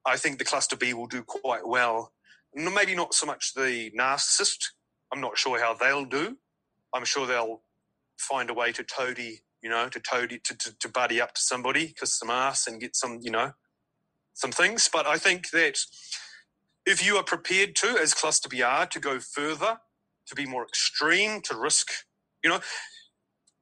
i 0.06 0.16
think 0.16 0.38
the 0.38 0.44
cluster 0.44 0.76
b 0.76 0.92
will 0.94 1.06
do 1.06 1.22
quite 1.22 1.66
well. 1.66 2.12
Maybe 2.54 2.94
not 2.94 3.14
so 3.14 3.26
much 3.26 3.54
the 3.54 3.90
narcissist. 3.98 4.58
I'm 5.12 5.20
not 5.20 5.38
sure 5.38 5.60
how 5.60 5.74
they'll 5.74 6.04
do. 6.04 6.36
I'm 6.94 7.04
sure 7.04 7.26
they'll 7.26 7.62
find 8.18 8.50
a 8.50 8.54
way 8.54 8.72
to 8.72 8.82
toady 8.82 9.40
you 9.62 9.70
know, 9.70 9.88
to 9.88 10.00
to, 10.00 10.56
to, 10.56 10.78
to 10.78 10.88
buddy 10.88 11.20
up 11.20 11.34
to 11.34 11.40
somebody, 11.40 11.94
kiss 11.98 12.18
some 12.18 12.30
ass, 12.30 12.66
and 12.66 12.80
get 12.80 12.96
some, 12.96 13.20
you 13.22 13.30
know, 13.30 13.52
some 14.34 14.52
things. 14.52 14.88
But 14.92 15.06
I 15.06 15.18
think 15.18 15.50
that 15.50 15.78
if 16.86 17.04
you 17.04 17.16
are 17.16 17.24
prepared 17.24 17.76
to, 17.76 17.88
as 18.00 18.14
Cluster 18.14 18.48
B 18.48 18.62
are, 18.62 18.86
to 18.86 19.00
go 19.00 19.20
further, 19.20 19.78
to 20.26 20.34
be 20.34 20.46
more 20.46 20.64
extreme, 20.64 21.40
to 21.42 21.56
risk, 21.56 21.88
you 22.42 22.50
know, 22.50 22.60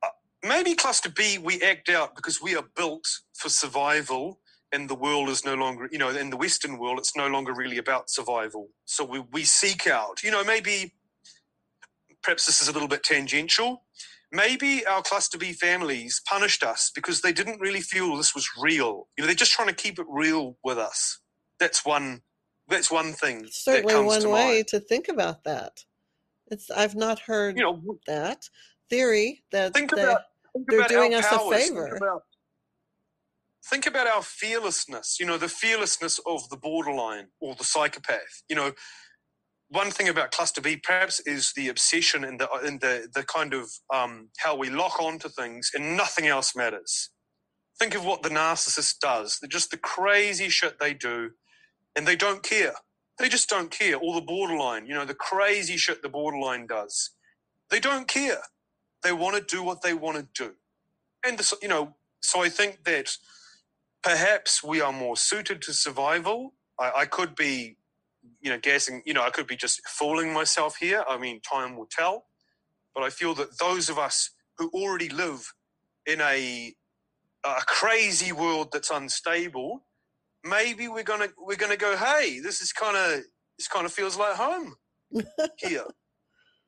uh, 0.02 0.08
maybe 0.44 0.74
Cluster 0.74 1.10
B 1.10 1.38
we 1.38 1.62
act 1.62 1.88
out 1.88 2.16
because 2.16 2.42
we 2.42 2.56
are 2.56 2.64
built 2.76 3.06
for 3.34 3.48
survival 3.48 4.40
and 4.72 4.88
the 4.88 4.94
world 4.94 5.28
is 5.30 5.44
no 5.44 5.54
longer, 5.54 5.88
you 5.92 5.98
know, 5.98 6.10
in 6.10 6.30
the 6.30 6.36
Western 6.36 6.78
world, 6.78 6.98
it's 6.98 7.16
no 7.16 7.28
longer 7.28 7.54
really 7.54 7.78
about 7.78 8.10
survival. 8.10 8.68
So 8.86 9.04
we, 9.04 9.20
we 9.32 9.44
seek 9.44 9.86
out, 9.86 10.22
you 10.22 10.30
know, 10.30 10.44
maybe 10.44 10.94
perhaps 12.22 12.46
this 12.46 12.62
is 12.62 12.68
a 12.68 12.72
little 12.72 12.88
bit 12.88 13.02
tangential, 13.04 13.84
maybe 14.32 14.86
our 14.86 15.02
cluster 15.02 15.38
B 15.38 15.52
families 15.52 16.20
punished 16.26 16.62
us 16.62 16.90
because 16.94 17.20
they 17.20 17.32
didn't 17.32 17.60
really 17.60 17.80
feel 17.80 18.16
this 18.16 18.34
was 18.34 18.48
real. 18.60 19.08
You 19.16 19.22
know, 19.22 19.26
they're 19.26 19.34
just 19.34 19.52
trying 19.52 19.68
to 19.68 19.74
keep 19.74 19.98
it 19.98 20.06
real 20.08 20.56
with 20.64 20.78
us. 20.78 21.20
That's 21.58 21.84
one. 21.84 22.22
That's 22.68 22.90
one 22.90 23.12
thing. 23.14 23.46
certainly 23.50 23.94
one 23.94 24.20
to 24.20 24.28
way 24.28 24.56
mind. 24.56 24.66
to 24.68 24.80
think 24.80 25.08
about 25.08 25.44
that. 25.44 25.84
It's 26.50 26.70
I've 26.70 26.94
not 26.94 27.20
heard 27.20 27.56
you 27.56 27.62
know, 27.62 27.98
that 28.06 28.48
theory 28.90 29.42
that 29.52 29.74
think 29.74 29.94
they, 29.94 30.02
about, 30.02 30.20
think 30.52 30.70
they're 30.70 30.88
doing 30.88 31.14
us 31.14 31.26
powers. 31.26 31.40
a 31.40 31.58
favor. 31.58 31.88
Think 31.88 31.96
about, 31.96 32.22
think 33.64 33.86
about 33.86 34.06
our 34.06 34.22
fearlessness. 34.22 35.18
You 35.18 35.26
know, 35.26 35.38
the 35.38 35.48
fearlessness 35.48 36.20
of 36.26 36.48
the 36.50 36.56
borderline 36.56 37.28
or 37.40 37.54
the 37.54 37.64
psychopath. 37.64 38.42
You 38.48 38.56
know, 38.56 38.72
one 39.70 39.90
thing 39.90 40.08
about 40.08 40.32
cluster 40.32 40.60
B 40.60 40.76
perhaps 40.76 41.20
is 41.20 41.52
the 41.54 41.68
obsession 41.68 42.24
and 42.24 42.40
the 42.40 42.48
the 42.80 43.08
the 43.14 43.24
kind 43.24 43.54
of 43.54 43.70
um, 43.92 44.30
how 44.38 44.56
we 44.56 44.70
lock 44.70 45.00
onto 45.00 45.28
things 45.28 45.70
and 45.74 45.96
nothing 45.96 46.26
else 46.26 46.56
matters. 46.56 47.10
Think 47.78 47.94
of 47.94 48.04
what 48.04 48.22
the 48.22 48.30
narcissist 48.30 49.00
does. 49.00 49.38
They're 49.40 49.48
just 49.48 49.70
the 49.70 49.78
crazy 49.78 50.48
shit 50.48 50.78
they 50.80 50.94
do, 50.94 51.30
and 51.96 52.06
they 52.06 52.16
don't 52.16 52.42
care. 52.42 52.74
They 53.18 53.28
just 53.28 53.48
don't 53.48 53.70
care. 53.70 53.96
Or 53.96 54.14
the 54.14 54.26
borderline, 54.26 54.86
you 54.86 54.94
know, 54.94 55.04
the 55.04 55.14
crazy 55.14 55.76
shit 55.76 56.02
the 56.02 56.08
borderline 56.08 56.66
does. 56.66 57.10
They 57.70 57.80
don't 57.80 58.08
care. 58.08 58.42
They 59.04 59.12
want 59.12 59.36
to 59.36 59.56
do 59.56 59.62
what 59.62 59.82
they 59.82 59.94
want 59.94 60.18
to 60.18 60.28
do, 60.46 60.54
and 61.26 61.38
the, 61.38 61.56
you 61.62 61.68
know. 61.68 61.96
So 62.22 62.42
I 62.42 62.48
think 62.50 62.84
that 62.84 63.10
perhaps 64.02 64.62
we 64.64 64.80
are 64.80 64.92
more 64.92 65.16
suited 65.16 65.62
to 65.62 65.74
survival. 65.74 66.54
I, 66.80 66.92
I 66.98 67.06
could 67.06 67.36
be 67.36 67.76
you 68.40 68.50
know, 68.50 68.58
guessing, 68.58 69.02
you 69.06 69.14
know, 69.14 69.22
I 69.24 69.30
could 69.30 69.46
be 69.46 69.56
just 69.56 69.86
fooling 69.88 70.32
myself 70.32 70.76
here. 70.78 71.04
I 71.08 71.18
mean, 71.18 71.40
time 71.40 71.76
will 71.76 71.88
tell. 71.90 72.26
But 72.94 73.04
I 73.04 73.10
feel 73.10 73.34
that 73.36 73.58
those 73.60 73.88
of 73.88 73.98
us 73.98 74.30
who 74.58 74.70
already 74.74 75.08
live 75.08 75.52
in 76.06 76.20
a 76.20 76.74
a 77.44 77.62
crazy 77.66 78.32
world 78.32 78.70
that's 78.72 78.90
unstable, 78.90 79.86
maybe 80.44 80.88
we're 80.88 81.04
gonna 81.04 81.28
we're 81.38 81.56
gonna 81.56 81.76
go, 81.76 81.96
hey, 81.96 82.40
this 82.42 82.60
is 82.62 82.72
kind 82.72 82.96
of 82.96 83.22
this 83.58 83.68
kind 83.68 83.86
of 83.86 83.92
feels 83.92 84.16
like 84.18 84.36
home 84.36 84.76
here. 85.58 85.84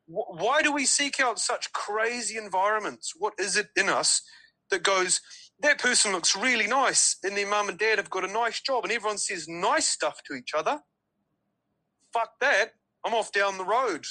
Why 0.06 0.62
do 0.62 0.72
we 0.72 0.86
seek 0.86 1.20
out 1.20 1.38
such 1.38 1.72
crazy 1.72 2.36
environments? 2.36 3.12
What 3.16 3.34
is 3.38 3.56
it 3.56 3.68
in 3.76 3.88
us 3.88 4.22
that 4.70 4.82
goes? 4.84 5.20
That 5.60 5.78
person 5.78 6.12
looks 6.12 6.36
really 6.36 6.66
nice, 6.68 7.16
and 7.24 7.36
their 7.36 7.48
mum 7.48 7.68
and 7.70 7.78
dad 7.78 7.98
have 7.98 8.10
got 8.10 8.28
a 8.28 8.32
nice 8.32 8.60
job, 8.60 8.84
and 8.84 8.92
everyone 8.92 9.18
says 9.18 9.48
nice 9.48 9.88
stuff 9.88 10.20
to 10.28 10.34
each 10.34 10.54
other 10.54 10.80
fuck 12.12 12.40
that. 12.40 12.72
I'm 13.04 13.14
off 13.14 13.32
down 13.32 13.58
the 13.58 13.64
road. 13.64 14.04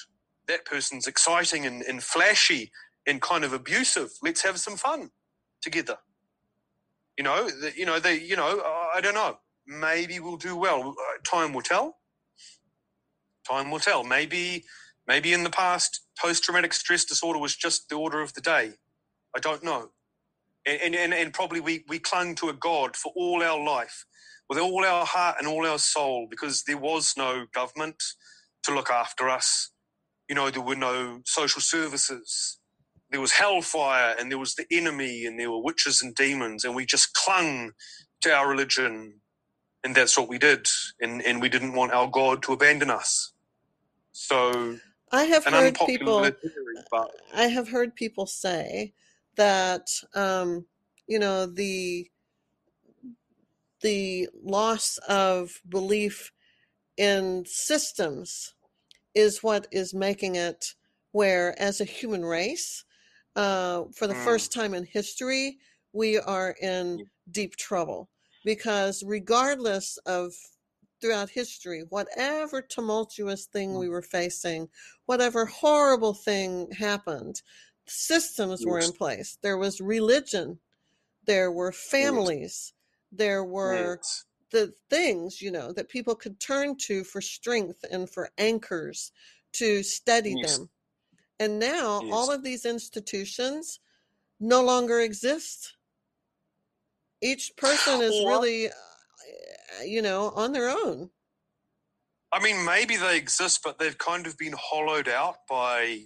That 0.47 0.65
person's 0.65 1.07
exciting 1.07 1.65
and, 1.65 1.83
and 1.83 2.03
flashy 2.03 2.71
and 3.07 3.21
kind 3.21 3.43
of 3.43 3.53
abusive. 3.53 4.09
Let's 4.23 4.43
have 4.43 4.59
some 4.59 4.77
fun 4.77 5.11
together. 5.61 5.97
You 7.17 7.23
know, 7.23 7.49
the, 7.49 7.73
you 7.77 7.85
know, 7.85 7.99
they, 7.99 8.19
you 8.19 8.35
know, 8.35 8.61
I 8.95 9.01
don't 9.01 9.13
know. 9.15 9.39
Maybe 9.67 10.19
we'll 10.19 10.37
do 10.37 10.55
well. 10.57 10.89
Uh, 10.91 11.19
time 11.23 11.53
will 11.53 11.61
tell. 11.61 11.97
Time 13.47 13.71
will 13.71 13.79
tell. 13.79 14.03
Maybe, 14.03 14.65
maybe 15.07 15.33
in 15.33 15.43
the 15.43 15.49
past, 15.49 16.01
post-traumatic 16.19 16.73
stress 16.73 17.05
disorder 17.05 17.39
was 17.39 17.55
just 17.55 17.89
the 17.89 17.95
order 17.95 18.21
of 18.21 18.33
the 18.33 18.41
day. 18.41 18.73
I 19.35 19.39
don't 19.39 19.63
know. 19.63 19.89
And, 20.65 20.95
and, 20.95 21.13
and 21.13 21.33
probably 21.33 21.59
we, 21.61 21.85
we 21.87 21.99
clung 21.99 22.35
to 22.35 22.49
a 22.49 22.53
God 22.53 22.95
for 22.95 23.11
all 23.15 23.43
our 23.43 23.63
life 23.63 24.05
with 24.49 24.57
all 24.57 24.83
our 24.83 25.05
heart 25.05 25.35
and 25.37 25.47
all 25.47 25.65
our 25.65 25.77
soul 25.77 26.27
because 26.29 26.63
there 26.63 26.77
was 26.77 27.13
no 27.15 27.45
government 27.53 28.01
to 28.63 28.73
look 28.73 28.89
after 28.89 29.29
us. 29.29 29.69
You 30.27 30.35
know, 30.35 30.49
there 30.49 30.61
were 30.61 30.75
no 30.75 31.21
social 31.25 31.61
services. 31.61 32.59
There 33.11 33.21
was 33.21 33.31
hellfire 33.31 34.15
and 34.19 34.31
there 34.31 34.39
was 34.39 34.55
the 34.55 34.65
enemy 34.71 35.25
and 35.25 35.39
there 35.39 35.51
were 35.51 35.61
witches 35.61 36.01
and 36.01 36.15
demons, 36.15 36.63
and 36.63 36.75
we 36.75 36.85
just 36.85 37.13
clung 37.13 37.71
to 38.21 38.33
our 38.33 38.49
religion. 38.49 39.21
And 39.83 39.95
that's 39.95 40.17
what 40.17 40.27
we 40.27 40.37
did. 40.37 40.67
And, 40.99 41.21
and 41.21 41.41
we 41.41 41.47
didn't 41.47 41.73
want 41.73 41.93
our 41.93 42.07
God 42.07 42.43
to 42.43 42.53
abandon 42.53 42.89
us. 42.89 43.31
So 44.11 44.77
I 45.11 45.23
have 45.23 45.45
heard 45.45 45.77
people. 45.85 46.19
Theory, 46.19 46.33
but... 46.91 47.11
I 47.33 47.43
have 47.43 47.69
heard 47.69 47.95
people 47.95 48.25
say 48.25 48.93
that 49.37 49.87
um, 50.13 50.65
you 51.07 51.17
know 51.17 51.45
the 51.45 52.09
the 53.81 54.29
loss 54.43 54.97
of 55.07 55.61
belief 55.69 56.31
in 56.97 57.43
systems 57.45 58.53
is 59.15 59.43
what 59.43 59.67
is 59.71 59.93
making 59.93 60.35
it 60.35 60.75
where, 61.11 61.59
as 61.59 61.81
a 61.81 61.85
human 61.85 62.23
race, 62.23 62.83
uh, 63.35 63.83
for 63.95 64.07
the 64.07 64.13
mm. 64.13 64.23
first 64.23 64.51
time 64.51 64.73
in 64.73 64.85
history, 64.85 65.57
we 65.93 66.19
are 66.19 66.55
in 66.61 67.05
deep 67.31 67.55
trouble. 67.55 68.09
Because 68.45 69.03
regardless 69.05 69.97
of 70.05 70.33
throughout 71.01 71.29
history, 71.29 71.83
whatever 71.89 72.61
tumultuous 72.61 73.45
thing 73.45 73.77
we 73.77 73.87
mm. 73.87 73.91
were 73.91 74.01
facing, 74.01 74.67
whatever 75.05 75.45
horrible 75.45 76.13
thing 76.13 76.69
happened, 76.71 77.41
systems 77.87 78.65
were 78.65 78.79
in 78.79 78.91
place. 78.91 79.37
There 79.41 79.57
was 79.57 79.81
religion, 79.81 80.59
there 81.25 81.51
were 81.51 81.71
families, 81.71 82.73
there 83.11 83.43
were 83.43 83.91
right. 83.91 84.05
the 84.51 84.73
things 84.89 85.41
you 85.41 85.51
know 85.51 85.71
that 85.73 85.89
people 85.89 86.15
could 86.15 86.39
turn 86.39 86.75
to 86.77 87.03
for 87.03 87.21
strength 87.21 87.83
and 87.91 88.09
for 88.09 88.29
anchors 88.37 89.11
to 89.53 89.83
steady 89.83 90.35
yes. 90.37 90.57
them 90.57 90.69
and 91.39 91.59
now 91.59 92.01
yes. 92.03 92.13
all 92.13 92.31
of 92.31 92.43
these 92.43 92.65
institutions 92.65 93.79
no 94.39 94.63
longer 94.63 94.99
exist 94.99 95.75
each 97.21 97.51
person 97.57 98.01
is 98.01 98.23
really 98.25 98.67
uh, 98.67 99.83
you 99.83 100.01
know 100.01 100.31
on 100.35 100.51
their 100.51 100.69
own 100.69 101.09
i 102.31 102.41
mean 102.41 102.63
maybe 102.65 102.95
they 102.95 103.17
exist 103.17 103.61
but 103.63 103.79
they've 103.79 103.97
kind 103.97 104.27
of 104.27 104.37
been 104.37 104.55
hollowed 104.57 105.07
out 105.07 105.37
by 105.49 106.01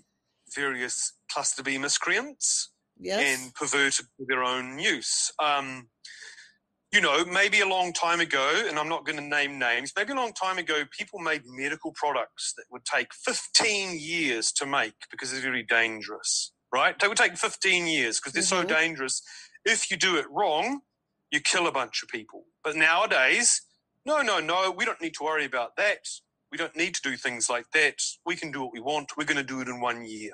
various 0.55 1.13
cluster 1.31 1.63
b 1.63 1.77
miscreants 1.77 2.69
yes. 2.99 3.21
and 3.41 3.53
perverted 3.55 4.05
for 4.17 4.25
their 4.27 4.43
own 4.43 4.79
use 4.79 5.31
um, 5.39 5.87
you 6.93 7.01
know, 7.01 7.25
maybe 7.25 7.59
a 7.59 7.67
long 7.67 7.91
time 7.91 8.19
ago, 8.19 8.65
and 8.67 8.77
I'm 8.77 8.87
not 8.87 9.03
going 9.03 9.17
to 9.17 9.23
name 9.23 9.57
names, 9.57 9.91
maybe 9.97 10.11
a 10.13 10.15
long 10.15 10.31
time 10.31 10.59
ago, 10.59 10.83
people 10.95 11.17
made 11.17 11.41
medical 11.43 11.91
products 11.95 12.53
that 12.55 12.65
would 12.71 12.85
take 12.85 13.07
15 13.15 13.97
years 13.99 14.51
to 14.53 14.67
make 14.67 14.93
because 15.09 15.31
they're 15.31 15.41
very 15.41 15.63
dangerous, 15.63 16.53
right? 16.71 16.97
They 16.99 17.07
would 17.07 17.17
take 17.17 17.35
15 17.35 17.87
years 17.87 18.19
because 18.19 18.33
they're 18.33 18.43
mm-hmm. 18.43 18.69
so 18.69 18.75
dangerous. 18.75 19.23
If 19.65 19.89
you 19.89 19.97
do 19.97 20.17
it 20.17 20.27
wrong, 20.29 20.81
you 21.31 21.39
kill 21.39 21.65
a 21.65 21.71
bunch 21.71 22.03
of 22.03 22.09
people. 22.09 22.43
But 22.63 22.75
nowadays, 22.75 23.63
no, 24.05 24.21
no, 24.21 24.39
no, 24.39 24.69
we 24.69 24.85
don't 24.85 25.01
need 25.01 25.15
to 25.15 25.23
worry 25.23 25.45
about 25.45 25.75
that. 25.77 26.05
We 26.51 26.59
don't 26.59 26.75
need 26.75 26.93
to 26.93 27.01
do 27.01 27.17
things 27.17 27.49
like 27.49 27.65
that. 27.73 27.95
We 28.23 28.35
can 28.35 28.51
do 28.51 28.61
what 28.61 28.71
we 28.71 28.79
want. 28.79 29.17
We're 29.17 29.25
going 29.25 29.37
to 29.37 29.43
do 29.43 29.61
it 29.61 29.67
in 29.67 29.81
one 29.81 30.05
year. 30.05 30.33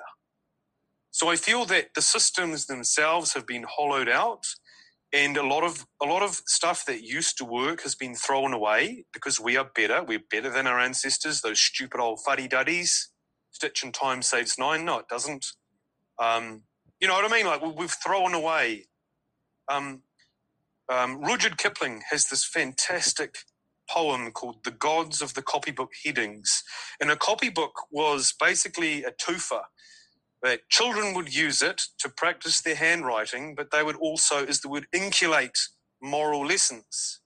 So 1.10 1.30
I 1.30 1.36
feel 1.36 1.64
that 1.66 1.94
the 1.94 2.02
systems 2.02 2.66
themselves 2.66 3.32
have 3.32 3.46
been 3.46 3.64
hollowed 3.66 4.10
out 4.10 4.44
and 5.12 5.36
a 5.36 5.42
lot 5.46 5.64
of 5.64 5.86
a 6.02 6.06
lot 6.06 6.22
of 6.22 6.42
stuff 6.46 6.84
that 6.86 7.02
used 7.02 7.38
to 7.38 7.44
work 7.44 7.82
has 7.82 7.94
been 7.96 8.14
thrown 8.14 8.52
away 8.54 9.06
because 9.12 9.40
we 9.40 9.56
are 9.56 9.70
better. 9.74 10.04
We're 10.04 10.22
better 10.30 10.50
than 10.50 10.66
our 10.66 10.80
ancestors. 10.80 11.42
Those 11.42 11.60
stupid 11.60 12.00
old 12.00 12.20
fuddy 12.24 12.48
duddies. 12.48 13.10
Stitch 13.52 13.84
in 13.84 13.92
time 13.92 14.22
saves 14.22 14.58
nine. 14.58 14.84
No, 14.84 14.98
it 15.00 15.08
doesn't. 15.08 15.46
Um, 16.18 16.62
you 17.00 17.08
know 17.08 17.14
what 17.14 17.30
I 17.30 17.34
mean? 17.36 17.46
Like 17.46 17.62
we've 17.76 17.90
thrown 18.04 18.34
away. 18.34 18.86
Um, 19.70 20.02
um, 20.92 21.22
Rudyard 21.22 21.58
Kipling 21.58 22.02
has 22.10 22.26
this 22.26 22.44
fantastic 22.46 23.38
poem 23.90 24.32
called 24.32 24.64
"The 24.64 24.72
Gods 24.72 25.22
of 25.22 25.34
the 25.34 25.42
Copybook 25.42 25.90
Headings," 26.04 26.64
and 27.00 27.10
a 27.10 27.16
copybook 27.16 27.72
was 27.90 28.34
basically 28.38 29.04
a 29.04 29.12
tufa 29.12 29.62
that 30.42 30.68
children 30.68 31.14
would 31.14 31.34
use 31.34 31.62
it 31.62 31.82
to 31.98 32.08
practice 32.08 32.60
their 32.60 32.74
handwriting, 32.74 33.54
but 33.54 33.70
they 33.70 33.82
would 33.82 33.96
also, 33.96 34.44
as 34.44 34.60
the 34.60 34.68
word, 34.68 34.86
inculate 34.92 35.58
moral 36.00 36.46
lessons. 36.46 37.20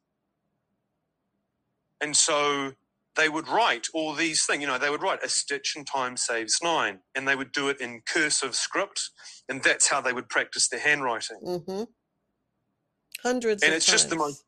And 2.01 2.17
so 2.17 2.73
they 3.17 3.29
would 3.29 3.49
write 3.49 3.87
all 3.95 4.15
these 4.15 4.45
things. 4.45 4.61
You 4.61 4.67
know, 4.67 4.79
they 4.79 4.91
would 4.91 5.03
write 5.03 5.23
a 5.23 5.29
stitch 5.29 5.75
in 5.77 5.85
time 5.85 6.17
saves 6.17 6.59
nine, 6.63 7.01
and 7.15 7.27
they 7.27 7.37
would 7.37 7.53
do 7.53 7.69
it 7.69 7.81
in 7.81 8.03
cursive 8.07 8.55
script, 8.55 9.11
and 9.49 9.63
that's 9.63 9.89
how 9.89 10.01
they 10.01 10.13
would 10.13 10.29
practice 10.29 10.69
their 10.69 10.81
handwriting. 10.81 11.39
Mm-hmm. 11.45 11.85
Hundreds, 13.23 13.63
and 13.63 13.73
it's 13.73 13.87
times. 13.87 14.03
just 14.03 14.11
the 14.11 14.17
most. 14.17 14.45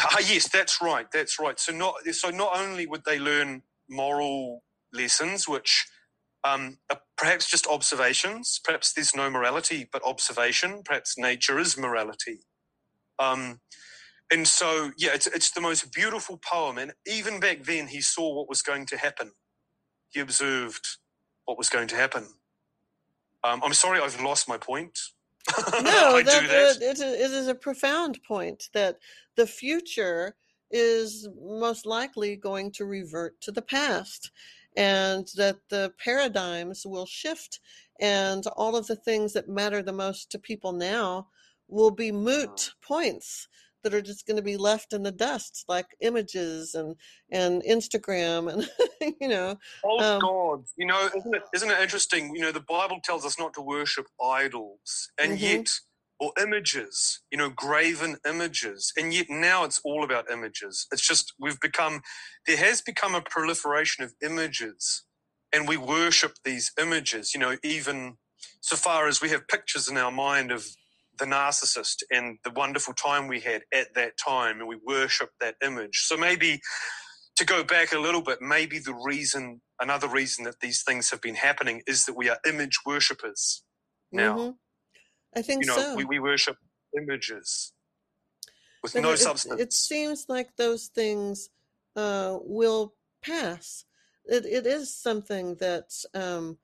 Ah, 0.00 0.18
yes, 0.18 0.48
that's 0.48 0.82
right. 0.82 1.06
That's 1.12 1.38
right. 1.38 1.58
So 1.60 1.72
not 1.72 1.94
so 2.12 2.30
not 2.30 2.56
only 2.56 2.86
would 2.86 3.04
they 3.04 3.18
learn 3.18 3.62
moral 3.88 4.62
lessons, 4.92 5.46
which 5.48 5.86
um, 6.44 6.78
uh, 6.90 6.96
perhaps 7.16 7.48
just 7.48 7.66
observations. 7.66 8.60
Perhaps 8.64 8.92
there's 8.92 9.14
no 9.14 9.30
morality, 9.30 9.88
but 9.92 10.04
observation. 10.04 10.82
Perhaps 10.84 11.18
nature 11.18 11.58
is 11.58 11.78
morality. 11.78 12.40
Um, 13.18 13.60
and 14.32 14.48
so, 14.48 14.90
yeah, 14.96 15.10
it's, 15.14 15.26
it's 15.26 15.50
the 15.52 15.60
most 15.60 15.92
beautiful 15.92 16.38
poem. 16.38 16.78
And 16.78 16.92
even 17.06 17.38
back 17.38 17.64
then, 17.64 17.86
he 17.86 18.00
saw 18.00 18.34
what 18.34 18.48
was 18.48 18.62
going 18.62 18.86
to 18.86 18.96
happen. 18.96 19.32
He 20.10 20.20
observed 20.20 20.86
what 21.44 21.58
was 21.58 21.68
going 21.68 21.88
to 21.88 21.96
happen. 21.96 22.26
Um, 23.44 23.60
I'm 23.64 23.74
sorry, 23.74 24.00
I've 24.00 24.20
lost 24.20 24.48
my 24.48 24.56
point. 24.56 24.98
no, 25.58 26.22
that, 26.22 26.24
that. 26.24 26.76
It, 26.80 27.00
it 27.00 27.30
is 27.30 27.48
a 27.48 27.54
profound 27.54 28.22
point 28.22 28.68
that 28.74 28.98
the 29.36 29.46
future 29.46 30.36
is 30.70 31.28
most 31.40 31.84
likely 31.84 32.36
going 32.36 32.70
to 32.72 32.84
revert 32.84 33.40
to 33.42 33.52
the 33.52 33.62
past 33.62 34.30
and 34.76 35.28
that 35.36 35.56
the 35.68 35.92
paradigms 36.02 36.84
will 36.86 37.06
shift 37.06 37.60
and 38.00 38.46
all 38.56 38.76
of 38.76 38.86
the 38.86 38.96
things 38.96 39.32
that 39.32 39.48
matter 39.48 39.82
the 39.82 39.92
most 39.92 40.30
to 40.30 40.38
people 40.38 40.72
now 40.72 41.28
will 41.68 41.90
be 41.90 42.12
moot 42.12 42.72
points 42.82 43.48
that 43.82 43.94
are 43.94 44.02
just 44.02 44.26
going 44.26 44.36
to 44.36 44.42
be 44.42 44.56
left 44.56 44.92
in 44.92 45.02
the 45.02 45.12
dust 45.12 45.64
like 45.68 45.86
images 46.00 46.74
and 46.74 46.94
and 47.30 47.62
instagram 47.62 48.52
and 48.52 49.14
you 49.20 49.28
know 49.28 49.56
oh 49.84 50.14
um, 50.14 50.20
god. 50.20 50.64
You 50.76 50.86
know 50.86 51.08
isn't 51.16 51.34
it, 51.34 51.42
isn't 51.54 51.70
it 51.70 51.80
interesting? 51.80 52.34
You 52.34 52.42
know 52.42 52.52
the 52.52 52.60
bible 52.60 53.00
tells 53.02 53.24
us 53.24 53.38
not 53.38 53.54
to 53.54 53.62
worship 53.62 54.06
idols 54.22 55.10
and 55.18 55.32
mm-hmm. 55.32 55.44
yet 55.44 55.68
or 56.22 56.32
images, 56.40 57.20
you 57.32 57.36
know, 57.36 57.50
graven 57.50 58.16
images. 58.24 58.92
And 58.96 59.12
yet 59.12 59.26
now 59.28 59.64
it's 59.64 59.80
all 59.84 60.04
about 60.04 60.30
images. 60.30 60.86
It's 60.92 61.04
just, 61.04 61.34
we've 61.40 61.58
become, 61.58 62.00
there 62.46 62.56
has 62.58 62.80
become 62.80 63.16
a 63.16 63.20
proliferation 63.20 64.04
of 64.04 64.14
images 64.22 65.02
and 65.52 65.66
we 65.66 65.76
worship 65.76 66.34
these 66.44 66.70
images, 66.80 67.34
you 67.34 67.40
know, 67.40 67.56
even 67.64 68.18
so 68.60 68.76
far 68.76 69.08
as 69.08 69.20
we 69.20 69.30
have 69.30 69.48
pictures 69.48 69.88
in 69.88 69.96
our 69.96 70.12
mind 70.12 70.52
of 70.52 70.64
the 71.18 71.24
narcissist 71.24 72.04
and 72.12 72.38
the 72.44 72.52
wonderful 72.52 72.94
time 72.94 73.26
we 73.26 73.40
had 73.40 73.62
at 73.74 73.92
that 73.96 74.12
time 74.16 74.60
and 74.60 74.68
we 74.68 74.78
worship 74.86 75.30
that 75.40 75.56
image. 75.60 76.04
So 76.04 76.16
maybe 76.16 76.60
to 77.34 77.44
go 77.44 77.64
back 77.64 77.92
a 77.92 77.98
little 77.98 78.22
bit, 78.22 78.40
maybe 78.40 78.78
the 78.78 78.94
reason, 78.94 79.60
another 79.80 80.06
reason 80.06 80.44
that 80.44 80.60
these 80.60 80.84
things 80.84 81.10
have 81.10 81.20
been 81.20 81.34
happening 81.34 81.82
is 81.88 82.06
that 82.06 82.16
we 82.16 82.28
are 82.30 82.38
image 82.48 82.78
worshippers 82.86 83.64
now. 84.12 84.38
Mm-hmm. 84.38 84.50
I 85.34 85.42
think 85.42 85.64
you 85.64 85.68
know, 85.68 85.76
so. 85.76 85.96
We, 85.96 86.04
we 86.04 86.18
worship 86.18 86.56
images 86.96 87.72
with 88.82 88.94
but 88.94 89.02
no 89.02 89.12
it, 89.12 89.18
substance. 89.18 89.60
It 89.60 89.72
seems 89.72 90.26
like 90.28 90.56
those 90.56 90.88
things 90.88 91.48
uh, 91.96 92.38
will 92.42 92.94
pass. 93.22 93.84
It, 94.24 94.44
it 94.44 94.66
is 94.66 94.94
something 94.94 95.56
that 95.56 95.92
um, 96.14 96.58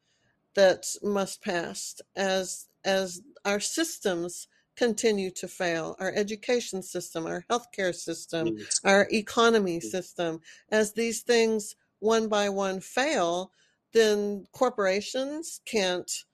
that 0.54 0.86
must 1.02 1.42
pass 1.42 2.00
as 2.16 2.66
as 2.84 3.22
our 3.44 3.60
systems 3.60 4.48
continue 4.76 5.30
to 5.30 5.48
fail 5.48 5.96
our 5.98 6.12
education 6.14 6.82
system 6.82 7.26
our 7.26 7.44
healthcare 7.50 7.94
system 7.94 8.56
yes. 8.56 8.80
our 8.84 9.08
economy 9.12 9.80
system 9.80 10.40
as 10.70 10.92
these 10.92 11.22
things 11.22 11.74
one 11.98 12.28
by 12.28 12.48
one 12.48 12.80
fail 12.80 13.50
then 13.92 14.44
corporations 14.52 15.60
can't 15.64 16.24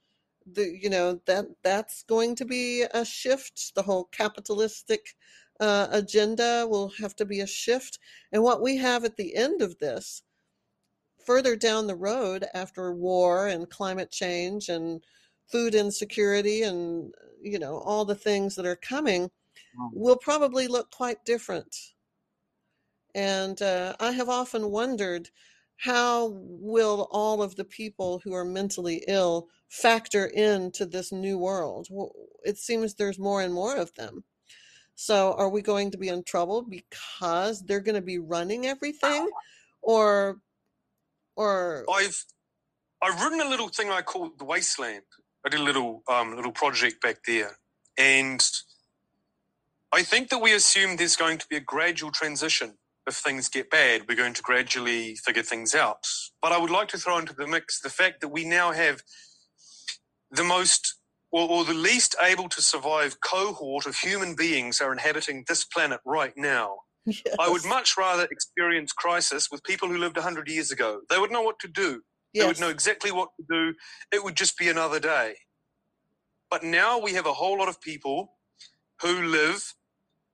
the 0.52 0.78
you 0.80 0.90
know 0.90 1.20
that 1.26 1.46
that's 1.62 2.02
going 2.04 2.34
to 2.36 2.44
be 2.44 2.82
a 2.82 3.04
shift. 3.04 3.74
The 3.74 3.82
whole 3.82 4.04
capitalistic 4.12 5.14
uh, 5.60 5.88
agenda 5.90 6.66
will 6.68 6.92
have 7.00 7.14
to 7.16 7.24
be 7.24 7.40
a 7.40 7.46
shift. 7.46 7.98
And 8.32 8.42
what 8.42 8.62
we 8.62 8.76
have 8.76 9.04
at 9.04 9.16
the 9.16 9.34
end 9.36 9.62
of 9.62 9.78
this 9.78 10.22
further 11.24 11.56
down 11.56 11.86
the 11.86 11.96
road 11.96 12.44
after 12.54 12.92
war 12.92 13.48
and 13.48 13.70
climate 13.70 14.10
change 14.10 14.68
and 14.68 15.02
food 15.50 15.74
insecurity 15.74 16.62
and 16.62 17.12
you 17.40 17.58
know 17.58 17.78
all 17.78 18.04
the 18.04 18.14
things 18.14 18.54
that 18.54 18.66
are 18.66 18.76
coming 18.76 19.24
mm. 19.24 19.90
will 19.92 20.16
probably 20.16 20.66
look 20.66 20.90
quite 20.90 21.24
different. 21.24 21.74
And 23.14 23.60
uh, 23.62 23.94
i 24.00 24.10
have 24.10 24.28
often 24.28 24.70
wondered 24.70 25.30
how 25.76 26.28
will 26.28 27.08
all 27.10 27.42
of 27.42 27.56
the 27.56 27.64
people 27.64 28.20
who 28.22 28.32
are 28.32 28.44
mentally 28.44 29.04
ill 29.08 29.48
factor 29.74 30.26
into 30.26 30.86
this 30.86 31.12
new 31.12 31.38
world? 31.38 31.88
It 32.44 32.58
seems 32.58 32.94
there's 32.94 33.18
more 33.18 33.42
and 33.42 33.52
more 33.52 33.76
of 33.76 33.94
them. 33.94 34.24
So 34.94 35.34
are 35.34 35.48
we 35.48 35.62
going 35.62 35.90
to 35.90 35.98
be 35.98 36.08
in 36.08 36.22
trouble 36.22 36.62
because 36.62 37.62
they're 37.62 37.80
going 37.80 37.96
to 37.96 38.00
be 38.00 38.18
running 38.18 38.66
everything 38.66 39.28
or 39.82 40.38
or 41.36 41.84
I've 41.92 42.24
I've 43.02 43.20
written 43.20 43.40
a 43.40 43.48
little 43.48 43.68
thing 43.68 43.90
I 43.90 44.02
call 44.02 44.30
the 44.38 44.44
wasteland. 44.44 45.02
I 45.44 45.48
did 45.48 45.60
a 45.60 45.64
little 45.64 46.02
um, 46.08 46.36
little 46.36 46.52
project 46.52 47.02
back 47.02 47.24
there. 47.26 47.58
And 47.98 48.42
I 49.92 50.02
think 50.02 50.30
that 50.30 50.38
we 50.38 50.54
assume 50.54 50.96
there's 50.96 51.16
going 51.16 51.38
to 51.38 51.46
be 51.48 51.56
a 51.56 51.60
gradual 51.60 52.12
transition 52.12 52.78
if 53.06 53.16
things 53.16 53.48
get 53.48 53.70
bad, 53.70 54.02
we're 54.08 54.16
going 54.16 54.32
to 54.34 54.42
gradually 54.42 55.16
figure 55.16 55.42
things 55.42 55.74
out. 55.74 55.98
But 56.40 56.52
I 56.52 56.58
would 56.58 56.70
like 56.70 56.88
to 56.88 56.98
throw 56.98 57.18
into 57.18 57.34
the 57.34 57.46
mix 57.46 57.80
the 57.80 57.90
fact 57.90 58.20
that 58.20 58.28
we 58.28 58.44
now 58.44 58.72
have 58.72 59.02
the 60.34 60.44
most 60.44 60.96
or, 61.30 61.48
or 61.48 61.64
the 61.64 61.74
least 61.74 62.14
able 62.22 62.48
to 62.48 62.62
survive 62.62 63.20
cohort 63.20 63.86
of 63.86 63.96
human 63.96 64.36
beings 64.36 64.80
are 64.80 64.92
inhabiting 64.92 65.44
this 65.48 65.64
planet 65.64 66.00
right 66.04 66.32
now. 66.36 66.76
Yes. 67.06 67.22
I 67.38 67.50
would 67.50 67.64
much 67.64 67.96
rather 67.98 68.26
experience 68.30 68.92
crisis 68.92 69.48
with 69.50 69.62
people 69.64 69.88
who 69.88 69.98
lived 69.98 70.16
100 70.16 70.48
years 70.48 70.70
ago. 70.70 71.00
They 71.10 71.18
would 71.18 71.32
know 71.32 71.42
what 71.42 71.58
to 71.60 71.68
do. 71.68 72.02
Yes. 72.32 72.42
They 72.42 72.46
would 72.46 72.60
know 72.60 72.68
exactly 72.68 73.10
what 73.10 73.30
to 73.36 73.44
do. 73.50 73.74
It 74.12 74.24
would 74.24 74.36
just 74.36 74.56
be 74.56 74.68
another 74.68 75.00
day. 75.00 75.34
But 76.50 76.62
now 76.62 76.98
we 76.98 77.14
have 77.14 77.26
a 77.26 77.32
whole 77.32 77.58
lot 77.58 77.68
of 77.68 77.80
people 77.80 78.34
who 79.02 79.22
live 79.22 79.74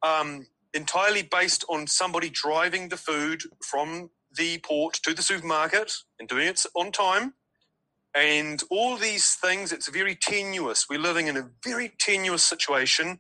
um, 0.02 0.46
entirely 0.74 1.22
based 1.22 1.64
on 1.68 1.86
somebody 1.86 2.28
driving 2.28 2.88
the 2.88 2.96
food 2.96 3.42
from 3.64 4.10
the 4.36 4.58
port 4.58 4.94
to 5.02 5.14
the 5.14 5.22
supermarket 5.22 5.92
and 6.18 6.28
doing 6.28 6.46
it 6.46 6.62
on 6.76 6.92
time. 6.92 7.34
And 8.14 8.62
all 8.70 8.96
these 8.96 9.34
things, 9.34 9.72
it's 9.72 9.88
very 9.88 10.16
tenuous. 10.16 10.86
We're 10.90 10.98
living 10.98 11.28
in 11.28 11.36
a 11.36 11.48
very 11.64 11.92
tenuous 11.98 12.42
situation 12.42 13.18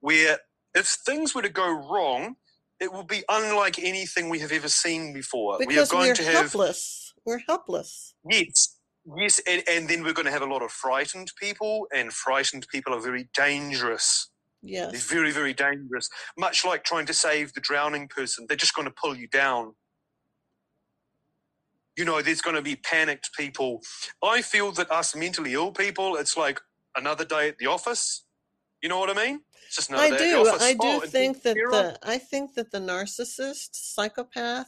where 0.00 0.38
if 0.74 0.86
things 0.86 1.34
were 1.34 1.42
to 1.42 1.48
go 1.48 1.70
wrong, 1.70 2.36
it 2.80 2.92
will 2.92 3.04
be 3.04 3.22
unlike 3.28 3.78
anything 3.78 4.28
we 4.28 4.40
have 4.40 4.50
ever 4.50 4.68
seen 4.68 5.14
before. 5.14 5.58
Because 5.58 5.74
we 5.74 5.78
are 5.78 5.86
going 5.86 6.14
to 6.16 6.24
have 6.24 6.34
helpless. 6.34 7.14
We're 7.24 7.42
helpless. 7.46 8.14
Yes, 8.28 8.78
yes, 9.16 9.40
and, 9.46 9.62
and 9.70 9.88
then 9.88 10.02
we're 10.02 10.12
going 10.12 10.26
to 10.26 10.32
have 10.32 10.42
a 10.42 10.46
lot 10.46 10.62
of 10.62 10.72
frightened 10.72 11.30
people, 11.40 11.86
and 11.94 12.12
frightened 12.12 12.66
people 12.72 12.92
are 12.92 13.00
very 13.00 13.28
dangerous. 13.34 14.28
Yes. 14.62 14.92
It's 14.92 15.06
very, 15.06 15.30
very 15.30 15.52
dangerous. 15.52 16.08
Much 16.36 16.64
like 16.64 16.82
trying 16.82 17.06
to 17.06 17.14
save 17.14 17.52
the 17.52 17.60
drowning 17.60 18.08
person, 18.08 18.46
they're 18.48 18.56
just 18.56 18.74
going 18.74 18.88
to 18.88 18.94
pull 19.00 19.16
you 19.16 19.28
down. 19.28 19.74
You 21.96 22.04
know, 22.04 22.22
there's 22.22 22.40
going 22.40 22.56
to 22.56 22.62
be 22.62 22.76
panicked 22.76 23.30
people. 23.36 23.80
I 24.22 24.42
feel 24.42 24.72
that 24.72 24.90
us 24.90 25.14
mentally 25.14 25.52
ill 25.54 25.72
people, 25.72 26.16
it's 26.16 26.36
like 26.36 26.60
another 26.96 27.24
day 27.24 27.48
at 27.48 27.58
the 27.58 27.66
office. 27.66 28.24
You 28.82 28.88
know 28.88 28.98
what 28.98 29.10
I 29.10 29.26
mean? 29.26 29.40
It's 29.66 29.76
just 29.76 29.90
another 29.90 30.14
I 30.14 30.18
do. 30.18 30.48
I 30.60 30.72
do 30.72 30.78
oh, 30.82 31.00
think 31.00 31.42
that 31.42 31.54
the 31.54 31.98
I 32.02 32.18
think 32.18 32.54
that 32.54 32.70
the 32.72 32.78
narcissist, 32.78 33.70
psychopath, 33.72 34.66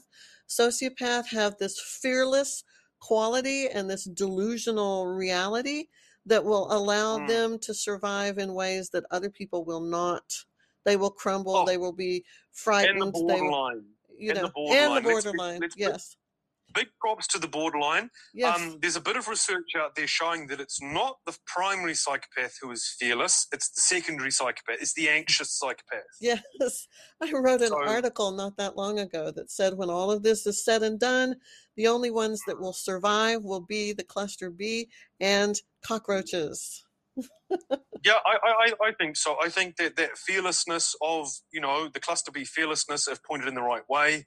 sociopath 0.49 1.27
have 1.27 1.57
this 1.59 1.81
fearless 1.81 2.63
quality 3.01 3.69
and 3.69 3.91
this 3.91 4.05
delusional 4.05 5.07
reality 5.07 5.87
that 6.27 6.45
will 6.45 6.73
allow 6.73 7.19
mm. 7.19 7.29
them 7.29 7.59
to 7.59 7.75
survive 7.75 8.39
in 8.39 8.55
ways 8.55 8.89
that 8.91 9.05
other 9.11 9.29
people 9.29 9.65
will 9.65 9.81
not 9.81 10.23
they 10.85 10.97
will 10.97 11.11
crumble. 11.11 11.57
Oh, 11.57 11.65
they 11.65 11.79
will 11.79 11.93
be 11.93 12.25
frightened. 12.53 13.03
And 13.03 13.15
the 13.15 13.21
borderline. 13.21 13.85
They, 14.19 14.25
you 14.25 14.31
and 14.31 14.39
know, 14.39 14.47
the 14.47 14.53
borderline. 14.53 14.87
and 14.87 14.97
the 14.97 15.11
borderline. 15.11 15.61
Let's, 15.61 15.77
let's, 15.77 15.77
yes 15.77 16.17
big 16.75 16.89
props 17.01 17.27
to 17.29 17.39
the 17.39 17.49
borderline. 17.49 18.11
Yes. 18.35 18.59
Um, 18.59 18.79
there's 18.81 18.97
a 18.97 19.01
bit 19.01 19.17
of 19.17 19.29
research 19.29 19.71
out 19.77 19.95
there 19.95 20.07
showing 20.07 20.47
that 20.49 20.61
it's 20.61 20.81
not 20.83 21.19
the 21.27 21.37
primary 21.47 21.95
psychopath 21.95 22.57
who 22.61 22.71
is 22.71 22.95
fearless, 22.99 23.47
it's 23.53 23.71
the 23.71 23.81
secondary 23.81 24.31
psychopath, 24.31 24.79
it's 24.81 24.95
the 24.95 25.09
anxious 25.09 25.51
psychopath. 25.51 26.03
Yes. 26.21 26.43
I 27.23 27.33
wrote 27.33 27.63
an 27.63 27.69
so, 27.69 27.87
article 27.87 28.33
not 28.33 28.57
that 28.57 28.77
long 28.77 28.99
ago 28.99 29.31
that 29.31 29.51
said 29.51 29.75
when 29.77 29.91
all 29.91 30.11
of 30.11 30.23
this 30.23 30.47
is 30.47 30.65
said 30.65 30.83
and 30.83 30.99
done, 30.99 31.37
the 31.77 31.89
only 31.89 32.11
ones 32.11 32.41
that 32.47 32.61
will 32.61 32.73
survive 32.73 33.43
will 33.43 33.61
be 33.61 33.93
the 33.93 34.05
cluster 34.05 34.51
B 34.51 34.89
and 35.21 35.61
cockroaches. 35.85 36.85
yeah, 38.05 38.19
I, 38.27 38.37
I, 38.43 38.73
I 38.89 38.93
think 38.99 39.17
so. 39.17 39.37
I 39.43 39.49
think 39.49 39.77
that 39.77 39.97
that 39.97 40.17
fearlessness 40.19 40.97
of, 41.01 41.29
you 41.53 41.61
know, 41.61 41.89
the 41.89 42.01
cluster 42.01 42.33
B 42.33 42.45
fearlessness, 42.45 43.09
if 43.09 43.23
pointed 43.23 43.49
in 43.49 43.55
the 43.55 43.63
right 43.63 43.89
way, 43.89 44.27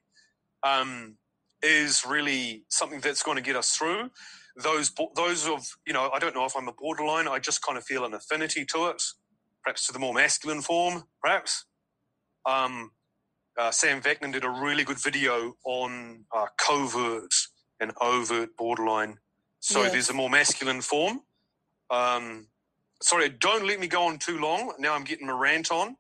um, 0.64 1.18
is 1.62 2.06
really 2.08 2.64
something 2.70 3.00
that's 3.00 3.24
going 3.24 3.38
to 3.38 3.44
get 3.44 3.56
us 3.56 3.72
through. 3.76 4.10
Those 4.56 4.92
those 5.16 5.48
of 5.48 5.68
you 5.86 5.94
know, 5.94 6.10
I 6.14 6.20
don't 6.20 6.36
know 6.36 6.46
if 6.46 6.56
I'm 6.56 6.68
a 6.68 6.74
borderline. 6.74 7.28
I 7.28 7.40
just 7.40 7.62
kind 7.62 7.78
of 7.78 7.84
feel 7.84 8.06
an 8.06 8.14
affinity 8.14 8.66
to 8.66 8.88
it, 8.88 9.02
perhaps 9.64 9.86
to 9.88 9.94
the 9.94 10.00
more 10.00 10.14
masculine 10.14 10.62
form, 10.62 11.04
perhaps. 11.22 11.66
Um, 12.46 12.92
uh, 13.58 13.72
Sam 13.72 14.02
Vaknin 14.02 14.34
did 14.34 14.44
a 14.44 14.50
really 14.50 14.84
good 14.84 15.02
video 15.02 15.56
on 15.66 16.26
uh, 16.36 16.46
covert 16.58 17.34
and 17.80 17.92
overt 18.02 18.56
borderline. 18.58 19.18
So 19.60 19.82
yes. 19.84 19.92
there's 19.92 20.10
a 20.10 20.14
more 20.14 20.30
masculine 20.30 20.82
form. 20.82 21.22
Um, 21.90 22.48
sorry, 23.02 23.30
don't 23.30 23.66
let 23.66 23.80
me 23.80 23.88
go 23.88 24.04
on 24.04 24.18
too 24.20 24.40
long. 24.40 24.74
Now 24.80 24.94
I'm 24.94 25.04
getting 25.04 25.28
my 25.28 25.34
rant 25.34 25.72
on 25.72 25.96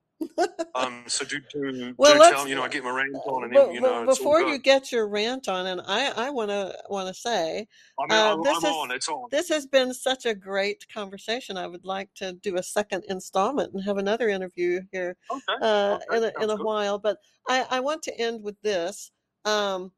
um, 0.75 1.03
so 1.07 1.25
do, 1.25 1.39
do, 1.53 1.93
well, 1.97 2.13
do 2.13 2.35
tell 2.35 2.47
you 2.47 2.55
know 2.55 2.63
I 2.63 2.69
get 2.69 2.83
my 2.83 2.89
rant 2.89 3.15
on, 3.15 3.43
and 3.43 3.73
you 3.73 3.81
know 3.81 4.05
before 4.05 4.41
you 4.41 4.57
get 4.57 4.91
your 4.91 5.07
rant 5.07 5.47
on, 5.47 5.67
and 5.67 5.81
I 5.85 6.11
I 6.15 6.29
want 6.29 6.49
to 6.49 6.75
want 6.89 7.07
to 7.07 7.13
say, 7.13 7.67
I 7.99 8.03
mean, 8.07 8.39
uh, 8.39 8.41
this 8.43 8.57
I'm 8.57 8.69
is, 8.69 8.75
on. 8.75 8.91
It's 8.91 9.09
on. 9.09 9.27
This 9.31 9.49
has 9.49 9.67
been 9.67 9.93
such 9.93 10.25
a 10.25 10.33
great 10.33 10.85
conversation. 10.91 11.57
I 11.57 11.67
would 11.67 11.85
like 11.85 12.09
to 12.15 12.33
do 12.33 12.57
a 12.57 12.63
second 12.63 13.05
installment 13.09 13.73
and 13.73 13.83
have 13.83 13.97
another 13.97 14.29
interview 14.29 14.81
here 14.91 15.15
okay. 15.31 15.41
Uh, 15.61 15.99
okay. 16.09 16.17
in 16.17 16.23
a, 16.23 16.43
in 16.43 16.49
a 16.49 16.63
while. 16.63 16.97
But 16.97 17.17
I 17.47 17.65
I 17.69 17.79
want 17.79 18.01
to 18.03 18.19
end 18.19 18.43
with 18.43 18.59
this. 18.61 19.11
Um, 19.45 19.91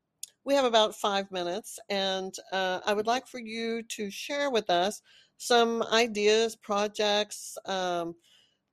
we 0.44 0.54
have 0.56 0.66
about 0.66 0.96
five 0.96 1.32
minutes, 1.32 1.80
and 1.90 2.34
uh, 2.52 2.80
I 2.86 2.94
would 2.94 3.08
like 3.08 3.28
for 3.28 3.40
you 3.40 3.84
to 3.84 4.12
share 4.12 4.50
with 4.50 4.70
us 4.70 5.02
some 5.38 5.82
ideas, 5.84 6.56
projects. 6.58 7.58
Um, 7.66 8.16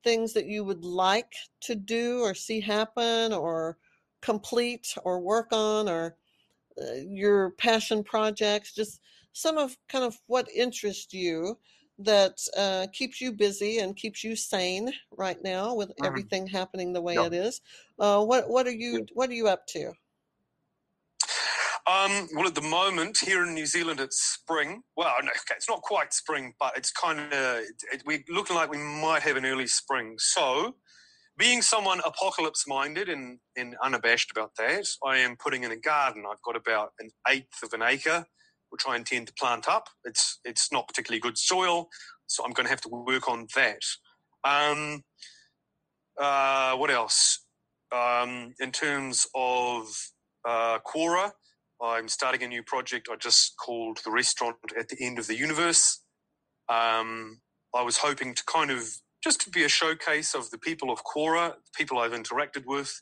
things 0.03 0.33
that 0.33 0.45
you 0.45 0.63
would 0.63 0.83
like 0.83 1.33
to 1.61 1.75
do 1.75 2.21
or 2.21 2.33
see 2.33 2.59
happen 2.59 3.33
or 3.33 3.77
complete 4.21 4.95
or 5.03 5.19
work 5.19 5.47
on 5.51 5.89
or 5.89 6.15
uh, 6.81 6.95
your 7.07 7.51
passion 7.51 8.03
projects 8.03 8.73
just 8.73 9.01
some 9.33 9.57
of 9.57 9.77
kind 9.87 10.03
of 10.03 10.17
what 10.27 10.47
interests 10.55 11.13
you 11.13 11.57
that 11.99 12.37
uh, 12.55 12.87
keeps 12.93 13.19
you 13.19 13.31
busy 13.31 13.79
and 13.79 13.95
keeps 13.95 14.23
you 14.23 14.35
sane 14.35 14.91
right 15.17 15.37
now 15.43 15.73
with 15.73 15.89
mm-hmm. 15.89 16.05
everything 16.05 16.45
happening 16.45 16.93
the 16.93 17.01
way 17.01 17.15
yep. 17.15 17.27
it 17.27 17.33
is 17.33 17.61
uh, 17.99 18.23
what 18.23 18.49
what 18.49 18.67
are 18.67 18.71
you 18.71 19.05
what 19.13 19.29
are 19.29 19.33
you 19.33 19.47
up 19.47 19.65
to 19.67 19.91
um, 21.89 22.27
well, 22.35 22.47
at 22.47 22.55
the 22.55 22.61
moment 22.61 23.17
here 23.17 23.43
in 23.43 23.53
New 23.53 23.65
Zealand, 23.65 23.99
it's 24.01 24.21
spring. 24.21 24.81
Well, 24.97 25.13
no, 25.21 25.29
okay, 25.29 25.55
it's 25.55 25.69
not 25.69 25.81
quite 25.81 26.13
spring, 26.13 26.53
but 26.59 26.77
it's 26.77 26.91
kind 26.91 27.19
of 27.19 27.31
it, 27.33 28.03
we're 28.05 28.23
looking 28.29 28.57
like 28.57 28.69
we 28.69 28.77
might 28.77 29.21
have 29.21 29.37
an 29.37 29.45
early 29.45 29.67
spring. 29.67 30.15
So, 30.17 30.75
being 31.37 31.61
someone 31.61 32.01
apocalypse-minded 32.05 33.07
and, 33.09 33.39
and 33.55 33.75
unabashed 33.81 34.31
about 34.31 34.51
that, 34.57 34.85
I 35.05 35.17
am 35.17 35.37
putting 35.37 35.63
in 35.63 35.71
a 35.71 35.77
garden. 35.77 36.25
I've 36.29 36.41
got 36.41 36.57
about 36.57 36.91
an 36.99 37.09
eighth 37.29 37.63
of 37.63 37.71
an 37.73 37.81
acre, 37.81 38.25
which 38.69 38.83
I 38.87 38.97
intend 38.97 39.27
to 39.27 39.33
plant 39.33 39.69
up. 39.69 39.87
It's 40.03 40.39
it's 40.43 40.71
not 40.71 40.87
particularly 40.89 41.21
good 41.21 41.37
soil, 41.37 41.87
so 42.27 42.43
I'm 42.43 42.51
going 42.51 42.65
to 42.65 42.71
have 42.71 42.81
to 42.81 42.89
work 42.89 43.29
on 43.29 43.47
that. 43.55 43.81
Um, 44.43 45.03
uh, 46.19 46.75
what 46.75 46.91
else? 46.91 47.45
Um, 47.95 48.53
in 48.59 48.73
terms 48.73 49.25
of 49.33 49.87
uh, 50.47 50.79
Quora, 50.85 51.31
I'm 51.81 52.07
starting 52.07 52.43
a 52.43 52.47
new 52.47 52.63
project 52.63 53.09
I 53.11 53.17
just 53.17 53.55
called 53.57 53.99
The 54.03 54.11
Restaurant 54.11 54.57
at 54.79 54.89
the 54.89 54.97
End 54.99 55.19
of 55.19 55.27
the 55.27 55.37
Universe. 55.37 56.01
Um, 56.69 57.41
I 57.75 57.83
was 57.83 57.97
hoping 57.99 58.33
to 58.35 58.43
kind 58.45 58.71
of 58.71 58.83
just 59.23 59.41
to 59.41 59.49
be 59.49 59.63
a 59.63 59.69
showcase 59.69 60.33
of 60.33 60.51
the 60.51 60.57
people 60.57 60.91
of 60.91 61.03
Quora, 61.03 61.53
people 61.75 61.99
I've 61.99 62.13
interacted 62.13 62.65
with. 62.65 63.01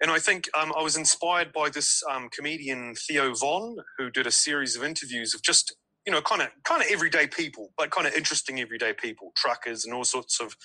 And 0.00 0.10
I 0.10 0.18
think 0.18 0.48
um, 0.58 0.72
I 0.78 0.82
was 0.82 0.96
inspired 0.96 1.52
by 1.52 1.70
this 1.70 2.02
um, 2.10 2.28
comedian 2.30 2.94
Theo 2.94 3.34
Von, 3.34 3.76
who 3.98 4.10
did 4.10 4.26
a 4.26 4.30
series 4.32 4.76
of 4.76 4.84
interviews 4.84 5.34
of 5.34 5.42
just 5.42 5.74
you 6.06 6.12
know 6.12 6.20
kind 6.22 6.42
of 6.42 6.48
kind 6.64 6.82
of 6.82 6.88
everyday 6.90 7.26
people, 7.26 7.72
but 7.78 7.90
kind 7.90 8.06
of 8.06 8.14
interesting 8.14 8.60
everyday 8.60 8.92
people, 8.92 9.32
truckers 9.36 9.84
and 9.84 9.94
all 9.94 10.04
sorts 10.04 10.40
of 10.40 10.56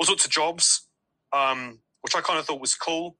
all 0.00 0.06
sorts 0.06 0.24
of 0.24 0.30
jobs, 0.30 0.88
um, 1.32 1.80
which 2.02 2.16
I 2.16 2.20
kind 2.22 2.38
of 2.38 2.46
thought 2.46 2.60
was 2.60 2.74
cool. 2.74 3.16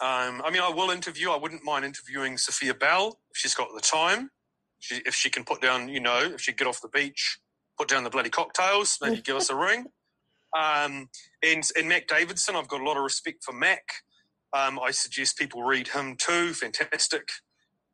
Um, 0.00 0.42
I 0.44 0.50
mean, 0.50 0.62
I 0.62 0.70
will 0.70 0.90
interview. 0.90 1.30
I 1.30 1.36
wouldn't 1.36 1.64
mind 1.64 1.84
interviewing 1.84 2.38
Sophia 2.38 2.74
Bell 2.74 3.20
if 3.30 3.36
she's 3.36 3.54
got 3.54 3.68
the 3.74 3.80
time. 3.80 4.30
She, 4.78 4.96
if 5.06 5.14
she 5.14 5.30
can 5.30 5.44
put 5.44 5.60
down, 5.60 5.88
you 5.88 6.00
know, 6.00 6.20
if 6.20 6.40
she 6.40 6.52
get 6.52 6.66
off 6.66 6.80
the 6.80 6.88
beach, 6.88 7.38
put 7.78 7.88
down 7.88 8.04
the 8.04 8.10
bloody 8.10 8.30
cocktails, 8.30 8.98
maybe 9.02 9.20
give 9.20 9.36
us 9.36 9.50
a 9.50 9.56
ring. 9.56 9.86
Um, 10.56 11.08
and, 11.44 11.64
and 11.76 11.88
Mac 11.88 12.08
Davidson, 12.08 12.56
I've 12.56 12.68
got 12.68 12.80
a 12.80 12.84
lot 12.84 12.96
of 12.96 13.02
respect 13.04 13.44
for 13.44 13.52
Mac. 13.52 13.84
Um, 14.52 14.80
I 14.80 14.90
suggest 14.90 15.38
people 15.38 15.62
read 15.62 15.88
him 15.88 16.16
too. 16.16 16.52
Fantastic, 16.54 17.28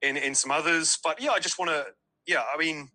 and 0.02 0.16
and 0.16 0.36
some 0.36 0.50
others. 0.50 0.98
But 1.04 1.20
yeah, 1.20 1.32
I 1.32 1.40
just 1.40 1.58
want 1.58 1.70
to. 1.70 1.86
Yeah, 2.26 2.44
I 2.52 2.58
mean, 2.58 2.88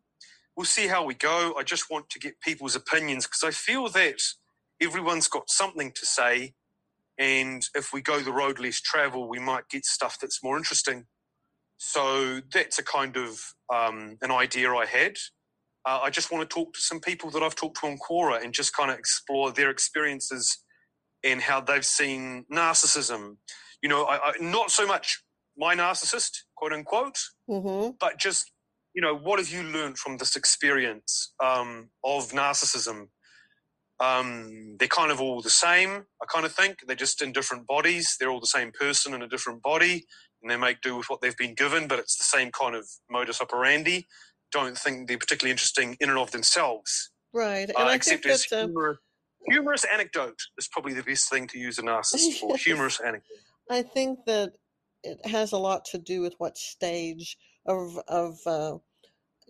we'll 0.57 0.66
see 0.66 0.88
how 0.88 1.05
we 1.05 1.14
go. 1.14 1.53
I 1.57 1.64
just 1.64 1.89
want 1.89 2.09
to 2.09 2.20
get 2.20 2.41
people's 2.41 2.76
opinions 2.76 3.28
because 3.28 3.43
I 3.43 3.51
feel 3.51 3.88
that 3.89 4.22
everyone's 4.82 5.28
got 5.28 5.49
something 5.51 5.91
to 5.91 6.05
say 6.07 6.53
and 7.18 7.64
if 7.76 7.93
we 7.93 8.01
go 8.01 8.20
the 8.20 8.32
road 8.32 8.59
less 8.59 8.80
travel, 8.82 9.28
we 9.28 9.39
might 9.39 9.70
get 9.70 9.86
stuff 9.86 10.18
that's 10.20 10.43
more 10.43 10.57
interesting. 10.57 11.05
So 11.78 12.41
that's 12.53 12.80
a 12.80 12.84
kind 12.84 13.18
of 13.18 13.39
um, 13.74 14.18
an 14.22 14.32
idea 14.32 14.72
I 14.72 14.86
had. 14.86 15.18
Uh, 15.86 15.99
I 16.03 16.09
just 16.12 16.32
want 16.32 16.47
to 16.47 16.53
talk 16.53 16.74
to 16.74 16.82
some 16.82 16.99
people 16.99 17.32
that 17.32 17.41
I've 17.41 17.55
talked 17.55 17.80
to 17.82 17.88
on 17.88 17.97
Quora 17.97 18.43
and 18.43 18.53
just 18.53 18.76
kind 18.76 18.91
of 18.91 18.99
explore 18.99 19.51
their 19.51 19.72
experiences 19.72 20.59
and 21.24 21.41
how 21.41 21.59
they've 21.59 21.86
seen 21.86 22.45
narcissism. 22.51 23.38
You 23.82 23.89
know, 23.89 24.05
I, 24.05 24.18
I, 24.18 24.34
not 24.39 24.70
so 24.70 24.86
much 24.86 25.24
my 25.57 25.76
narcissist, 25.76 26.32
quote 26.55 26.72
unquote, 26.72 27.18
mm-hmm. 27.49 27.91
but 27.99 28.20
just 28.20 28.51
you 28.93 29.01
know, 29.01 29.16
what 29.16 29.39
have 29.39 29.49
you 29.49 29.64
learned 29.64 29.97
from 29.97 30.18
this 30.18 30.36
experience 30.36 31.34
um, 31.43 31.89
of 32.03 32.32
narcissism? 32.32 33.07
Um, 34.02 34.78
they're 34.80 34.88
kind 34.88 35.12
of 35.12 35.22
all 35.22 35.41
the 35.41 35.49
same, 35.49 36.06
I 36.22 36.26
kind 36.34 36.45
of 36.45 36.52
think. 36.52 36.80
They're 36.88 36.95
just 36.95 37.22
in 37.22 37.32
different 37.32 37.68
bodies. 37.68 38.16
They're 38.20 38.32
all 38.32 38.39
the 38.39 38.47
same 38.47 38.72
person 38.72 39.14
in 39.14 39.22
a 39.22 39.28
different 39.28 39.62
body, 39.62 40.06
and 40.41 40.49
they 40.49 40.58
make 40.58 40.82
do 40.82 40.95
with 40.95 41.08
what 41.08 41.22
they've 41.22 41.38
been 41.38 41.54
given, 41.54 41.88
but 41.88 41.99
it's 41.99 42.18
the 42.18 42.24
same 42.24 42.52
kind 42.52 42.76
of 42.76 42.88
modus 43.10 43.41
operandi. 43.41 44.08
Don't 44.52 44.76
think 44.78 45.08
they're 45.08 45.20
particularly 45.20 45.52
interesting 45.52 45.97
in 45.99 46.10
and 46.10 46.18
of 46.18 46.32
themselves. 46.32 47.12
Right. 47.32 47.70
And 47.70 47.78
uh, 47.78 47.82
I 47.82 47.95
except 47.95 48.24
think 48.24 48.34
as 48.34 48.43
humor, 48.43 48.99
humorous 49.45 49.86
anecdote 49.86 50.39
is 50.58 50.68
probably 50.68 50.93
the 50.93 51.04
best 51.04 51.30
thing 51.30 51.47
to 51.47 51.60
use 51.60 51.78
a 51.78 51.84
narcissist 51.84 52.39
for. 52.39 52.58
humorous 52.58 52.99
anecdote. 52.99 53.38
I 53.70 53.84
think 53.84 54.20
that 54.26 54.54
it 55.04 55.26
has 55.26 55.52
a 55.52 55.58
lot 55.58 55.86
to 55.86 55.97
do 55.97 56.22
with 56.22 56.36
what 56.39 56.58
stage 56.58 57.38
of 57.66 57.97
of 58.08 58.39
uh, 58.45 58.78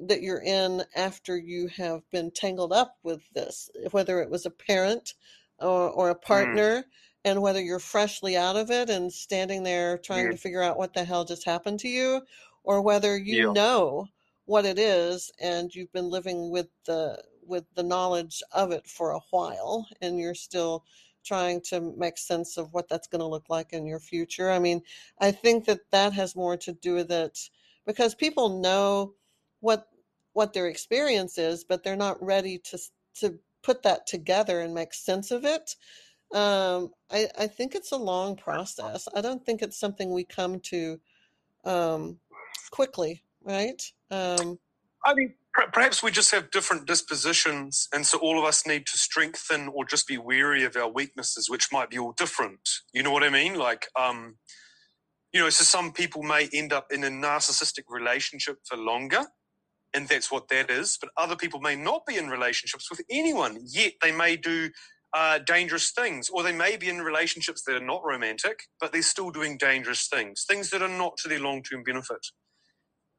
that 0.08 0.22
you're 0.22 0.42
in 0.42 0.84
after 0.96 1.38
you 1.38 1.68
have 1.68 2.10
been 2.12 2.32
tangled 2.32 2.74
up 2.74 2.98
with 3.04 3.22
this, 3.34 3.70
whether 3.92 4.22
it 4.22 4.30
was 4.30 4.46
a 4.46 4.52
parent 4.52 5.14
or, 5.60 5.90
or 5.90 6.10
a 6.10 6.16
mm. 6.16 6.22
partner, 6.22 6.78
mm. 6.78 6.84
and 7.26 7.42
whether 7.42 7.62
you're 7.62 7.80
freshly 7.80 8.36
out 8.36 8.56
of 8.56 8.72
it 8.72 8.90
and 8.90 9.12
standing 9.12 9.64
there 9.64 9.98
trying 9.98 10.26
yeah. 10.26 10.32
to 10.32 10.38
figure 10.38 10.64
out 10.64 10.78
what 10.78 10.94
the 10.94 11.04
hell 11.04 11.24
just 11.26 11.46
happened 11.46 11.80
to 11.80 11.88
you, 11.88 12.22
or 12.64 12.82
whether 12.82 13.18
you 13.18 13.48
yeah. 13.48 13.54
know 13.54 14.08
what 14.46 14.66
it 14.66 14.80
is 14.80 15.32
and 15.40 15.74
you've 15.74 15.94
been 15.94 16.10
living 16.10 16.50
with 16.50 16.68
the 16.86 17.22
with 17.46 17.64
the 17.76 17.84
knowledge 17.84 18.42
of 18.52 18.72
it 18.72 18.88
for 18.88 19.12
a 19.12 19.20
while 19.32 19.88
and 20.02 20.20
you're 20.20 20.36
still 20.36 20.84
trying 21.24 21.62
to 21.62 21.94
make 21.98 22.18
sense 22.18 22.58
of 22.58 22.74
what 22.74 22.88
that's 22.90 23.08
going 23.08 23.20
to 23.20 23.28
look 23.28 23.50
like 23.50 23.74
in 23.74 23.86
your 23.86 24.00
future. 24.00 24.50
I 24.50 24.60
mean, 24.60 24.82
I 25.20 25.32
think 25.32 25.66
that 25.66 25.80
that 25.92 26.14
has 26.14 26.36
more 26.36 26.58
to 26.58 26.74
do 26.74 26.96
with 26.96 27.12
it 27.12 27.50
because 27.86 28.16
people 28.16 28.60
know 28.60 29.14
what 29.60 29.88
what 30.34 30.54
their 30.54 30.68
experience 30.68 31.38
is, 31.38 31.64
but 31.64 31.84
they're 31.84 31.96
not 31.96 32.24
ready 32.24 32.58
to 32.58 32.80
to 33.20 33.38
put 33.64 33.84
that 33.84 34.08
together 34.08 34.62
and 34.62 34.74
make 34.74 34.94
sense 34.94 35.32
of 35.32 35.46
it. 35.46 35.76
Um, 36.34 36.92
I, 37.12 37.28
I 37.38 37.48
think 37.48 37.76
it's 37.76 37.92
a 37.92 37.98
long 37.98 38.36
process. 38.36 39.08
I 39.16 39.22
don't 39.22 39.46
think 39.46 39.62
it's 39.62 39.80
something 39.80 40.12
we 40.12 40.24
come 40.24 40.60
to 40.62 41.00
um, 41.66 42.20
quickly, 42.72 43.24
right? 43.44 43.82
Um, 44.10 44.58
I 45.06 45.14
think 45.14 45.34
perhaps 45.74 46.02
we 46.02 46.12
just 46.12 46.32
have 46.32 46.52
different 46.52 46.88
dispositions, 46.88 47.90
and 47.94 48.06
so 48.06 48.18
all 48.20 48.40
of 48.40 48.46
us 48.46 48.66
need 48.66 48.86
to 48.88 48.98
strengthen 48.98 49.68
or 49.68 49.84
just 49.84 50.08
be 50.08 50.18
wary 50.18 50.64
of 50.64 50.76
our 50.76 50.90
weaknesses, 50.90 51.50
which 51.50 51.72
might 51.72 51.90
be 51.90 52.00
all 52.00 52.14
different. 52.14 52.62
You 52.94 53.04
know 53.04 53.12
what 53.12 53.24
I 53.24 53.30
mean? 53.30 53.56
Like, 53.56 53.88
um, 54.00 54.38
you 55.34 55.42
know, 55.42 55.50
so 55.50 55.64
some 55.64 55.92
people 55.92 56.24
may 56.24 56.50
end 56.54 56.72
up 56.72 56.88
in 56.92 57.04
a 57.04 57.10
narcissistic 57.10 57.84
relationship 57.90 58.58
for 58.66 58.78
longer, 58.78 59.26
and 59.94 60.08
that's 60.08 60.32
what 60.32 60.48
that 60.50 60.70
is. 60.70 60.98
But 61.00 61.12
other 61.18 61.36
people 61.36 61.60
may 61.60 61.76
not 61.76 62.06
be 62.06 62.18
in 62.18 62.30
relationships 62.30 62.90
with 62.90 63.02
anyone, 63.10 63.60
yet 63.66 63.94
they 64.02 64.12
may 64.12 64.36
do 64.38 64.70
uh, 65.14 65.40
dangerous 65.40 65.92
things, 65.92 66.30
or 66.30 66.44
they 66.44 66.54
may 66.54 66.78
be 66.78 66.90
in 66.90 67.00
relationships 67.00 67.64
that 67.64 67.76
are 67.76 67.86
not 67.86 68.04
romantic, 68.04 68.64
but 68.80 68.92
they're 68.92 69.02
still 69.02 69.30
doing 69.30 69.58
dangerous 69.58 70.08
things, 70.08 70.46
things 70.48 70.70
that 70.70 70.82
are 70.82 70.88
not 70.88 71.18
to 71.18 71.28
their 71.28 71.40
long 71.40 71.64
term 71.64 71.84
benefit. 71.84 72.26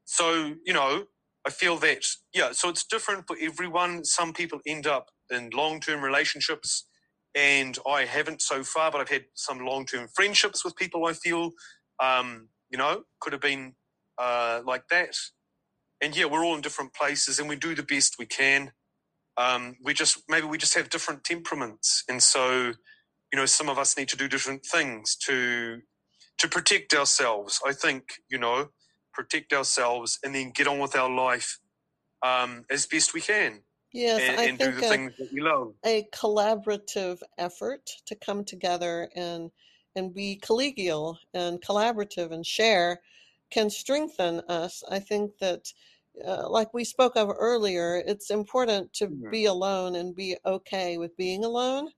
So, 0.04 0.54
you 0.64 0.72
know, 0.72 1.04
I 1.46 1.50
feel 1.50 1.76
that, 1.78 2.04
yeah, 2.34 2.52
so 2.52 2.68
it's 2.68 2.84
different 2.84 3.26
for 3.26 3.36
everyone. 3.40 4.04
Some 4.04 4.32
people 4.32 4.60
end 4.66 4.86
up 4.86 5.10
in 5.30 5.50
long 5.50 5.80
term 5.80 6.02
relationships, 6.02 6.86
and 7.34 7.78
I 7.88 8.04
haven't 8.04 8.42
so 8.42 8.62
far, 8.62 8.90
but 8.90 9.00
I've 9.00 9.08
had 9.08 9.24
some 9.34 9.60
long 9.60 9.86
term 9.86 10.08
friendships 10.14 10.64
with 10.64 10.76
people 10.76 11.06
I 11.06 11.12
feel, 11.12 11.50
um, 12.02 12.48
you 12.70 12.78
know, 12.78 13.02
could 13.20 13.32
have 13.32 13.42
been 13.42 13.74
uh, 14.18 14.60
like 14.64 14.88
that. 14.88 15.16
And 16.02 16.14
yeah, 16.16 16.26
we're 16.26 16.44
all 16.44 16.56
in 16.56 16.60
different 16.60 16.92
places 16.94 17.38
and 17.38 17.48
we 17.48 17.56
do 17.56 17.74
the 17.74 17.82
best 17.82 18.16
we 18.18 18.26
can. 18.26 18.72
Um, 19.36 19.76
we 19.82 19.94
just, 19.94 20.22
maybe 20.28 20.46
we 20.46 20.58
just 20.58 20.74
have 20.74 20.90
different 20.90 21.24
temperaments. 21.24 22.04
And 22.08 22.22
so, 22.22 22.72
you 23.32 23.36
know, 23.36 23.46
some 23.46 23.70
of 23.70 23.78
us 23.78 23.96
need 23.96 24.08
to 24.08 24.16
do 24.16 24.28
different 24.28 24.66
things 24.66 25.16
to, 25.26 25.78
to 26.38 26.48
protect 26.48 26.92
ourselves. 26.92 27.60
I 27.66 27.72
think, 27.72 28.02
you 28.28 28.38
know, 28.38 28.68
protect 29.14 29.52
ourselves, 29.52 30.18
and 30.24 30.34
then 30.34 30.50
get 30.54 30.66
on 30.66 30.78
with 30.78 30.96
our 30.96 31.10
life 31.10 31.58
um, 32.22 32.64
as 32.70 32.86
best 32.86 33.14
we 33.14 33.20
can. 33.20 33.60
Yes, 33.92 34.22
and, 34.22 34.40
I 34.40 34.44
and 34.44 34.58
think 34.58 34.74
do 34.74 34.80
the 34.80 34.86
a, 34.86 34.90
things 34.90 35.12
that 35.18 35.28
we 35.32 35.40
love. 35.42 35.74
a 35.84 36.08
collaborative 36.14 37.20
effort 37.36 37.90
to 38.06 38.14
come 38.14 38.44
together 38.44 39.10
and 39.14 39.50
and 39.94 40.14
be 40.14 40.40
collegial 40.42 41.16
and 41.34 41.60
collaborative 41.60 42.32
and 42.32 42.46
share 42.46 43.02
can 43.50 43.68
strengthen 43.68 44.40
us. 44.48 44.82
I 44.90 44.98
think 44.98 45.36
that, 45.40 45.70
uh, 46.26 46.48
like 46.50 46.74
we 46.74 46.84
spoke 46.84 47.16
of 47.16 47.30
earlier, 47.38 48.02
it's 48.06 48.30
important 48.30 48.92
to 48.94 49.08
Mhm. 49.08 49.30
be 49.30 49.46
alone 49.46 49.96
and 49.96 50.14
be 50.14 50.36
okay 50.46 50.98
with 50.98 51.16
being 51.16 51.44
alone. 51.44 51.90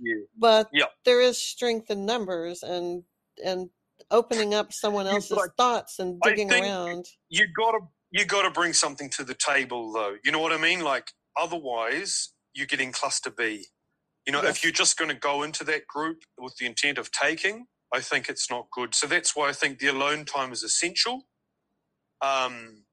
Yeah. 0.00 0.14
But 0.36 0.70
Yeah. 0.72 0.86
there 1.04 1.20
is 1.20 1.38
strength 1.38 1.90
in 1.90 2.06
numbers 2.06 2.62
and 2.62 3.04
and 3.44 3.70
opening 4.10 4.54
up 4.54 4.72
someone 4.72 5.06
else's 5.06 5.36
but 5.36 5.56
thoughts 5.56 5.98
and 5.98 6.20
digging 6.22 6.50
around. 6.52 7.06
you 7.30 7.46
gotta 7.56 7.80
you 8.10 8.24
gotta 8.26 8.50
bring 8.50 8.72
something 8.74 9.10
to 9.10 9.24
the 9.24 9.34
table 9.34 9.92
though 9.92 10.16
you 10.24 10.32
know 10.32 10.40
what 10.40 10.52
i 10.52 10.58
mean 10.58 10.82
like 10.82 11.12
otherwise 11.38 12.34
you're 12.54 12.66
getting 12.66 12.92
cluster 12.92 13.30
b 13.30 13.66
you 14.26 14.32
know 14.32 14.42
Yes. 14.42 14.56
if 14.58 14.64
you're 14.64 14.72
just 14.72 14.98
going 14.98 15.10
to 15.10 15.16
go 15.16 15.42
into 15.44 15.64
that 15.64 15.86
group 15.88 16.22
with 16.38 16.56
the 16.58 16.66
intent 16.66 16.98
of 16.98 17.10
taking 17.12 17.66
i 17.94 18.00
think 18.00 18.28
it's 18.28 18.50
not 18.50 18.70
good 18.72 18.94
so 18.94 19.06
that's 19.06 19.36
why 19.36 19.48
i 19.48 19.52
think 19.52 19.78
the 19.80 19.88
alone 19.88 20.24
time 20.24 20.52
is 20.52 20.62
essential 20.64 21.24
um, 22.22 22.85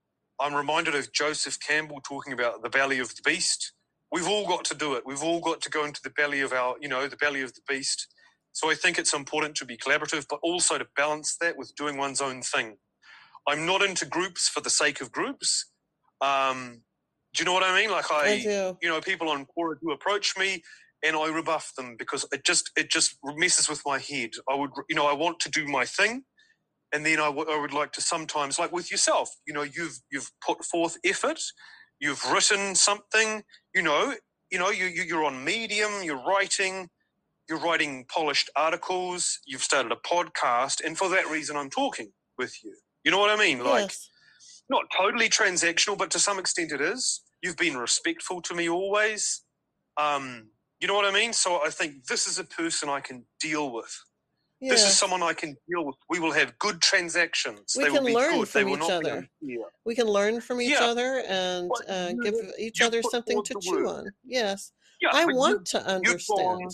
i'm 0.44 0.56
reminded 0.56 0.96
of 0.96 1.14
joseph 1.14 1.58
campbell 1.68 2.02
talking 2.08 2.34
about 2.34 2.64
the 2.64 2.70
belly 2.70 3.00
of 3.00 3.10
the 3.16 3.24
beast 3.26 3.74
we've 4.12 4.28
all 4.28 4.48
got 4.48 4.66
to 4.66 4.76
do 4.76 4.96
it 4.96 5.04
we've 5.08 5.24
all 5.24 5.42
got 5.42 5.62
to 5.62 5.72
go 5.72 5.86
into 5.86 6.02
the 6.04 6.12
belly 6.12 6.42
of 6.42 6.54
our 6.54 6.76
you 6.82 6.90
know 6.90 7.08
the 7.08 7.18
belly 7.18 7.42
of 7.42 7.54
the 7.56 7.62
beast 7.70 8.08
so 8.54 8.72
i 8.72 8.76
think 8.76 9.00
it's 9.00 9.16
important 9.16 9.56
to 9.56 9.66
be 9.66 9.78
collaborative 9.78 10.28
but 10.30 10.40
also 10.44 10.78
to 10.78 10.88
balance 10.98 11.38
that 11.42 11.58
with 11.58 11.74
doing 11.78 11.98
one's 11.98 12.22
own 12.22 12.42
thing 12.44 12.78
I'm 13.48 13.66
not 13.66 13.84
into 13.84 14.06
groups 14.06 14.50
for 14.50 14.62
the 14.62 14.70
sake 14.70 15.02
of 15.02 15.12
groups. 15.12 15.72
Um, 16.22 16.84
do 17.34 17.42
you 17.44 17.46
know 17.46 17.54
what 17.54 17.64
I 17.64 17.76
mean? 17.80 17.92
Like 17.92 18.12
I, 18.12 18.16
I 18.26 18.28
you 18.82 18.90
know, 18.90 19.02
people 19.02 19.30
on 19.30 19.46
Quora 19.58 19.76
do 19.82 19.92
approach 19.92 20.38
me, 20.38 20.64
and 21.06 21.16
I 21.18 21.30
rebuff 21.30 21.74
them 21.78 21.96
because 21.98 22.26
it 22.32 22.46
just 22.46 22.72
it 22.78 22.90
just 22.90 23.18
messes 23.24 23.70
with 23.70 23.82
my 23.86 24.00
head. 24.00 24.32
I 24.50 24.56
would, 24.56 24.72
you 24.90 24.96
know, 24.96 25.08
I 25.08 25.14
want 25.14 25.40
to 25.42 25.50
do 25.52 25.68
my 25.68 25.86
thing, 25.86 26.24
and 26.94 27.06
then 27.06 27.20
I, 27.20 27.26
w- 27.26 27.50
I 27.50 27.60
would 27.60 27.74
like 27.74 27.92
to 27.94 28.02
sometimes, 28.02 28.60
like 28.60 28.72
with 28.72 28.92
yourself, 28.92 29.30
you 29.46 29.54
know, 29.54 29.64
you've 29.64 30.00
you've 30.12 30.32
put 30.46 30.64
forth 30.64 30.98
effort, 31.04 31.42
you've 32.00 32.24
written 32.32 32.76
something, 32.76 33.44
you 33.76 33.82
know, 33.82 34.14
you 34.52 34.60
know, 34.60 34.70
you, 34.70 34.86
you 34.86 35.04
you're 35.04 35.26
on 35.26 35.44
Medium, 35.44 35.92
you're 36.04 36.24
writing. 36.24 36.90
You're 37.50 37.60
writing 37.60 38.06
polished 38.10 38.50
articles. 38.56 39.40
You've 39.46 39.64
started 39.64 39.92
a 39.92 39.98
podcast, 39.98 40.82
and 40.86 40.98
for 40.98 41.10
that 41.10 41.30
reason, 41.30 41.58
I'm 41.58 41.70
talking 41.70 42.14
with 42.38 42.56
you. 42.64 42.74
You 43.04 43.12
know 43.12 43.20
what 43.20 43.32
I 43.32 43.36
mean? 43.36 43.60
Like, 43.62 43.82
yes. 43.82 44.10
not 44.70 44.86
totally 44.98 45.28
transactional, 45.28 45.98
but 45.98 46.10
to 46.12 46.20
some 46.20 46.40
extent 46.40 46.72
it 46.72 46.80
is. 46.80 47.22
You've 47.42 47.58
been 47.58 47.76
respectful 47.76 48.42
to 48.44 48.56
me 48.56 48.70
always. 48.70 49.42
Um, 49.98 50.52
you 50.80 50.88
know 50.88 50.94
what 50.96 51.06
I 51.06 51.12
mean? 51.12 51.34
So 51.34 51.60
I 51.66 51.70
think 51.70 52.06
this 52.06 52.28
is 52.28 52.40
a 52.40 52.46
person 52.46 52.88
I 52.88 53.02
can 53.02 53.26
deal 53.42 53.74
with. 53.74 53.94
This 54.70 54.84
is 54.88 54.98
someone 54.98 55.22
I 55.24 55.34
can 55.34 55.56
deal 55.70 55.86
with. 55.86 55.96
We 56.10 56.20
will 56.20 56.32
have 56.32 56.58
good 56.60 56.82
transactions. 56.82 57.74
We 57.78 57.84
they 57.84 57.90
can 57.92 58.00
will 58.04 58.08
be 58.08 58.16
learn 58.16 58.40
good. 58.40 58.48
they 58.48 58.62
from 58.64 58.70
each 58.70 58.90
other. 58.90 59.30
we 59.86 59.96
can 59.96 60.08
learn 60.08 60.42
from 60.42 60.62
each 60.62 60.72
Yeah. 60.72 60.84
other 60.86 61.24
and 61.28 61.70
But 61.70 61.90
uh, 61.90 62.10
you- 62.16 62.24
give 62.24 62.36
each 62.58 62.82
other 62.82 63.02
something 63.04 63.44
to 63.44 63.56
chew 63.62 63.84
work. 63.84 63.88
on. 63.88 64.12
Yes, 64.24 64.72
Yeah, 65.02 65.10
I 65.14 65.26
but 65.26 65.32
you- 65.34 65.38
want 65.38 65.66
to 65.68 65.80
understand. 65.86 66.62
gone- 66.62 66.70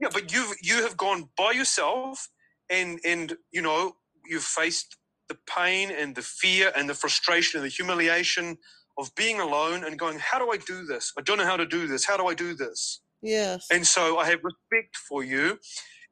Yeah, 0.00 0.08
but 0.12 0.32
you've 0.32 0.54
you 0.62 0.82
have 0.82 0.96
gone 0.96 1.30
by 1.36 1.52
yourself, 1.52 2.28
and 2.70 2.98
and 3.04 3.36
you 3.50 3.60
know 3.62 3.96
you've 4.24 4.44
faced 4.44 4.96
the 5.28 5.34
pain 5.46 5.90
and 5.90 6.14
the 6.16 6.22
fear 6.22 6.72
and 6.76 6.88
the 6.88 6.94
frustration 6.94 7.58
and 7.60 7.64
the 7.68 7.74
humiliation 7.80 8.56
of 8.98 9.14
being 9.14 9.38
alone 9.40 9.84
and 9.84 9.98
going, 9.98 10.18
how 10.18 10.38
do 10.38 10.50
I 10.50 10.56
do 10.56 10.84
this? 10.84 11.12
I 11.16 11.22
don't 11.22 11.38
know 11.38 11.46
how 11.46 11.56
to 11.56 11.64
do 11.66 11.86
this. 11.86 12.04
How 12.04 12.16
do 12.16 12.26
I 12.26 12.34
do 12.34 12.54
this? 12.54 13.00
Yes, 13.22 13.66
And 13.70 13.86
so 13.86 14.18
I 14.18 14.24
have 14.30 14.40
respect 14.42 14.96
for 15.08 15.22
you, 15.22 15.58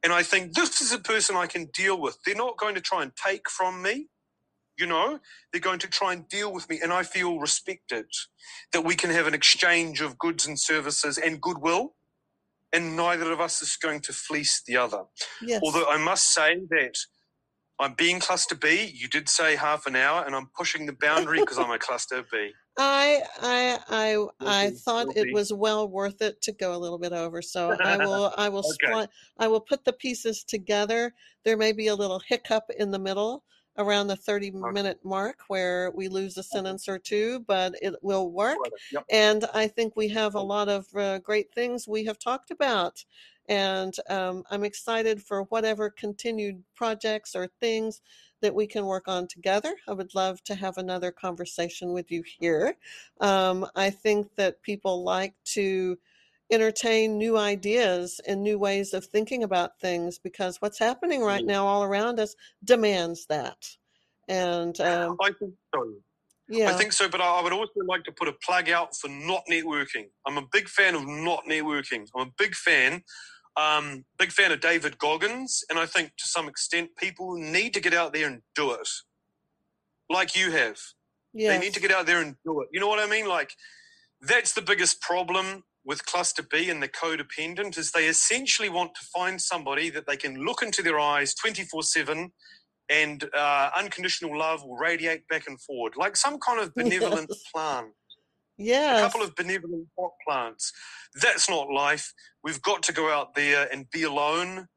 and 0.03 0.13
I 0.13 0.23
think 0.23 0.53
this 0.53 0.81
is 0.81 0.91
a 0.91 0.99
person 0.99 1.35
I 1.35 1.47
can 1.47 1.65
deal 1.73 1.99
with. 1.99 2.17
They're 2.25 2.35
not 2.35 2.57
going 2.57 2.75
to 2.75 2.81
try 2.81 3.03
and 3.03 3.11
take 3.15 3.49
from 3.49 3.81
me. 3.81 4.07
You 4.77 4.87
know, 4.87 5.19
they're 5.51 5.59
going 5.61 5.79
to 5.79 5.89
try 5.89 6.13
and 6.13 6.27
deal 6.29 6.53
with 6.53 6.69
me, 6.69 6.79
and 6.81 6.93
I 6.93 7.03
feel 7.03 7.37
respected 7.39 8.05
that 8.71 8.85
we 8.85 8.95
can 8.95 9.09
have 9.09 9.27
an 9.27 9.33
exchange 9.33 9.99
of 9.99 10.17
goods 10.17 10.47
and 10.47 10.57
services 10.57 11.17
and 11.17 11.41
goodwill, 11.41 11.95
and 12.71 12.95
neither 12.95 13.31
of 13.31 13.41
us 13.41 13.61
is 13.61 13.75
going 13.75 13.99
to 14.01 14.13
fleece 14.13 14.61
the 14.65 14.77
other. 14.77 15.03
yes. 15.41 15.59
Although 15.63 15.87
I 15.89 15.97
must 15.97 16.33
say 16.33 16.61
that 16.69 16.95
I'm 17.79 17.93
being 17.93 18.19
cluster 18.19 18.55
B. 18.55 18.91
You 18.93 19.07
did 19.07 19.29
say 19.29 19.55
half 19.55 19.85
an 19.85 19.95
hour, 19.95 20.23
and 20.25 20.35
I'm 20.35 20.49
pushing 20.55 20.85
the 20.85 20.93
boundary 20.93 21.39
because 21.39 21.57
I'm 21.57 21.71
a 21.71 21.79
cluster 21.79 22.23
B. 22.29 22.51
I 22.81 23.21
I 23.41 23.79
I 23.89 24.27
I 24.65 24.69
thought 24.69 25.17
it 25.17 25.33
was 25.33 25.51
well 25.51 25.87
worth 25.89 26.21
it 26.21 26.41
to 26.43 26.53
go 26.53 26.73
a 26.73 26.79
little 26.79 26.97
bit 26.97 27.11
over. 27.11 27.41
So 27.41 27.71
I 27.83 27.97
will 28.05 28.33
I 28.37 28.47
will 28.47 28.63
Okay. 28.83 29.07
I 29.37 29.47
will 29.47 29.59
put 29.59 29.83
the 29.83 29.93
pieces 29.93 30.45
together. 30.45 31.13
There 31.43 31.57
may 31.57 31.73
be 31.73 31.87
a 31.87 31.95
little 31.95 32.19
hiccup 32.19 32.69
in 32.77 32.89
the 32.89 32.99
middle 32.99 33.43
around 33.77 34.07
the 34.07 34.15
30 34.15 34.51
minute 34.51 34.99
mark 35.03 35.41
where 35.47 35.91
we 35.91 36.07
lose 36.07 36.37
a 36.37 36.43
sentence 36.43 36.87
or 36.87 36.97
two, 36.97 37.41
but 37.41 37.75
it 37.81 37.95
will 38.01 38.31
work. 38.31 38.57
Yep. 38.91 39.05
And 39.11 39.45
I 39.53 39.67
think 39.67 39.95
we 39.95 40.07
have 40.09 40.35
a 40.35 40.41
lot 40.41 40.69
of 40.69 40.87
uh, 40.95 41.19
great 41.19 41.53
things 41.53 41.87
we 41.87 42.05
have 42.05 42.17
talked 42.17 42.51
about. 42.51 43.03
And 43.49 43.93
um, 44.09 44.43
I'm 44.51 44.63
excited 44.63 45.21
for 45.23 45.43
whatever 45.45 45.89
continued 45.89 46.63
projects 46.75 47.35
or 47.35 47.47
things 47.59 48.01
that 48.41 48.55
we 48.55 48.67
can 48.67 48.85
work 48.85 49.07
on 49.09 49.27
together. 49.27 49.75
I 49.87 49.93
would 49.93 50.15
love 50.15 50.43
to 50.45 50.55
have 50.55 50.77
another 50.77 51.11
conversation 51.11 51.91
with 51.91 52.11
you 52.11 52.23
here. 52.23 52.77
Um, 53.19 53.67
I 53.75 53.89
think 53.89 54.35
that 54.35 54.61
people 54.61 55.03
like 55.03 55.33
to 55.55 55.97
entertain 56.51 57.17
new 57.17 57.37
ideas 57.37 58.21
and 58.27 58.41
new 58.43 58.57
ways 58.59 58.93
of 58.93 59.05
thinking 59.05 59.43
about 59.43 59.79
things 59.79 60.19
because 60.19 60.61
what's 60.61 60.79
happening 60.79 61.21
right 61.21 61.43
Mm. 61.43 61.47
now 61.47 61.67
all 61.67 61.83
around 61.83 62.19
us 62.19 62.35
demands 62.63 63.25
that. 63.27 63.77
And 64.27 64.79
um, 64.81 65.17
I 65.21 65.31
think 65.39 65.55
so. 65.75 65.93
yeah, 66.47 66.69
I 66.69 66.73
think 66.73 66.93
so, 66.93 67.09
but 67.09 67.21
I 67.21 67.39
I 67.39 67.43
would 67.43 67.53
also 67.53 67.81
like 67.85 68.03
to 68.05 68.11
put 68.11 68.27
a 68.27 68.33
plug 68.45 68.69
out 68.69 68.95
for 68.95 69.09
not 69.09 69.43
networking. 69.49 70.09
I'm 70.25 70.37
a 70.37 70.47
big 70.51 70.67
fan 70.69 70.95
of 70.95 71.05
not 71.07 71.45
networking. 71.45 72.07
I'm 72.15 72.27
a 72.29 72.31
big 72.37 72.55
fan, 72.55 73.03
um, 73.57 74.05
big 74.17 74.31
fan 74.31 74.51
of 74.51 74.61
David 74.61 74.97
Goggins, 74.97 75.63
and 75.69 75.79
I 75.79 75.85
think 75.85 76.11
to 76.17 76.27
some 76.27 76.47
extent 76.47 76.91
people 76.97 77.35
need 77.35 77.73
to 77.73 77.79
get 77.79 77.93
out 77.93 78.13
there 78.13 78.27
and 78.27 78.41
do 78.55 78.71
it, 78.71 78.87
like 80.09 80.35
you 80.35 80.51
have. 80.51 80.77
yes. 81.33 81.53
They 81.53 81.59
need 81.59 81.73
to 81.73 81.81
get 81.81 81.91
out 81.91 82.05
there 82.05 82.21
and 82.21 82.35
do 82.45 82.61
it. 82.61 82.69
You 82.71 82.79
know 82.79 82.87
what 82.87 82.99
I 82.99 83.07
mean? 83.07 83.27
Like 83.27 83.51
that's 84.21 84.53
the 84.53 84.61
biggest 84.61 85.01
problem 85.01 85.63
with 85.85 86.05
cluster 86.05 86.43
B 86.43 86.69
and 86.69 86.83
the 86.83 86.89
codependent 86.89 87.77
is 87.77 87.91
they 87.91 88.07
essentially 88.07 88.69
want 88.69 88.91
to 88.95 89.05
find 89.13 89.41
somebody 89.41 89.89
that 89.89 90.07
they 90.07 90.17
can 90.17 90.43
look 90.45 90.61
into 90.61 90.81
their 90.81 90.99
eyes 90.99 91.33
24/7 91.33 92.31
and 92.89 93.29
uh, 93.35 93.69
unconditional 93.77 94.37
love 94.37 94.63
will 94.63 94.75
radiate 94.75 95.27
back 95.27 95.47
and 95.47 95.61
forward 95.61 95.93
like 95.95 96.15
some 96.15 96.37
kind 96.39 96.59
of 96.59 96.73
benevolent 96.75 97.29
Yes. 97.29 97.43
Plant 98.59 98.97
a 98.97 99.01
couple 99.01 99.23
of 99.23 99.35
benevolent 99.35 99.87
pot 99.97 100.11
plants. 100.27 100.73
That's 101.21 101.49
not 101.49 101.69
life. 101.71 102.13
We've 102.43 102.61
got 102.61 102.83
to 102.83 102.93
go 102.93 103.11
out 103.11 103.35
there 103.35 103.69
and 103.71 103.89
be 103.91 104.03
alone 104.03 104.67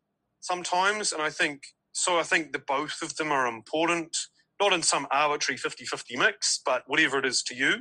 sometimes. 0.41 1.13
And 1.13 1.23
I 1.23 1.31
think, 1.31 1.63
so 1.93 2.19
I 2.19 2.25
think 2.25 2.53
the 2.53 2.61
both 2.61 3.03
of 3.03 3.17
them 3.17 3.33
are 3.33 3.47
important, 3.49 4.17
not 4.61 4.73
in 4.75 4.83
some 4.83 5.07
arbitrary 5.13 5.59
50 5.59 5.85
50 5.87 6.17
mix, 6.19 6.61
but 6.65 6.85
whatever 6.87 7.19
it 7.19 7.27
is 7.27 7.43
to 7.45 7.57
you. 7.57 7.77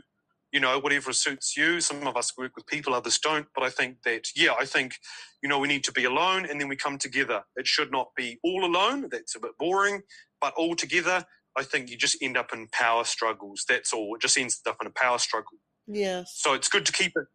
you 0.53 0.61
know, 0.61 0.79
whatever 0.79 1.13
suits 1.13 1.57
you. 1.57 1.81
Some 1.81 2.07
of 2.07 2.17
us 2.17 2.33
work 2.37 2.53
with 2.57 2.67
people, 2.67 2.95
others 2.95 3.19
don't. 3.19 3.47
But 3.55 3.65
I 3.65 3.71
think 3.71 4.03
that, 4.05 4.29
yeah, 4.35 4.53
I 4.59 4.65
think, 4.65 4.95
you 5.43 5.49
know, 5.49 5.59
we 5.59 5.69
need 5.69 5.85
to 5.85 5.93
be 5.93 6.05
alone 6.05 6.47
and 6.49 6.61
then 6.61 6.69
we 6.69 6.77
come 6.77 6.99
together. 6.99 7.43
It 7.57 7.67
should 7.67 7.91
not 7.91 8.09
be 8.17 8.39
all 8.43 8.65
alone. 8.65 9.09
That's 9.11 9.35
a 9.37 9.41
bit 9.41 9.53
boring. 9.59 10.03
But 10.41 10.55
all 10.57 10.75
together, 10.75 11.25
I 11.57 11.63
think 11.65 11.91
you 11.91 11.97
just 11.97 12.17
end 12.23 12.37
up 12.37 12.53
in 12.53 12.69
power 12.73 13.05
struggles. 13.05 13.65
That's 13.69 13.93
all. 13.93 14.15
It 14.15 14.23
just 14.23 14.39
ends 14.39 14.61
up 14.67 14.77
in 14.81 14.87
a 14.87 14.91
power 14.91 15.19
struggle. 15.19 15.59
Yes. 15.91 16.33
So 16.35 16.53
it's 16.53 16.69
good 16.69 16.85
to 16.85 16.91
keep 16.91 17.13
it. 17.15 17.25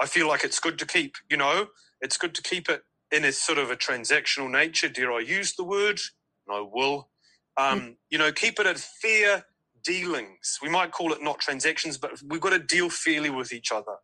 I 0.00 0.06
feel 0.06 0.28
like 0.28 0.44
it's 0.44 0.60
good 0.60 0.78
to 0.78 0.86
keep, 0.86 1.16
you 1.30 1.36
know, 1.36 1.66
it's 2.00 2.16
good 2.16 2.34
to 2.34 2.42
keep 2.42 2.68
it 2.68 2.82
in 3.10 3.24
a 3.24 3.32
sort 3.32 3.58
of 3.58 3.70
a 3.70 3.76
transactional 3.76 4.50
nature. 4.50 4.88
Dare 4.88 5.12
I 5.12 5.20
use 5.20 5.54
the 5.54 5.64
word? 5.64 6.00
And 6.46 6.56
I 6.56 6.60
will. 6.60 7.10
Um, 7.56 7.80
mm. 7.80 7.96
You 8.10 8.18
know, 8.18 8.32
keep 8.32 8.60
it 8.60 8.66
at 8.66 8.78
fair 8.78 9.44
dealings. 9.84 10.58
We 10.62 10.68
might 10.68 10.92
call 10.92 11.12
it 11.12 11.22
not 11.22 11.40
transactions, 11.40 11.98
but 11.98 12.12
we've 12.26 12.40
got 12.40 12.50
to 12.50 12.58
deal 12.58 12.88
fairly 12.90 13.30
with 13.30 13.52
each 13.52 13.72
other. 13.72 13.96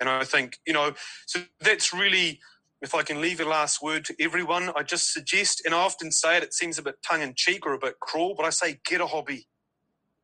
And 0.00 0.08
I 0.08 0.24
think, 0.24 0.58
you 0.66 0.72
know, 0.72 0.92
so 1.26 1.40
that's 1.60 1.92
really, 1.92 2.40
if 2.82 2.94
I 2.94 3.02
can 3.02 3.20
leave 3.20 3.40
a 3.40 3.44
last 3.44 3.80
word 3.80 4.04
to 4.06 4.14
everyone, 4.20 4.70
I 4.76 4.82
just 4.82 5.12
suggest, 5.12 5.62
and 5.64 5.74
I 5.74 5.78
often 5.78 6.10
say 6.10 6.36
it, 6.36 6.42
it 6.42 6.54
seems 6.54 6.78
a 6.78 6.82
bit 6.82 6.96
tongue 7.08 7.22
in 7.22 7.34
cheek 7.36 7.64
or 7.64 7.72
a 7.72 7.78
bit 7.78 8.00
cruel, 8.00 8.34
but 8.36 8.44
I 8.44 8.50
say, 8.50 8.80
get 8.84 9.00
a 9.00 9.06
hobby. 9.06 9.46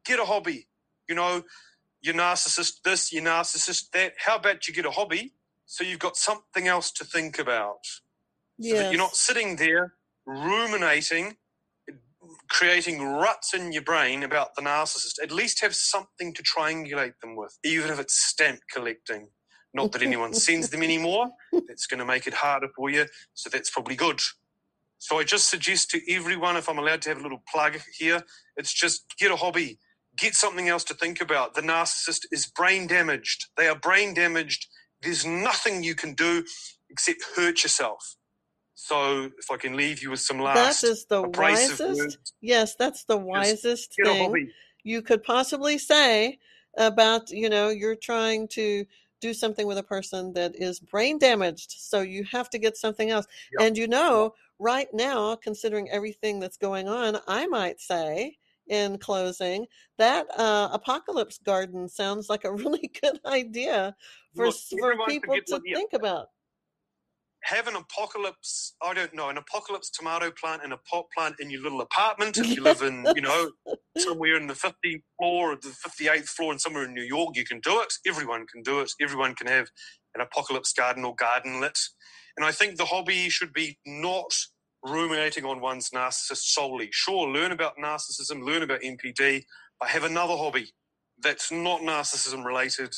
Get 0.05 0.19
a 0.19 0.25
hobby. 0.25 0.67
You 1.09 1.15
know, 1.15 1.45
you're 2.01 2.15
narcissist 2.15 2.83
this, 2.85 3.13
you're 3.13 3.25
narcissist 3.25 3.91
that. 3.93 4.15
How 4.19 4.37
about 4.37 4.69
you 4.69 4.75
get 4.75 4.87
a 4.87 4.91
hobby 4.91 5.35
so 5.67 5.85
you've 5.85 5.99
got 5.99 6.17
something 6.17 6.69
else 6.69 6.91
to 6.93 7.05
think 7.05 7.39
about? 7.39 7.85
So 7.85 8.01
yes. 8.59 8.79
that 8.79 8.93
you're 8.93 8.99
not 8.99 9.15
sitting 9.15 9.57
there 9.57 9.95
ruminating 10.27 11.37
creating 12.49 13.03
ruts 13.03 13.55
in 13.55 13.73
your 13.73 13.83
brain 13.83 14.23
about 14.23 14.55
the 14.55 14.63
narcissist, 14.63 15.23
at 15.23 15.33
least 15.33 15.61
have 15.61 15.75
something 15.75 16.33
to 16.35 16.43
triangulate 16.43 17.15
them 17.23 17.37
with, 17.37 17.59
even 17.65 17.91
if 17.91 17.99
it's 17.99 18.15
stamp 18.15 18.61
collecting. 18.73 19.29
Not 19.75 19.93
that 19.93 20.03
anyone 20.03 20.35
sends 20.35 20.71
them 20.71 20.83
anymore. 20.83 21.31
That's 21.53 21.87
going 21.87 21.99
to 21.99 22.07
make 22.07 22.27
it 22.27 22.35
harder 22.35 22.69
for 22.75 22.91
you. 22.91 23.07
So 23.35 23.51
that's 23.51 23.71
probably 23.71 23.97
good. 23.97 24.21
So 24.99 25.19
I 25.19 25.25
just 25.25 25.49
suggest 25.49 25.91
to 25.91 26.13
everyone, 26.13 26.57
if 26.57 26.69
I'm 26.69 26.79
allowed 26.79 27.03
to 27.03 27.11
have 27.11 27.19
a 27.19 27.23
little 27.23 27.43
plug 27.53 27.79
here, 27.97 28.23
it's 28.57 28.73
just 28.73 29.05
get 29.19 29.31
a 29.31 29.37
hobby, 29.37 29.79
get 30.19 30.35
something 30.35 30.69
else 30.69 30.85
to 30.85 30.95
think 30.95 31.21
about. 31.21 31.55
The 31.55 31.63
narcissist 31.63 32.23
is 32.31 32.47
brain 32.47 32.87
damaged. 32.87 33.47
They 33.57 33.69
are 33.69 33.79
brain 33.79 34.15
damaged. 34.15 34.67
There's 35.03 35.25
nothing 35.25 35.83
you 35.83 35.95
can 35.95 36.15
do 36.15 36.45
except 36.91 37.21
hurt 37.37 37.63
yourself. 37.63 38.17
So 38.75 39.31
if 39.39 39.51
I 39.51 39.57
can 39.57 39.77
leave 39.77 40.03
you 40.03 40.11
with 40.11 40.21
some 40.21 40.39
last 40.39 40.83
that 40.83 40.89
is 40.89 41.07
the 41.07 41.23
wisest. 41.23 42.33
Yes, 42.41 42.77
that's 42.77 43.05
the 43.05 43.17
wisest 43.17 43.95
thing 43.95 44.51
you 44.89 45.03
could 45.03 45.23
possibly 45.23 45.79
say 45.79 46.39
about 46.79 47.31
you 47.31 47.49
know 47.49 47.69
you're 47.69 47.97
trying 47.97 48.49
to 48.49 48.85
do 49.21 49.35
something 49.35 49.67
with 49.67 49.79
a 49.79 49.83
person 49.83 50.33
that 50.33 50.55
is 50.55 50.81
brain 50.81 51.19
damaged 51.19 51.75
so 51.77 52.01
you 52.01 52.25
have 52.25 52.49
to 52.49 52.59
get 52.59 52.77
something 52.77 53.11
else 53.11 53.27
yep. 53.53 53.67
and 53.67 53.77
you 53.77 53.89
know 53.89 54.33
right 54.59 54.89
now 54.93 55.35
considering 55.35 55.91
everything 55.91 56.39
that's 56.39 56.57
going 56.57 56.89
on 56.89 57.19
i 57.27 57.47
might 57.47 57.81
say 57.81 58.37
in 58.69 58.99
closing 58.99 59.67
that 59.99 60.27
uh, 60.39 60.69
apocalypse 60.73 61.39
garden 61.39 61.89
sounds 61.89 62.29
like 62.29 62.45
a 62.45 62.53
really 62.65 62.91
good 63.01 63.21
idea 63.27 63.95
for, 64.35 64.47
Look, 64.47 64.57
for 64.79 64.97
people 65.07 65.37
to 65.47 65.61
think 65.75 65.93
about 65.93 66.29
have 67.45 67.69
an 67.69 67.77
apocalypse, 67.77 68.75
I 68.83 68.95
don't 68.95 69.15
know, 69.15 69.29
an 69.29 69.39
apocalypse 69.39 69.91
tomato 69.91 70.31
plant 70.31 70.63
and 70.65 70.73
a 70.73 70.77
pot 70.77 71.07
plant 71.17 71.37
in 71.41 71.51
your 71.51 71.63
little 71.63 71.81
apartment. 71.81 72.37
If 72.37 72.55
you 72.55 72.63
live 72.63 72.83
in, 72.83 73.07
you 73.15 73.23
know, 73.23 73.51
somewhere 73.99 74.37
in 74.37 74.47
the 74.47 74.55
50th 74.55 75.03
floor 75.19 75.53
or 75.53 75.57
the 75.57 75.69
58th 75.69 76.29
floor 76.29 76.53
and 76.53 76.61
somewhere 76.61 76.85
in 76.85 76.95
New 76.95 77.03
York, 77.03 77.37
you 77.37 77.45
can 77.45 77.61
do 77.61 77.81
it. 77.81 77.93
Everyone 78.07 78.47
can 78.47 78.63
do 78.63 78.81
it. 78.81 78.91
Everyone 79.01 79.35
can 79.35 79.47
have 79.47 79.69
an 80.15 80.21
apocalypse 80.21 80.73
garden 80.73 81.05
or 81.05 81.15
garden 81.15 81.61
lit. 81.61 81.79
And 82.37 82.45
I 82.45 82.53
think 82.53 82.77
the 82.77 82.85
hobby 82.85 83.29
should 83.29 83.53
be 83.53 83.79
not 83.87 84.33
ruminating 84.85 85.45
on 85.45 85.61
one's 85.61 85.91
narcissist 85.91 86.53
solely. 86.53 86.89
Sure, 86.93 87.29
learn 87.29 87.53
about 87.53 87.75
narcissism, 87.83 88.45
learn 88.45 88.63
about 88.63 88.81
NPD, 88.81 89.45
but 89.81 89.89
have 89.89 90.05
another 90.05 90.37
hobby 90.37 90.73
that's 91.23 91.51
not 91.51 91.81
narcissism 91.81 92.45
related, 92.45 92.95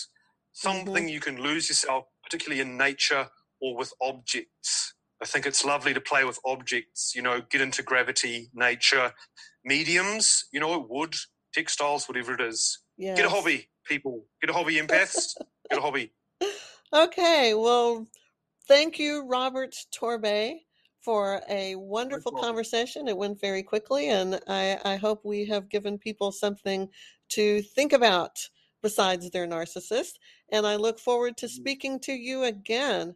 something 0.52 1.04
mm-hmm. 1.04 1.08
you 1.08 1.20
can 1.20 1.40
lose 1.40 1.68
yourself, 1.68 2.04
particularly 2.22 2.60
in 2.60 2.76
nature 2.76 3.28
or 3.60 3.76
with 3.76 3.92
objects. 4.02 4.94
I 5.22 5.26
think 5.26 5.46
it's 5.46 5.64
lovely 5.64 5.92
to 5.94 6.00
play 6.00 6.24
with 6.24 6.38
objects, 6.46 7.12
you 7.14 7.22
know, 7.22 7.42
get 7.50 7.60
into 7.60 7.82
gravity, 7.82 8.50
nature, 8.54 9.12
mediums, 9.64 10.44
you 10.52 10.60
know, 10.60 10.86
wood, 10.88 11.14
textiles, 11.52 12.08
whatever 12.08 12.34
it 12.34 12.40
is. 12.40 12.78
Yes. 12.96 13.16
Get 13.16 13.26
a 13.26 13.30
hobby, 13.30 13.68
people. 13.84 14.24
Get 14.40 14.50
a 14.50 14.54
hobby, 14.54 14.76
empaths. 14.76 15.34
get 15.70 15.78
a 15.78 15.82
hobby. 15.82 16.12
Okay. 16.92 17.54
Well, 17.54 18.06
thank 18.66 18.98
you, 18.98 19.26
Robert 19.26 19.74
Torbay, 19.94 20.60
for 21.05 21.40
a 21.48 21.74
wonderful 21.76 22.32
conversation. 22.32 23.09
It 23.09 23.16
went 23.16 23.40
very 23.40 23.62
quickly, 23.62 24.11
and 24.11 24.40
I, 24.46 24.78
I 24.84 24.96
hope 24.96 25.24
we 25.24 25.46
have 25.46 25.68
given 25.68 25.98
people 25.98 26.32
something 26.32 26.88
to 27.30 27.62
think 27.62 27.92
about 27.92 28.38
besides 28.82 29.30
their 29.30 29.46
narcissist. 29.46 30.12
And 30.53 30.66
I 30.66 30.76
look 30.76 30.98
forward 30.98 31.36
to 31.38 31.46
mm-hmm. 31.46 31.61
speaking 31.61 32.01
to 32.01 32.12
you 32.12 32.44
again. 32.44 33.14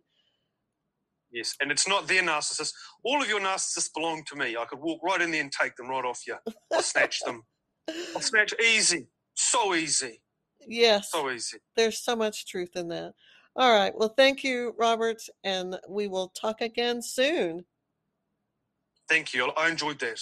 Yes, 1.32 1.57
and 1.61 1.72
it's 1.72 1.89
not 1.89 2.07
their 2.07 2.22
narcissist. 2.22 2.72
All 3.03 3.20
of 3.20 3.28
your 3.28 3.41
narcissists 3.41 3.93
belong 3.93 4.22
to 4.28 4.37
me. 4.37 4.57
I 4.57 4.64
could 4.66 4.78
walk 4.78 5.01
right 5.03 5.20
in 5.20 5.32
there 5.32 5.41
and 5.41 5.51
take 5.51 5.74
them 5.74 5.89
right 5.89 6.05
off 6.05 6.20
you. 6.26 6.37
I'll 6.72 6.80
snatch 6.80 7.20
them. 7.20 7.43
I'll 8.14 8.20
snatch 8.20 8.55
easy. 8.61 9.09
So 9.35 9.74
easy. 9.74 10.20
Yes. 10.66 11.11
So 11.11 11.30
easy. 11.30 11.59
There's 11.76 11.99
so 11.99 12.14
much 12.14 12.47
truth 12.47 12.76
in 12.76 12.89
that. 12.89 13.14
All 13.57 13.72
right. 13.72 13.93
Well, 13.97 14.14
thank 14.16 14.45
you, 14.45 14.74
Robert, 14.78 15.22
and 15.43 15.76
we 15.89 16.09
will 16.09 16.28
talk 16.28 16.61
again 16.61 17.03
soon. 17.03 17.64
Thank 19.09 19.34
you. 19.34 19.50
I 19.57 19.70
enjoyed 19.70 20.00
that. 20.00 20.20